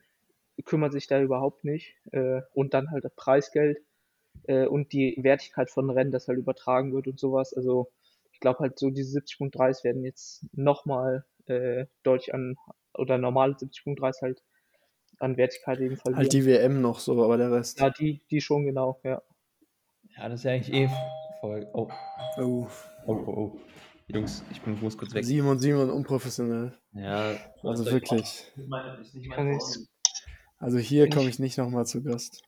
kümmert 0.65 0.91
sich 0.93 1.07
da 1.07 1.21
überhaupt 1.21 1.63
nicht. 1.63 1.95
Äh, 2.11 2.41
und 2.53 2.73
dann 2.73 2.91
halt 2.91 3.05
das 3.05 3.15
Preisgeld 3.15 3.79
äh, 4.43 4.65
und 4.65 4.93
die 4.93 5.17
Wertigkeit 5.21 5.69
von 5.69 5.89
Rennen, 5.89 6.11
das 6.11 6.27
halt 6.27 6.37
übertragen 6.37 6.93
wird 6.93 7.07
und 7.07 7.19
sowas. 7.19 7.53
Also 7.53 7.91
ich 8.33 8.39
glaube 8.39 8.59
halt 8.59 8.77
so 8.79 8.89
diese 8.89 9.11
70.3s 9.19 9.83
werden 9.83 10.03
jetzt 10.03 10.45
nochmal 10.53 11.25
äh, 11.45 11.85
deutlich 12.03 12.33
an, 12.33 12.57
oder 12.93 13.17
normale 13.17 13.55
70.3s 13.55 14.21
halt 14.21 14.43
an 15.21 15.37
Wertigkeit 15.37 15.79
eben 15.79 15.97
verlieren. 15.97 16.17
Halt 16.17 16.33
die 16.33 16.45
WM 16.45 16.81
noch 16.81 16.99
so, 16.99 17.23
aber 17.23 17.37
der 17.37 17.51
Rest. 17.51 17.79
ja, 17.79 17.89
die, 17.89 18.21
die 18.29 18.41
schon 18.41 18.65
genau, 18.65 18.99
ja. 19.03 19.21
Ja, 20.17 20.29
das 20.29 20.41
ist 20.41 20.43
ja 20.43 20.51
eigentlich 20.51 20.73
eh 20.73 20.89
voll. 21.39 21.67
Oh, 21.73 21.89
Oh, 22.37 22.67
oh, 23.05 23.13
oh, 23.13 23.13
oh. 23.27 23.59
Jungs, 24.07 24.43
ich 24.51 24.61
bin, 24.61 24.79
muss 24.81 24.97
kurz 24.97 25.13
weg. 25.13 25.23
Simon, 25.25 25.57
Simon, 25.59 25.89
unprofessionell. 25.89 26.77
Ja, 26.93 27.35
Also 27.63 27.85
wirklich. 27.85 28.21
Ist 28.55 28.67
meine, 28.67 28.99
nicht 28.99 29.13
ich-. 29.25 29.87
Also 30.59 30.77
hier 30.77 31.09
komme 31.09 31.23
ich- 31.29 31.35
ich 31.35 31.39
nicht 31.39 31.57
nochmal 31.57 31.85
zu 31.85 32.03
Gast. 32.03 32.43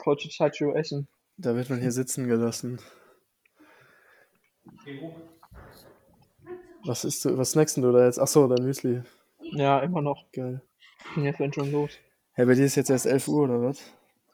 Coach 0.00 0.28
Chacho 0.30 0.72
Essen. 0.74 1.08
Da 1.36 1.54
wird 1.56 1.68
man 1.70 1.80
hier 1.80 1.92
sitzen 1.92 2.26
gelassen. 2.28 2.78
Was 6.84 7.04
ist 7.04 7.24
du, 7.24 7.36
was 7.38 7.52
snackst 7.52 7.76
denn 7.76 7.84
du 7.84 7.92
da 7.92 8.04
jetzt? 8.06 8.18
Achso, 8.18 8.48
dein 8.48 8.64
Müsli. 8.64 9.02
Ja, 9.52 9.80
immer 9.80 10.02
noch. 10.02 10.30
Geil. 10.32 10.62
Bin 11.14 11.24
ja 11.24 11.32
vorhin 11.32 11.52
schon 11.52 11.70
los. 11.70 11.90
Hey, 12.32 12.46
bei 12.46 12.54
dir 12.54 12.64
ist 12.64 12.76
jetzt 12.76 12.90
erst 12.90 13.06
11 13.06 13.28
Uhr, 13.28 13.44
oder 13.44 13.62
was? 13.62 13.82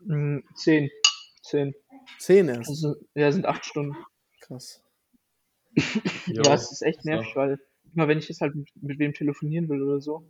Mm, 0.00 0.38
zehn. 0.54 0.90
Zehn. 1.42 1.74
10 2.18 2.48
erst. 2.48 2.68
Also, 2.70 2.96
ja, 3.14 3.32
sind 3.32 3.46
acht 3.46 3.64
Stunden. 3.64 3.96
Krass. 4.40 4.82
Ja, 6.26 6.54
es 6.54 6.70
ist 6.72 6.82
echt 6.82 7.02
so. 7.02 7.08
nervig, 7.10 7.34
weil 7.36 7.58
immer 7.94 8.08
wenn 8.08 8.18
ich 8.18 8.28
jetzt 8.28 8.40
halt 8.40 8.54
mit, 8.54 8.68
mit 8.82 8.98
wem 8.98 9.14
telefonieren 9.14 9.68
will 9.68 9.82
oder 9.82 10.00
so, 10.00 10.24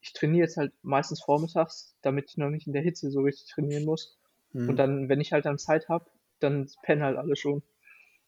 ich 0.00 0.12
trainiere 0.12 0.44
jetzt 0.44 0.56
halt 0.56 0.72
meistens 0.82 1.22
vormittags, 1.22 1.96
damit 2.02 2.30
ich 2.30 2.36
noch 2.36 2.50
nicht 2.50 2.66
in 2.66 2.72
der 2.72 2.82
Hitze 2.82 3.10
so 3.10 3.20
richtig 3.20 3.50
trainieren 3.52 3.84
muss. 3.84 4.18
Hm. 4.52 4.68
Und 4.68 4.76
dann, 4.76 5.08
wenn 5.08 5.20
ich 5.20 5.32
halt 5.32 5.44
dann 5.44 5.58
Zeit 5.58 5.88
habe, 5.88 6.06
dann 6.38 6.70
pennen 6.82 7.02
halt 7.02 7.16
alle 7.16 7.34
schon. 7.36 7.62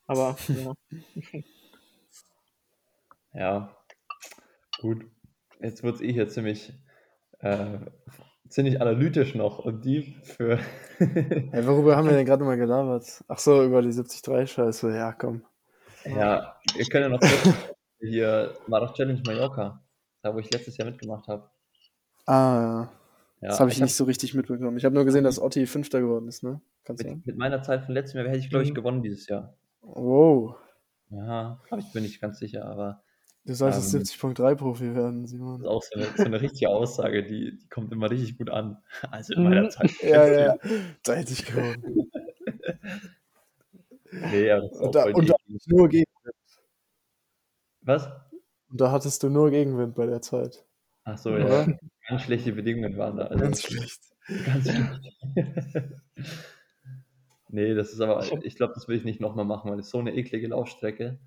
Aber 0.06 0.36
ja. 0.48 0.74
Ja, 3.34 3.76
gut. 4.80 5.06
Jetzt 5.62 5.82
wird 5.82 5.96
es 5.96 6.00
eh 6.00 6.12
hier 6.12 6.28
ziemlich, 6.28 6.72
äh, 7.40 7.78
ziemlich 8.48 8.80
analytisch 8.80 9.34
noch 9.34 9.58
und 9.60 9.84
die 9.84 10.16
für. 10.24 10.58
Hey, 10.98 11.66
worüber 11.66 11.96
haben 11.96 12.06
wir 12.08 12.14
denn 12.14 12.26
gerade 12.26 12.44
mal 12.44 12.56
gelabert? 12.56 13.24
Ach 13.28 13.38
so, 13.38 13.64
über 13.64 13.82
die 13.82 13.88
73-Scheiße. 13.90 14.94
Ja, 14.94 15.12
komm. 15.12 15.42
ja, 16.04 16.56
wir 16.76 16.84
können 16.86 17.04
ja 17.04 17.08
noch 17.08 17.20
kurz 17.20 17.54
hier 18.00 18.54
Marath 18.68 18.94
Challenge 18.96 19.20
Mallorca, 19.26 19.82
da 20.22 20.32
wo 20.34 20.38
ich 20.38 20.50
letztes 20.52 20.76
Jahr 20.76 20.88
mitgemacht 20.88 21.26
habe. 21.28 21.50
Ah, 22.26 22.32
ja. 22.32 22.92
Ja, 23.40 23.48
das 23.48 23.58
habe 23.60 23.70
ich 23.70 23.76
hab- 23.78 23.82
nicht 23.82 23.96
so 23.96 24.04
richtig 24.04 24.34
mitbekommen. 24.34 24.76
Ich 24.76 24.84
habe 24.84 24.94
nur 24.94 25.04
gesehen, 25.04 25.24
dass 25.24 25.40
Otti 25.42 25.66
Fünfter 25.66 26.00
geworden 26.00 26.28
ist, 26.28 26.44
ne? 26.44 26.60
Kannst 26.84 27.02
Mit, 27.02 27.10
sagen? 27.10 27.22
mit 27.26 27.36
meiner 27.36 27.62
Zeit 27.62 27.84
von 27.84 27.94
letztem 27.94 28.20
Jahr 28.20 28.28
hätte 28.28 28.38
ich, 28.38 28.50
glaube 28.50 28.62
ich, 28.64 28.70
Mhm. 28.70 28.74
gewonnen 28.74 29.02
dieses 29.02 29.26
Jahr. 29.28 29.56
Wow. 29.80 30.54
Ja, 31.10 31.60
aber 31.68 31.80
ich 31.80 31.92
bin 31.92 32.04
nicht 32.04 32.20
ganz 32.20 32.38
sicher, 32.38 32.64
aber 32.64 33.02
Du 33.44 33.54
solltest 33.54 33.92
Ähm. 33.92 34.00
70.3-Profi 34.02 34.94
werden, 34.94 35.22
das 35.22 35.30
Simon. 35.32 35.60
ist 35.62 35.66
auch 35.66 35.82
so 35.82 35.94
eine, 35.98 36.06
so 36.16 36.24
eine 36.24 36.40
richtige 36.40 36.68
Aussage, 36.70 37.24
die, 37.24 37.58
die 37.58 37.68
kommt 37.68 37.92
immer 37.92 38.08
richtig 38.10 38.38
gut 38.38 38.50
an. 38.50 38.78
Also 39.10 39.34
in 39.34 39.42
Mhm. 39.42 39.48
meiner 39.48 39.68
Zeit. 39.68 39.90
von 39.90 40.08
Ja, 40.08 40.26
ja, 40.26 40.40
Jahr. 40.46 40.58
Da 41.02 41.14
hätte 41.14 41.32
ich 41.32 41.44
gewonnen. 41.44 41.82
Nee, 44.12 44.50
aber 44.50 44.62
das 44.62 44.72
ist 44.72 44.80
Und 44.80 44.94
da- 44.94 45.04
und 45.06 45.28
da-. 45.30 45.34
Nur 45.66 45.88
gegen, 45.88 46.04
Was? 47.82 48.08
und 48.70 48.80
da 48.80 48.92
hattest 48.92 49.22
du 49.22 49.28
nur 49.30 49.50
Gegenwind 49.50 49.94
bei 49.94 50.06
der 50.06 50.22
Zeit. 50.22 50.64
Ach 51.04 51.18
so, 51.18 51.30
Oder? 51.30 51.66
ja. 51.66 51.78
Ganz 52.08 52.22
schlechte 52.22 52.52
Bedingungen 52.52 52.96
waren 52.96 53.16
da. 53.16 53.24
Also, 53.26 53.42
Ganz 53.44 53.62
schlecht. 53.62 54.00
Ganz 54.44 54.70
schlecht. 54.70 54.90
Ne, 57.48 57.74
das 57.74 57.92
ist 57.92 58.00
aber 58.00 58.24
Ich 58.44 58.56
glaube, 58.56 58.72
das 58.74 58.88
will 58.88 58.96
ich 58.96 59.04
nicht 59.04 59.20
noch 59.20 59.34
mal 59.34 59.44
machen, 59.44 59.70
weil 59.70 59.76
das 59.76 59.86
ist 59.86 59.92
so 59.92 60.00
'ne 60.02 60.14
eklige 60.14 60.48
Laufstrecke. 60.48 61.18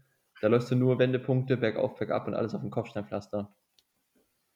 Da 0.46 0.50
läufst 0.50 0.70
du 0.70 0.76
nur 0.76 1.00
Wendepunkte 1.00 1.58
bergauf, 1.58 1.96
bergab 1.96 2.28
und 2.28 2.36
alles 2.36 2.54
auf'm 2.54 2.70
Kopfsteinpflaster. 2.70 3.56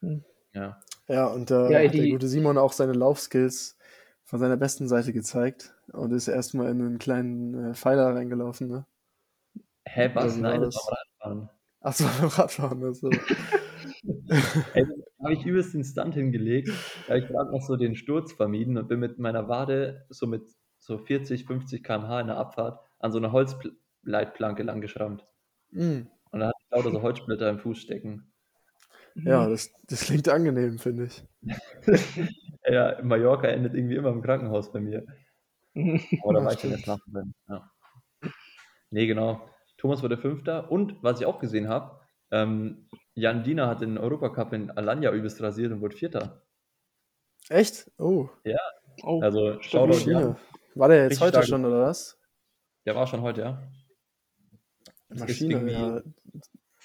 Hm. 0.03 0.23
Ja. 0.53 0.79
Ja, 1.07 1.25
und 1.27 1.49
da 1.49 1.71
Ja, 1.71 1.79
hat 1.79 1.97
der 1.97 2.07
gute 2.07 2.27
Simon 2.27 2.59
auch 2.59 2.71
seine 2.71 2.93
Laufskills 2.93 3.77
von 4.25 4.39
seiner 4.39 4.57
besten 4.57 4.87
Seite 4.87 5.11
gezeigt 5.11 5.73
und 5.91 6.11
ist 6.13 6.27
erst 6.27 6.53
mal 6.53 6.69
in 6.69 6.77
'nen 6.77 6.99
kleinen, 6.99 7.71
äh, 7.71 7.73
Pfeiler 7.73 8.13
reingelaufen, 8.15 8.67
ne? 8.67 8.85
Hä, 9.87 10.09
was? 10.15 10.39
war 10.41 10.41
Nein, 10.41 10.61
das 10.61 10.73
das? 10.73 10.75
war 10.75 10.97
Radfahren. 10.97 11.49
Ach, 11.81 11.95
das 11.97 12.03
war 12.03 12.11
beim 12.21 12.29
Radfahren, 12.39 12.83
ach 12.85 12.95
so. 12.95 13.21
Ey, 14.73 14.85
da 15.19 15.23
habe 15.25 15.33
ich 15.33 15.45
übelst 15.45 15.73
den 15.73 15.83
Stunt 15.83 16.13
hingelegt. 16.15 16.79
Da 17.07 17.13
habe 17.15 17.19
ich 17.25 17.27
grad 17.31 17.51
noch 17.51 17.61
so 17.61 17.75
den 17.75 17.95
Sturz 17.95 18.33
vermieden 18.33 18.77
und 18.77 18.87
bin 18.87 18.99
mit 18.99 19.19
meiner 19.19 19.47
Wade 19.49 20.05
so 20.09 20.27
mit 20.27 20.49
so 20.79 20.97
40, 20.99 21.45
50 21.45 21.83
km/h 21.83 22.21
in 22.21 22.27
der 22.27 22.37
Abfahrt 22.37 22.79
an 22.99 23.11
so 23.11 23.19
'ner 23.19 23.31
Holzpl 23.31 23.77
Leitplanke 24.03 24.63
lang 24.63 24.81
geschrammt. 24.81 25.25
Mhm. 25.71 26.09
Und 26.31 26.39
da 26.39 26.47
hatte 26.47 26.57
ich 26.63 26.71
lauter 26.71 26.91
so 26.91 27.01
Holzsplitter 27.01 27.49
im 27.49 27.59
Fuß 27.59 27.77
stecken. 27.79 28.31
Ja, 29.15 29.45
Mhm. 29.45 29.49
das 29.51 29.71
das 29.87 30.01
klingt 30.05 30.29
angenehm, 30.29 30.79
finde 30.79 31.05
ich. 31.05 31.23
Ja, 32.65 33.01
Mallorca 33.01 33.47
endet 33.47 33.73
irgendwie 33.73 33.95
immer 33.95 34.09
im 34.09 34.21
Krankenhaus 34.21 34.71
bei 34.71 34.79
mir. 34.79 35.05
Aber 36.23 36.33
da 36.33 36.39
Ja, 36.39 36.45
war 36.45 36.53
ich 36.53 36.59
dann 36.59 36.71
erst 36.71 36.83
stimmt. 36.83 37.01
nach 37.13 37.25
ja. 37.47 37.71
Ne, 38.91 39.07
genau. 39.07 39.49
Thomas 39.77 40.03
wurde 40.03 40.17
Fünfter 40.17 40.69
und 40.71 41.01
was 41.01 41.19
ich 41.19 41.25
auch 41.25 41.39
gesehen 41.39 41.67
habe, 41.69 41.99
ähm, 42.31 42.87
Jan 43.15 43.43
Diener 43.43 43.67
hat 43.67 43.81
den 43.81 43.97
Europacup 43.97 44.53
in 44.53 44.69
Alanya 44.71 45.11
übelst 45.11 45.41
rasiert 45.41 45.71
und 45.71 45.81
wurde 45.81 45.95
Vierter. 45.95 46.43
Echt? 47.49 47.89
Oh. 47.97 48.29
Ja, 48.43 48.57
Oh, 49.03 49.21
also. 49.21 49.59
Jan. 49.61 49.87
Maschine. 49.89 50.35
War 50.75 50.89
der 50.89 51.03
jetzt 51.03 51.11
Richtig 51.11 51.21
heute 51.21 51.31
stark. 51.37 51.45
schon 51.47 51.65
oder 51.65 51.81
was? 51.83 52.19
Der 52.85 52.95
war 52.95 53.07
schon 53.07 53.21
heute, 53.21 53.41
ja. 53.41 53.63
Maschine, 55.13 55.69
irgendwie, 55.69 55.71
ja. 55.71 56.01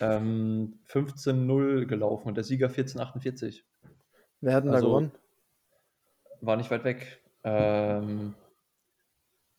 ähm, 0.00 0.80
15:0 0.84 1.86
gelaufen 1.86 2.28
und 2.28 2.36
der 2.36 2.44
Sieger 2.44 2.70
14:48. 2.70 3.64
Wer 4.40 4.54
hat 4.54 4.64
denn 4.64 4.72
da 4.72 4.80
Also 4.80 4.80
gewonnen? 4.80 5.12
war 6.40 6.56
nicht 6.56 6.70
weit 6.70 6.84
weg. 6.84 7.22
Ähm, 7.44 8.34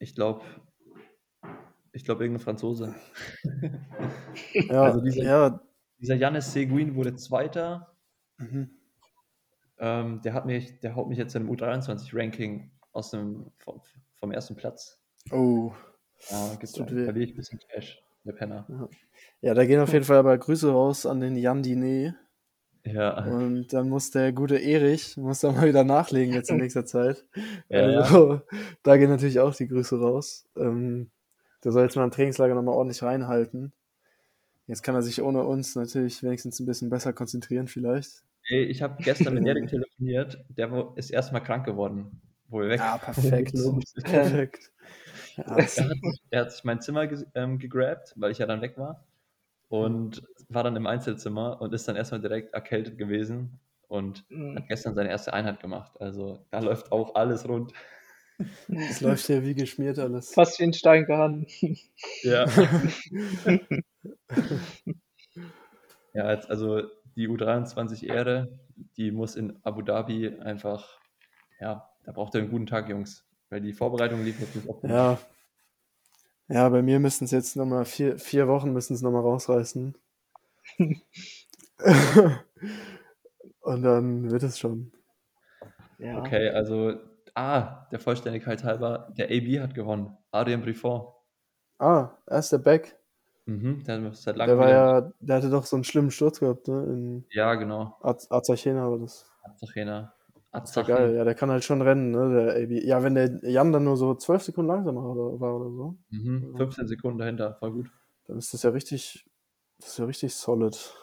ich 0.01 0.15
glaube 0.15 0.43
ich 1.93 2.03
glaube, 2.03 2.23
irgend 2.23 2.39
'n 2.41 2.43
Franzose. 2.43 2.95
Ja, 4.69 4.83
Also 4.83 5.01
dieser 5.01 5.23
ja. 5.23 5.59
dieser 5.99 6.15
Yannis 6.15 6.53
Seguin 6.53 6.95
wurde 6.95 7.15
Zweiter. 7.15 7.95
Mhm. 8.39 8.75
Ähm, 9.79 10.21
der 10.21 10.33
hat 10.33 10.45
mich 10.45 10.79
der 10.79 10.95
haut 10.95 11.07
mich 11.09 11.17
jetzt 11.17 11.35
im 11.35 11.49
U23-Ranking 11.49 12.71
aus 12.93 13.11
dem 13.11 13.51
vom 13.57 13.81
vom 14.15 14.31
1. 14.31 14.55
Platz. 14.55 15.01
Oh. 15.31 15.73
Ja, 16.29 16.55
Das 16.61 16.73
tut 16.73 16.91
da 16.91 16.95
weh. 16.95 17.03
verliere 17.03 17.25
ich 17.29 17.35
bisschen 17.35 17.59
Cash, 17.59 18.03
der 18.25 18.33
Penner. 18.33 18.65
Ja. 18.69 18.89
Ja, 19.41 19.53
da 19.53 19.65
gehen 19.65 19.79
auf 19.79 19.93
jeden 19.93 20.05
Fall 20.05 20.17
aber 20.17 20.37
Grüße 20.37 20.71
raus 20.71 21.05
an 21.05 21.19
den 21.19 21.35
Jan 21.35 21.63
Diné. 21.63 22.13
Ja. 22.83 23.23
Und 23.25 23.73
dann 23.73 23.89
muss 23.89 24.11
der 24.11 24.31
gute 24.31 24.57
Erich 24.57 25.17
muss 25.17 25.39
da 25.39 25.51
mal 25.51 25.67
wieder 25.67 25.83
nachlegen 25.83 26.33
jetzt 26.33 26.49
in 26.49 26.57
nächster 26.57 26.85
Zeit. 26.85 27.25
Ja, 27.69 27.89
ja. 27.89 27.99
Also, 28.01 28.41
da 28.83 28.97
gehen 28.97 29.09
natürlich 29.09 29.39
auch 29.39 29.55
die 29.55 29.67
Grüße 29.67 29.99
raus. 29.99 30.47
Ähm, 30.55 31.09
der 31.63 31.71
soll 31.71 31.83
jetzt 31.83 31.95
mal 31.95 32.03
im 32.03 32.11
Trainingslager 32.11 32.53
noch 32.55 32.61
mal 32.61 32.71
ordentlich 32.73 33.01
reinhalten. 33.01 33.73
Jetzt 34.67 34.83
kann 34.83 34.95
er 34.95 35.01
sich 35.01 35.21
ohne 35.21 35.43
uns 35.43 35.75
natürlich 35.75 36.23
wenigstens 36.23 36.59
'n 36.59 36.65
bisschen 36.65 36.89
besser 36.89 37.13
konzentrieren 37.13 37.67
vielleicht. 37.67 38.23
Ey, 38.49 38.63
ich 38.65 38.81
habe 38.81 39.01
gestern 39.03 39.35
mit 39.35 39.45
Erik 39.47 39.67
telefoniert, 39.69 40.43
der 40.49 40.93
ist 40.95 41.09
erst 41.09 41.33
mal 41.33 41.39
krank 41.39 41.65
geworden, 41.65 42.21
wo 42.49 42.61
wir 42.61 42.69
weg 42.69 42.79
Ja, 42.79 42.99
wir 42.99 43.13
perfekt. 43.13 43.53
Perfekt. 44.03 44.71
Ja, 45.37 45.67
Er 45.75 45.89
hat 45.89 45.97
sich 46.03 46.21
er 46.29 46.41
hat 46.41 46.51
sich 46.51 46.63
mein 46.63 46.81
Zimmer 46.81 47.07
ges 47.07 47.25
ähm, 47.35 47.59
gegrabt, 47.59 48.13
weil 48.17 48.31
ich 48.31 48.37
ja 48.37 48.45
dann 48.45 48.61
weg 48.61 48.77
war 48.77 49.05
und 49.69 50.23
war 50.49 50.63
dann 50.63 50.75
im 50.75 50.87
Einzelzimmer 50.87 51.61
und 51.61 51.73
ist 51.73 51.87
dann 51.87 51.95
erst 51.97 52.11
mal 52.13 52.19
direkt 52.21 52.53
erkältet 52.53 52.97
gewesen 52.97 53.59
und 53.89 54.23
Mhm. 54.31 54.55
hat 54.55 54.67
gestern 54.69 54.95
seine 54.95 55.09
erste 55.09 55.33
Einheit 55.33 55.59
gemacht. 55.61 55.99
Also, 56.01 56.45
da 56.51 56.59
läuft 56.59 56.91
auch 56.91 57.15
alles 57.15 57.47
rund. 57.49 57.73
Das 58.69 59.01
läuft 59.01 59.27
hier 59.27 59.43
wie 59.43 59.55
geschmiert 59.55 59.99
alles. 59.99 60.33
Fast 60.33 60.59
wie 60.59 60.63
'n 60.65 60.73
Steingarten. 60.73 61.47
Ja. 62.23 62.45
Ja, 66.13 66.31
jetzt 66.31 66.49
also 66.49 66.83
die 67.17 67.27
U23-Ehre, 67.27 68.57
die 68.97 69.11
muss 69.11 69.35
in 69.35 69.59
Abu 69.63 69.81
Dhabi 69.81 70.29
einfach 70.39 70.99
ja, 71.59 71.89
da 72.05 72.11
braucht 72.13 72.35
ihr 72.35 72.41
'n 72.41 72.49
guten 72.51 72.67
Tag, 72.67 72.89
Jungs, 72.89 73.27
weil 73.49 73.61
die 73.61 73.73
Vorbereitung 73.73 74.23
lief 74.23 74.39
jetzt 74.39 74.55
nicht 74.55 74.67
optimal. 74.67 74.95
Ja. 74.95 75.19
Ja, 76.47 76.69
bei 76.69 76.81
mir 76.83 76.99
müssen's 76.99 77.31
jetzt 77.31 77.55
noch 77.55 77.65
mal 77.65 77.85
4 77.85 78.19
4 78.19 78.47
Wochen 78.47 78.71
müssen's 78.71 79.01
noch 79.01 79.11
mal 79.11 79.21
rausreißen. 79.21 79.95
Und 83.61 83.81
dann 83.83 84.31
wird 84.31 84.43
es 84.43 84.59
schon. 84.59 84.91
Ja. 85.99 86.19
Okay, 86.19 86.49
also 86.49 86.93
ah, 87.35 87.87
der 87.91 87.99
Vollständigkeit 87.99 88.63
halber, 88.63 89.11
der 89.17 89.27
AB 89.29 89.59
hat 89.61 89.73
gewonnen. 89.73 90.15
Adrien 90.31 90.61
Briffon. 90.61 91.07
Ah, 91.79 92.11
er 92.25 92.39
ist 92.39 92.51
der 92.51 92.59
Beck. 92.59 92.97
Mhm, 93.45 93.83
der 93.85 93.99
Der 93.99 94.33
langem 94.35 94.57
war 94.57 94.69
ja 94.69 95.11
der 95.19 95.35
hatte 95.37 95.49
doch 95.49 95.65
so 95.65 95.75
'n 95.77 95.83
schlimmen 95.83 96.11
Sturz 96.11 96.39
gehabt, 96.39 96.67
ne, 96.67 96.83
in 96.85 97.25
Ja, 97.31 97.53
genau. 97.55 97.95
Az 98.01 98.29
Arzachena 98.31 98.89
war 98.89 98.97
das. 98.99 99.25
Arzachena. 99.43 100.14
Ist 100.63 100.75
ja 100.75 100.83
geil. 100.83 101.15
Ja, 101.15 101.23
der 101.23 101.35
kann 101.35 101.49
halt 101.51 101.63
schon 101.63 101.81
rennen, 101.81 102.11
ne, 102.11 102.29
der 102.33 102.55
AB. 102.63 102.71
Ja, 102.85 103.03
wenn 103.03 103.15
der 103.15 103.39
Jan 103.49 103.71
dann 103.71 103.83
nur 103.83 103.97
so 103.97 104.15
12 104.15 104.43
Sekunden 104.43 104.69
langsamer 104.69 105.03
oder 105.03 105.39
war 105.39 105.55
oder 105.55 105.69
so, 105.71 105.97
Mhm, 106.09 106.55
ja, 106.55 106.57
15 106.57 106.87
Sekunden 106.87 107.19
dahinter, 107.19 107.53
voll 107.59 107.71
gut. 107.73 107.91
dann 108.27 108.37
ist 108.37 108.53
das 108.53 108.63
ja 108.63 108.69
richtig 108.71 109.25
das 109.79 109.89
ist 109.89 109.97
ja 109.99 110.05
richtig 110.05 110.33
solid. 110.35 110.95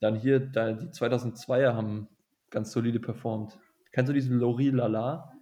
Dann 0.00 0.16
hier, 0.16 0.40
da 0.40 0.72
die 0.72 0.90
2002er 0.90 1.74
haben 1.76 2.08
ganz 2.50 2.72
solide 2.72 2.98
performt. 2.98 3.58
Kennst 3.92 4.08
du 4.08 4.12
diesen 4.12 4.38
Laurie 4.40 4.70
Lala? 4.70 5.32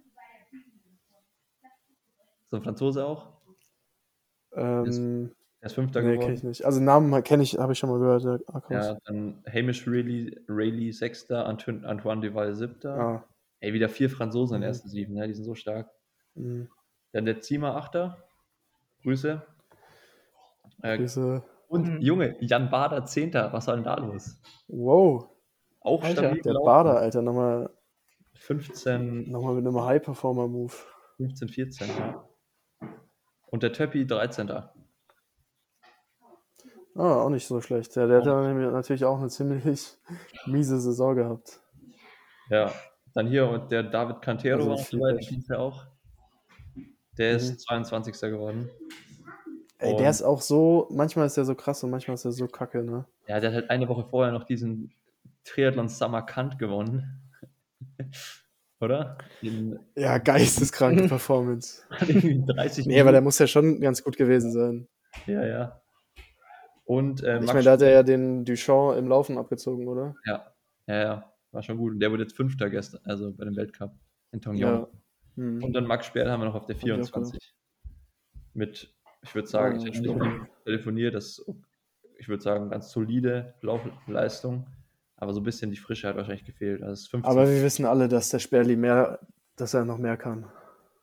So 2.49 2.57
'n 2.57 2.63
Franzose 2.63 3.05
auch. 3.05 3.37
Der 4.83 4.89
ist 4.89 5.01
Ähm, 5.01 5.35
der 5.61 5.67
ist 5.67 5.75
Fünfter 5.75 6.01
ne, 6.01 6.17
kenne 6.19 6.35
ich 6.37 6.43
geworden. 6.43 6.43
nicht. 6.43 6.65
Also 6.65 6.81
Namen 6.81 7.23
kenne 7.23 7.43
ich 7.43 7.57
habe 7.59 7.73
ich 7.73 7.79
schon 7.79 7.89
mal 7.89 7.99
gehört, 7.99 8.23
ja, 8.23 8.39
Akos. 8.53 8.93
Ja, 8.93 8.97
dann 9.05 9.43
Hamish 9.45 9.85
Rayleigh 9.87 10.31
Rayleigh 10.47 10.91
Sechster, 10.93 11.45
Antoine 11.45 12.21
Duval 12.21 12.53
Siebter. 12.55 13.05
Ah. 13.05 13.27
Ey, 13.59 13.73
wieder 13.73 13.89
4 13.89 14.09
Franzosen 14.09 14.55
in 14.55 14.61
den 14.61 14.67
Mhm. 14.67 14.71
ersten 14.73 14.89
7, 14.89 15.13
ne? 15.15 15.27
Die 15.27 15.33
sind 15.33 15.45
so 15.45 15.55
stark. 15.55 15.89
Mhm. 16.35 16.69
Dann 17.13 17.25
der 17.25 17.39
Ziemer 17.41 17.75
Achter. 17.75 18.17
Grüße. 19.03 19.41
Äh, 20.83 20.97
Grüße. 20.97 21.43
und 21.67 21.87
Mhm. 21.87 22.01
Junge, 22.01 22.37
Jan 22.41 22.69
Bader 22.69 23.05
Zehnter. 23.05 23.51
Was 23.53 23.67
war 23.67 23.75
denn 23.75 23.83
da 23.83 23.95
los? 23.95 24.39
Wow. 24.67 25.29
Auch 25.81 26.03
Alter. 26.03 26.21
stabil 26.23 26.41
Der 26.41 26.53
gelaufen. 26.53 26.65
Bader, 26.65 26.97
Alter, 26.97 27.21
noch 27.21 27.33
mal 27.33 27.69
15 28.35 29.29
noch 29.31 29.41
mal 29.41 29.55
mit 29.55 29.63
'nem 29.63 29.81
High 29.81 30.01
Performer 30.03 30.47
Move. 30.47 30.73
15, 31.17 31.49
14, 31.49 31.87
ja. 31.97 32.23
Und 33.49 33.63
der 33.63 33.73
Töppi 33.73 34.05
13. 34.05 34.71
Ah, 36.95 37.21
auch 37.21 37.29
nicht 37.29 37.47
so 37.47 37.61
schlecht. 37.61 37.95
Ja, 37.95 38.07
der 38.07 38.17
hat 38.19 38.25
ja 38.25 38.41
nämlich 38.41 38.71
natürlich 38.71 39.05
auch 39.05 39.19
'ne 39.19 39.29
ziemlich 39.29 39.97
miese 40.45 40.79
Saison 40.79 41.15
gehabt. 41.15 41.61
Ja, 42.49 42.71
dann 43.17 43.27
hier 43.27 43.49
und 43.49 43.71
der 43.71 43.81
David 43.83 44.21
Cantero 44.21 44.71
Also 44.71 44.99
war 44.99 45.11
ja 45.19 45.57
auch. 45.57 45.87
Der 47.17 47.31
Mhm. 47.31 47.37
ist 47.37 47.61
22. 47.61 48.29
geworden. 48.29 48.69
Ey, 49.79 49.95
der 49.95 50.05
Und 50.05 50.11
ist 50.11 50.21
auch 50.21 50.41
so 50.41 50.87
manchmal 50.91 51.25
ist 51.25 51.35
der 51.37 51.45
so 51.45 51.55
krass 51.55 51.83
und 51.83 51.89
manchmal 51.89 52.13
ist 52.15 52.25
er 52.25 52.31
so 52.31 52.47
kacke, 52.47 52.83
ne? 52.83 53.05
ja, 53.27 53.39
der 53.39 53.49
hat 53.49 53.55
halt 53.55 53.69
eine 53.71 53.87
Woche 53.89 54.05
vorher 54.07 54.31
noch 54.31 54.43
diesen 54.43 54.93
Triathlon 55.43 55.89
Samarkand 55.89 56.59
gewonnen. 56.59 57.21
Oder? 58.79 59.17
Den 59.41 59.79
Ja, 59.95 60.19
geisteskranke 60.19 61.07
Performance. 61.07 61.83
irgendwie 62.07 62.43
30 62.45 62.85
Ne, 62.85 63.01
aber 63.01 63.11
der 63.11 63.21
muss 63.21 63.39
ja 63.39 63.47
schon 63.47 63.81
ganz 63.81 64.03
gut 64.03 64.15
gewesen 64.17 64.51
sein. 64.51 64.87
Ja, 65.25 65.43
ja. 65.45 65.81
Und, 66.85 67.23
äh, 67.23 67.39
Ich 67.39 67.45
meine, 67.47 67.63
da 67.63 67.71
hat 67.71 67.81
er 67.81 67.91
ja 67.91 68.03
den 68.03 68.45
Duchamp 68.45 68.95
im 68.97 69.07
Laufen 69.07 69.37
abgezogen, 69.39 69.87
oder? 69.87 70.15
Ja. 70.25 70.53
Ja, 70.85 70.95
ja, 70.95 71.33
war 71.57 71.63
schon 71.63 71.77
gut. 71.77 71.93
Und 71.93 71.99
der 71.99 72.11
wurde 72.11 72.23
jetzt 72.23 72.35
Fünfter 72.35 72.69
gestern, 72.69 73.01
also 73.03 73.33
bei 73.33 73.43
dem 73.43 73.55
Weltcup 73.55 73.95
in 74.31 74.41
Tongyeong. 74.41 74.71
Ja. 74.71 74.87
Mhm. 75.35 75.63
Und 75.63 75.73
dann 75.73 75.87
Max 75.87 76.05
Sperl 76.05 76.29
haben 76.29 76.41
wir 76.41 76.45
noch 76.45 76.55
auf 76.55 76.67
der 76.67 76.75
Habe 76.75 76.85
ich 76.87 76.93
auch 76.93 76.97
gedacht. 76.97 77.13
24. 77.13 77.55
Mit, 78.53 78.95
ich 79.23 79.33
würde 79.35 79.47
sagen, 79.47 79.77
ich 79.77 79.85
habe 79.85 79.95
stimmt. 79.95 80.19
nicht 80.19 80.23
mit 80.23 80.41
ihm 80.41 80.47
telefoniert, 80.65 81.15
das 81.15 81.43
ich 82.19 82.27
würde 82.27 82.41
sagen, 82.41 82.69
ganz 82.69 82.91
solide 82.91 83.55
Laufleistung, 83.61 84.65
aber 85.17 85.33
so 85.33 85.39
'n 85.39 85.43
bisschen 85.43 85.69
die 85.71 85.77
Frische 85.77 86.07
hat 86.07 86.15
wahrscheinlich 86.15 86.45
gefehlt. 86.45 86.81
Also, 86.81 86.93
es 86.93 87.01
ist 87.01 87.09
15 87.09 87.31
Aber 87.31 87.47
wir 87.47 87.63
wissen 87.63 87.85
alle, 87.85 88.07
dass 88.07 88.29
der 88.29 88.39
Sperli 88.39 88.75
mehr 88.75 89.19
dass 89.55 89.73
er 89.73 89.85
noch 89.85 89.97
mehr 89.97 90.17
kann. 90.17 90.45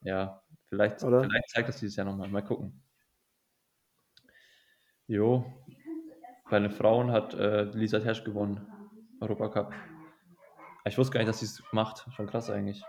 Ja, 0.02 0.40
vielleicht 0.68 1.02
Oder? 1.02 1.24
vielleicht 1.24 1.50
zeigt 1.50 1.68
das 1.68 1.80
dieses 1.80 1.96
Jahr 1.96 2.06
noch 2.06 2.16
mal. 2.16 2.28
Mal 2.28 2.42
gucken. 2.42 2.80
Jo. 5.08 5.44
Bei 6.48 6.60
den 6.60 6.70
Frauen 6.70 7.10
hat, 7.10 7.34
äh, 7.34 7.64
Lisa 7.64 7.98
Tersch 7.98 8.22
gewonnen, 8.22 8.60
Europacup. 9.20 9.72
Ich 10.86 10.98
wusste 10.98 11.12
gar 11.14 11.20
nicht, 11.20 11.28
dass 11.28 11.40
sie's 11.40 11.62
macht. 11.72 12.06
Schon 12.14 12.26
krass 12.26 12.50
eigentlich. 12.50 12.82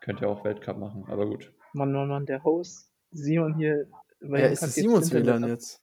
Könnte 0.00 0.22
ja 0.24 0.28
auch 0.28 0.44
Weltcup 0.44 0.76
machen, 0.78 1.04
aber 1.08 1.26
gut. 1.26 1.52
Mann, 1.72 1.92
Mann, 1.92 2.08
Mann, 2.08 2.26
der 2.26 2.42
Host, 2.44 2.90
Simon 3.12 3.54
hier. 3.54 3.86
bei 4.20 4.40
Ja, 4.40 4.46
ist 4.48 4.62
es 4.62 4.74
Simons 4.74 5.12
WLAN 5.12 5.46
jetzt? 5.48 5.80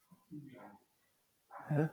Hä? 1.69 1.89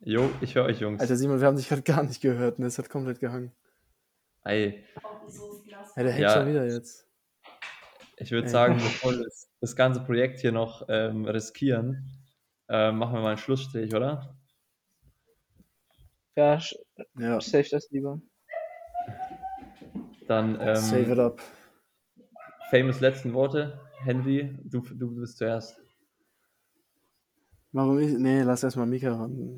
Jo, 0.00 0.30
ich 0.40 0.54
höre 0.54 0.64
euch, 0.66 0.80
Jungs. 0.80 1.00
Alter, 1.00 1.16
Simon, 1.16 1.40
wir 1.40 1.46
haben 1.46 1.56
dich 1.56 1.68
gerade 1.68 1.82
gar 1.82 2.02
nicht 2.02 2.20
gehört, 2.20 2.58
ne? 2.58 2.66
Es 2.66 2.78
hat 2.78 2.88
komplett 2.88 3.18
gehangen. 3.20 3.52
Ey, 4.44 4.84
Ja, 5.96 6.02
der 6.02 6.12
hängt 6.12 6.22
Ja. 6.22 6.34
schon 6.40 6.48
wieder 6.48 6.64
jetzt. 6.66 7.06
ich 8.16 8.30
würde 8.30 8.48
sagen, 8.48 8.76
bevor 8.76 9.12
wir 9.12 9.24
das, 9.24 9.50
das 9.60 9.76
ganze 9.76 10.00
Projekt 10.00 10.40
hier 10.40 10.52
noch 10.52 10.86
ähm, 10.88 11.24
riskieren, 11.26 12.06
ähm, 12.68 12.98
machen 12.98 13.14
wir 13.14 13.20
mal 13.20 13.28
einen 13.30 13.38
Schlussstrich, 13.38 13.94
oder? 13.94 14.36
Ja, 16.36 16.54
sch- 16.54 16.76
Ja, 17.18 17.40
save 17.40 17.68
das 17.70 17.90
lieber. 17.90 18.20
Dann 20.26 20.54
save 20.76 21.02
ähm, 21.02 21.12
it 21.12 21.18
up. 21.18 21.40
famous 22.70 23.00
letzten 23.00 23.32
Worte. 23.34 23.80
Henry, 24.04 24.56
du, 24.64 24.80
du 24.80 25.14
bist 25.16 25.38
zuerst. 25.38 25.80
Warum 27.72 27.98
ich? 28.00 28.18
Nee, 28.18 28.42
lass 28.42 28.64
erstmal 28.64 28.86
Mika 28.86 29.14
ran. 29.14 29.56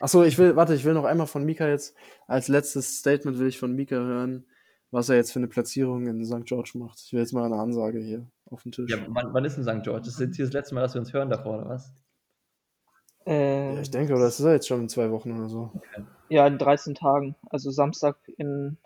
Achso, 0.00 0.22
ich 0.22 0.38
will, 0.38 0.56
warte, 0.56 0.74
ich 0.74 0.84
will 0.84 0.94
noch 0.94 1.04
einmal 1.04 1.26
von 1.26 1.44
Mika 1.44 1.68
jetzt, 1.68 1.94
als 2.26 2.48
letztes 2.48 2.98
Statement 2.98 3.38
will 3.38 3.48
ich 3.48 3.58
von 3.58 3.74
Mika 3.74 3.96
hören, 3.96 4.46
was 4.90 5.10
er 5.10 5.16
jetzt 5.16 5.32
für 5.32 5.40
eine 5.40 5.48
Platzierung 5.48 6.06
in 6.06 6.24
St. 6.24 6.44
George 6.46 6.72
macht. 6.74 7.00
Ich 7.04 7.12
will 7.12 7.20
jetzt 7.20 7.32
mal 7.32 7.44
eine 7.44 7.56
Ansage 7.60 7.98
hier 7.98 8.26
auf 8.46 8.62
den 8.62 8.72
Tisch. 8.72 8.90
Ja, 8.90 8.98
wann, 9.08 9.34
wann 9.34 9.44
ist 9.44 9.56
denn 9.56 9.64
St. 9.64 9.82
George? 9.82 10.06
Das 10.06 10.14
ist 10.14 10.20
jetzt 10.20 10.36
hier 10.36 10.46
das 10.46 10.54
letzte 10.54 10.74
Mal, 10.74 10.82
dass 10.82 10.94
wir 10.94 11.00
uns 11.00 11.12
hören 11.12 11.28
davor, 11.28 11.58
oder 11.58 11.68
was? 11.68 11.92
Äh, 13.26 13.74
Ja, 13.74 13.80
ich 13.80 13.90
denke, 13.90 14.12
oder 14.14 14.24
das 14.24 14.38
ist 14.38 14.44
ja 14.46 14.52
jetzt 14.52 14.68
schon 14.68 14.82
in 14.82 14.88
zwei 14.88 15.10
Wochen 15.10 15.32
oder 15.38 15.48
so. 15.48 15.72
ja, 16.28 16.46
in 16.46 16.58
13 16.58 16.94
Tagen. 16.94 17.36
Also 17.50 17.70
Samstag 17.70 18.16
in, 18.38 18.78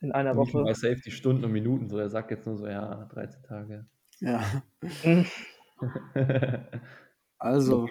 in 0.00 0.12
einer 0.12 0.36
Woche. 0.36 0.64
weiß 0.64 0.80
safe 0.80 1.00
die 1.04 1.10
Stunden 1.10 1.44
und 1.44 1.52
Minuten, 1.52 1.88
so 1.88 1.98
er 1.98 2.08
sagt 2.10 2.30
jetzt 2.30 2.46
nur 2.46 2.56
so, 2.56 2.66
ja, 2.66 3.06
13 3.12 3.42
Tage. 3.42 3.86
Ja. 4.20 4.44
Mhm. 4.82 5.26
Also. 7.42 7.88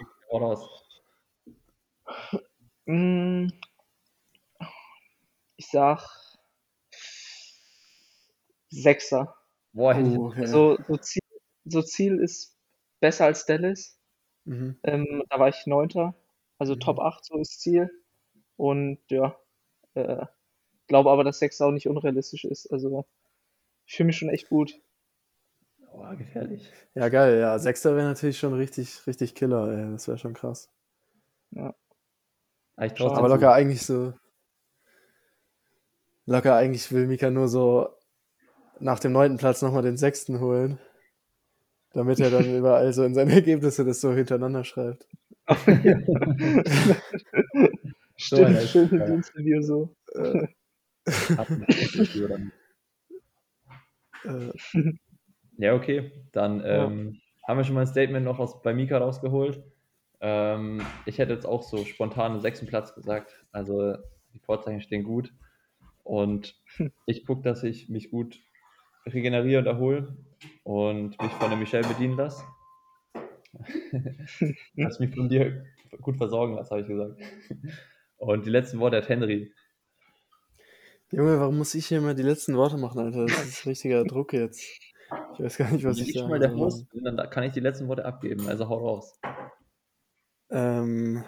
Mm, 2.86 3.48
Ich 5.56 5.66
sag 5.70 6.00
Sechser. 8.70 9.34
Boah, 9.74 9.94
oh, 9.94 10.26
okay. 10.28 10.46
So, 10.46 10.78
so, 10.88 10.96
Ziel, 10.96 11.22
so 11.66 11.82
Ziel 11.82 12.18
ist 12.18 12.56
besser 13.00 13.26
als 13.26 13.44
Dallas. 13.44 13.99
Mhm. 14.50 14.76
Ähm, 14.82 15.22
da 15.30 15.38
war 15.38 15.48
ich 15.48 15.66
Neunter. 15.66 16.14
Also 16.58 16.74
Mhm. 16.74 16.80
Top 16.80 16.98
8, 16.98 17.24
so 17.24 17.38
ist 17.38 17.60
Ziel. 17.60 17.88
Und 18.56 18.98
ja, 19.10 19.36
äh, 19.94 20.26
glaube 20.88 21.10
aber, 21.10 21.24
dass 21.24 21.38
Sechser 21.38 21.66
auch 21.66 21.72
nicht 21.72 21.88
unrealistisch 21.88 22.44
ist. 22.44 22.70
Also 22.72 23.06
ich 23.86 23.94
fühle 23.96 24.08
mich 24.08 24.18
schon 24.18 24.30
echt 24.30 24.48
gut. 24.48 24.80
Boah, 25.92 26.16
gefährlich. 26.16 26.68
Ja, 26.94 27.08
geil, 27.08 27.38
ja. 27.38 27.58
Sechster 27.58 27.94
wäre 27.94 28.08
natürlich 28.08 28.38
schon 28.38 28.54
richtig, 28.54 29.06
richtig 29.06 29.34
Killer, 29.34 29.68
ey. 29.68 29.92
Das 29.92 30.08
wäre 30.08 30.18
schon 30.18 30.34
krass. 30.34 30.68
Aber 31.54 31.74
ich 32.86 32.94
Aber 32.94 33.28
dir 33.28 33.34
zu. 33.34 33.34
locker 33.34 33.52
eigentlich 33.52 33.82
so. 33.86 34.14
Locker 36.26 36.56
eigentlich 36.56 36.90
will 36.92 37.06
Mika 37.06 37.30
nur 37.30 37.48
so 37.48 37.88
nach 38.80 38.98
dem 39.00 39.12
neunten 39.12 39.38
Platz 39.38 39.62
nochmal 39.62 39.82
den 39.82 39.96
sechsten 39.96 40.40
holen. 40.40 40.78
Damit 41.92 42.20
er 42.20 42.30
dann 42.30 42.54
überall 42.54 42.92
so 42.92 43.02
in 43.04 43.14
seine 43.14 43.32
Ergebnisse 43.32 43.84
das 43.84 44.00
so 44.00 44.12
hintereinander 44.12 44.64
schreibt. 44.64 45.06
Stimmt, 48.16 48.44
Alter, 48.46 48.60
schön 48.66 48.88
im 48.90 48.98
ja. 48.98 49.06
Interview 49.06 49.62
so. 49.62 49.96
Äh, 50.14 50.46
Ja, 55.58 55.74
okay. 55.74 56.12
Dann 56.32 56.60
Ja. 56.60 56.86
ähm, 56.86 57.20
haben 57.46 57.58
wir 57.58 57.64
schon 57.64 57.74
mal 57.74 57.82
ein 57.82 57.86
Statement 57.86 58.24
noch 58.24 58.38
aus, 58.38 58.62
bei 58.62 58.72
Mika 58.74 58.98
rausgeholt. 58.98 59.62
Ähm, 60.20 60.82
ich 61.06 61.18
hätte 61.18 61.32
jetzt 61.32 61.46
auch 61.46 61.62
so 61.62 61.84
spontan 61.84 62.32
einen 62.32 62.40
sechsten 62.40 62.66
Platz 62.66 62.94
gesagt. 62.94 63.44
Also 63.52 63.96
die 64.34 64.38
Vorzeichen 64.38 64.80
stehen 64.82 65.02
gut. 65.04 65.32
Und 66.04 66.54
ich 67.06 67.26
gucke, 67.26 67.42
dass 67.42 67.62
ich 67.62 67.88
mich 67.88 68.10
gut 68.10 68.38
regeneriere 69.06 69.60
und 69.60 69.66
erhole 69.66 70.16
und 70.64 71.20
mich 71.20 71.32
von 71.32 71.50
der 71.50 71.58
Michelle 71.58 71.86
bedienen 71.88 72.16
lasse. 72.16 72.42
ich 74.74 74.76
mich 75.00 75.14
von 75.14 75.28
dir 75.28 75.64
gut 76.00 76.16
versorgen 76.16 76.54
lasse, 76.54 76.70
habe 76.70 76.82
ich 76.82 76.88
gesagt. 76.88 77.20
Und 78.18 78.46
die 78.46 78.50
letzten 78.50 78.78
Worte 78.78 78.96
hat 78.98 79.08
Henry. 79.08 79.52
Junge, 81.10 81.40
warum 81.40 81.58
muss 81.58 81.74
ich 81.74 81.86
hier 81.86 81.98
immer 81.98 82.14
die 82.14 82.22
letzten 82.22 82.56
Worte 82.56 82.76
machen, 82.76 83.00
Alter? 83.00 83.26
Das 83.26 83.44
ist 83.46 83.66
richtiger 83.66 84.04
Druck 84.04 84.32
jetzt. 84.32 84.60
Ich 85.34 85.40
weiß 85.44 85.56
gar 85.58 85.72
nicht, 85.72 85.84
was 85.84 85.96
Wenn 85.96 86.04
ich 86.04 86.10
ich 86.10 86.18
sagen 86.18 86.30
mal 86.30 86.38
der. 86.38 86.54
Host 86.54 86.88
bin, 86.90 87.02
dann 87.02 87.16
da- 87.16 87.26
kann 87.26 87.42
ich 87.42 87.52
die 87.52 87.60
letzten 87.60 87.88
Worte 87.88 88.04
abgeben. 88.04 88.46
Also 88.46 88.68
hau 88.68 88.76
raus. 88.78 89.18
Ähm, 90.50 91.24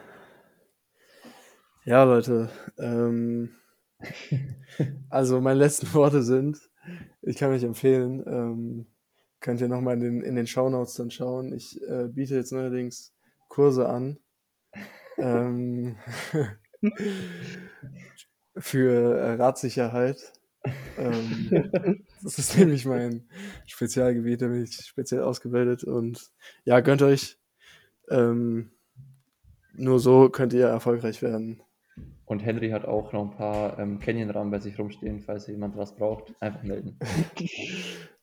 ja, 1.85 2.05
Leute. 2.05 2.49
Ähm, 2.79 3.57
also 5.11 5.41
meine 5.41 5.59
letzten 5.59 5.93
Worte 5.95 6.23
sind, 6.23 6.59
ich 7.23 7.37
kann 7.37 7.51
mich 7.51 7.63
empfehlen, 7.65 8.23
ähm, 8.27 8.87
könnt 9.41 9.61
ihr 9.61 9.69
nochmal 9.69 9.95
in 9.95 10.01
den, 10.01 10.23
in 10.23 10.37
den 10.37 10.47
Shownotes 10.47 10.95
dann 10.95 11.11
schauen. 11.11 11.53
Ich 11.53 11.81
äh, 11.83 12.09
biete 12.09 12.35
jetzt 12.35 12.53
neuerdings 12.53 13.15
Kurse 13.49 13.89
an. 13.89 14.19
ähm, 15.19 15.97
für 18.57 19.19
äh, 19.19 19.35
Radsicherheit. 19.35 20.33
Ähm, 20.97 22.05
das 22.23 22.39
ist 22.39 22.57
nämlich 22.57 22.87
mein 22.87 23.29
Spezialgebiet, 23.67 24.43
da 24.43 24.49
bin 24.49 24.63
ich 24.63 24.77
speziell 24.77 25.23
ausgebildet 25.23 25.85
und 25.85 26.31
ja, 26.65 26.81
gönnt 26.81 27.03
euch. 27.03 27.39
Ähm, 28.11 28.71
nur 29.75 30.01
so 30.01 30.29
könnt 30.29 30.53
ihr 30.53 30.67
erfolgreich 30.67 31.23
werden. 31.23 31.63
Und 32.25 32.41
Henry 32.41 32.71
hat 32.71 32.85
auch 32.87 33.13
noch 33.13 33.23
ein 33.23 33.37
paar 33.37 33.79
ähm, 33.79 33.99
Canyon-Rahmen 33.99 34.51
bei 34.51 34.59
sich 34.59 34.79
rumstehen, 34.79 35.21
falls 35.21 35.47
jemand 35.47 35.77
was 35.77 35.95
braucht. 35.95 36.35
Einfach 36.41 36.63
melden. 36.63 36.99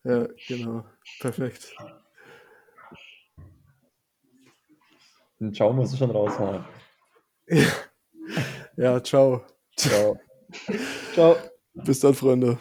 Ja, 0.06 0.26
genau. 0.48 0.86
Perfekt. 1.20 1.76
Den 5.42 5.54
Ciao 5.54 5.74
musst 5.74 5.92
du 5.92 5.98
schon 5.98 6.12
raushauen. 6.12 6.64
Ja, 8.78 9.04
ciao. 9.04 9.44
Ciao. 9.76 10.18
Ciao. 11.14 11.36
Bis 11.74 12.00
dann, 12.00 12.14
Freunde. 12.14 12.60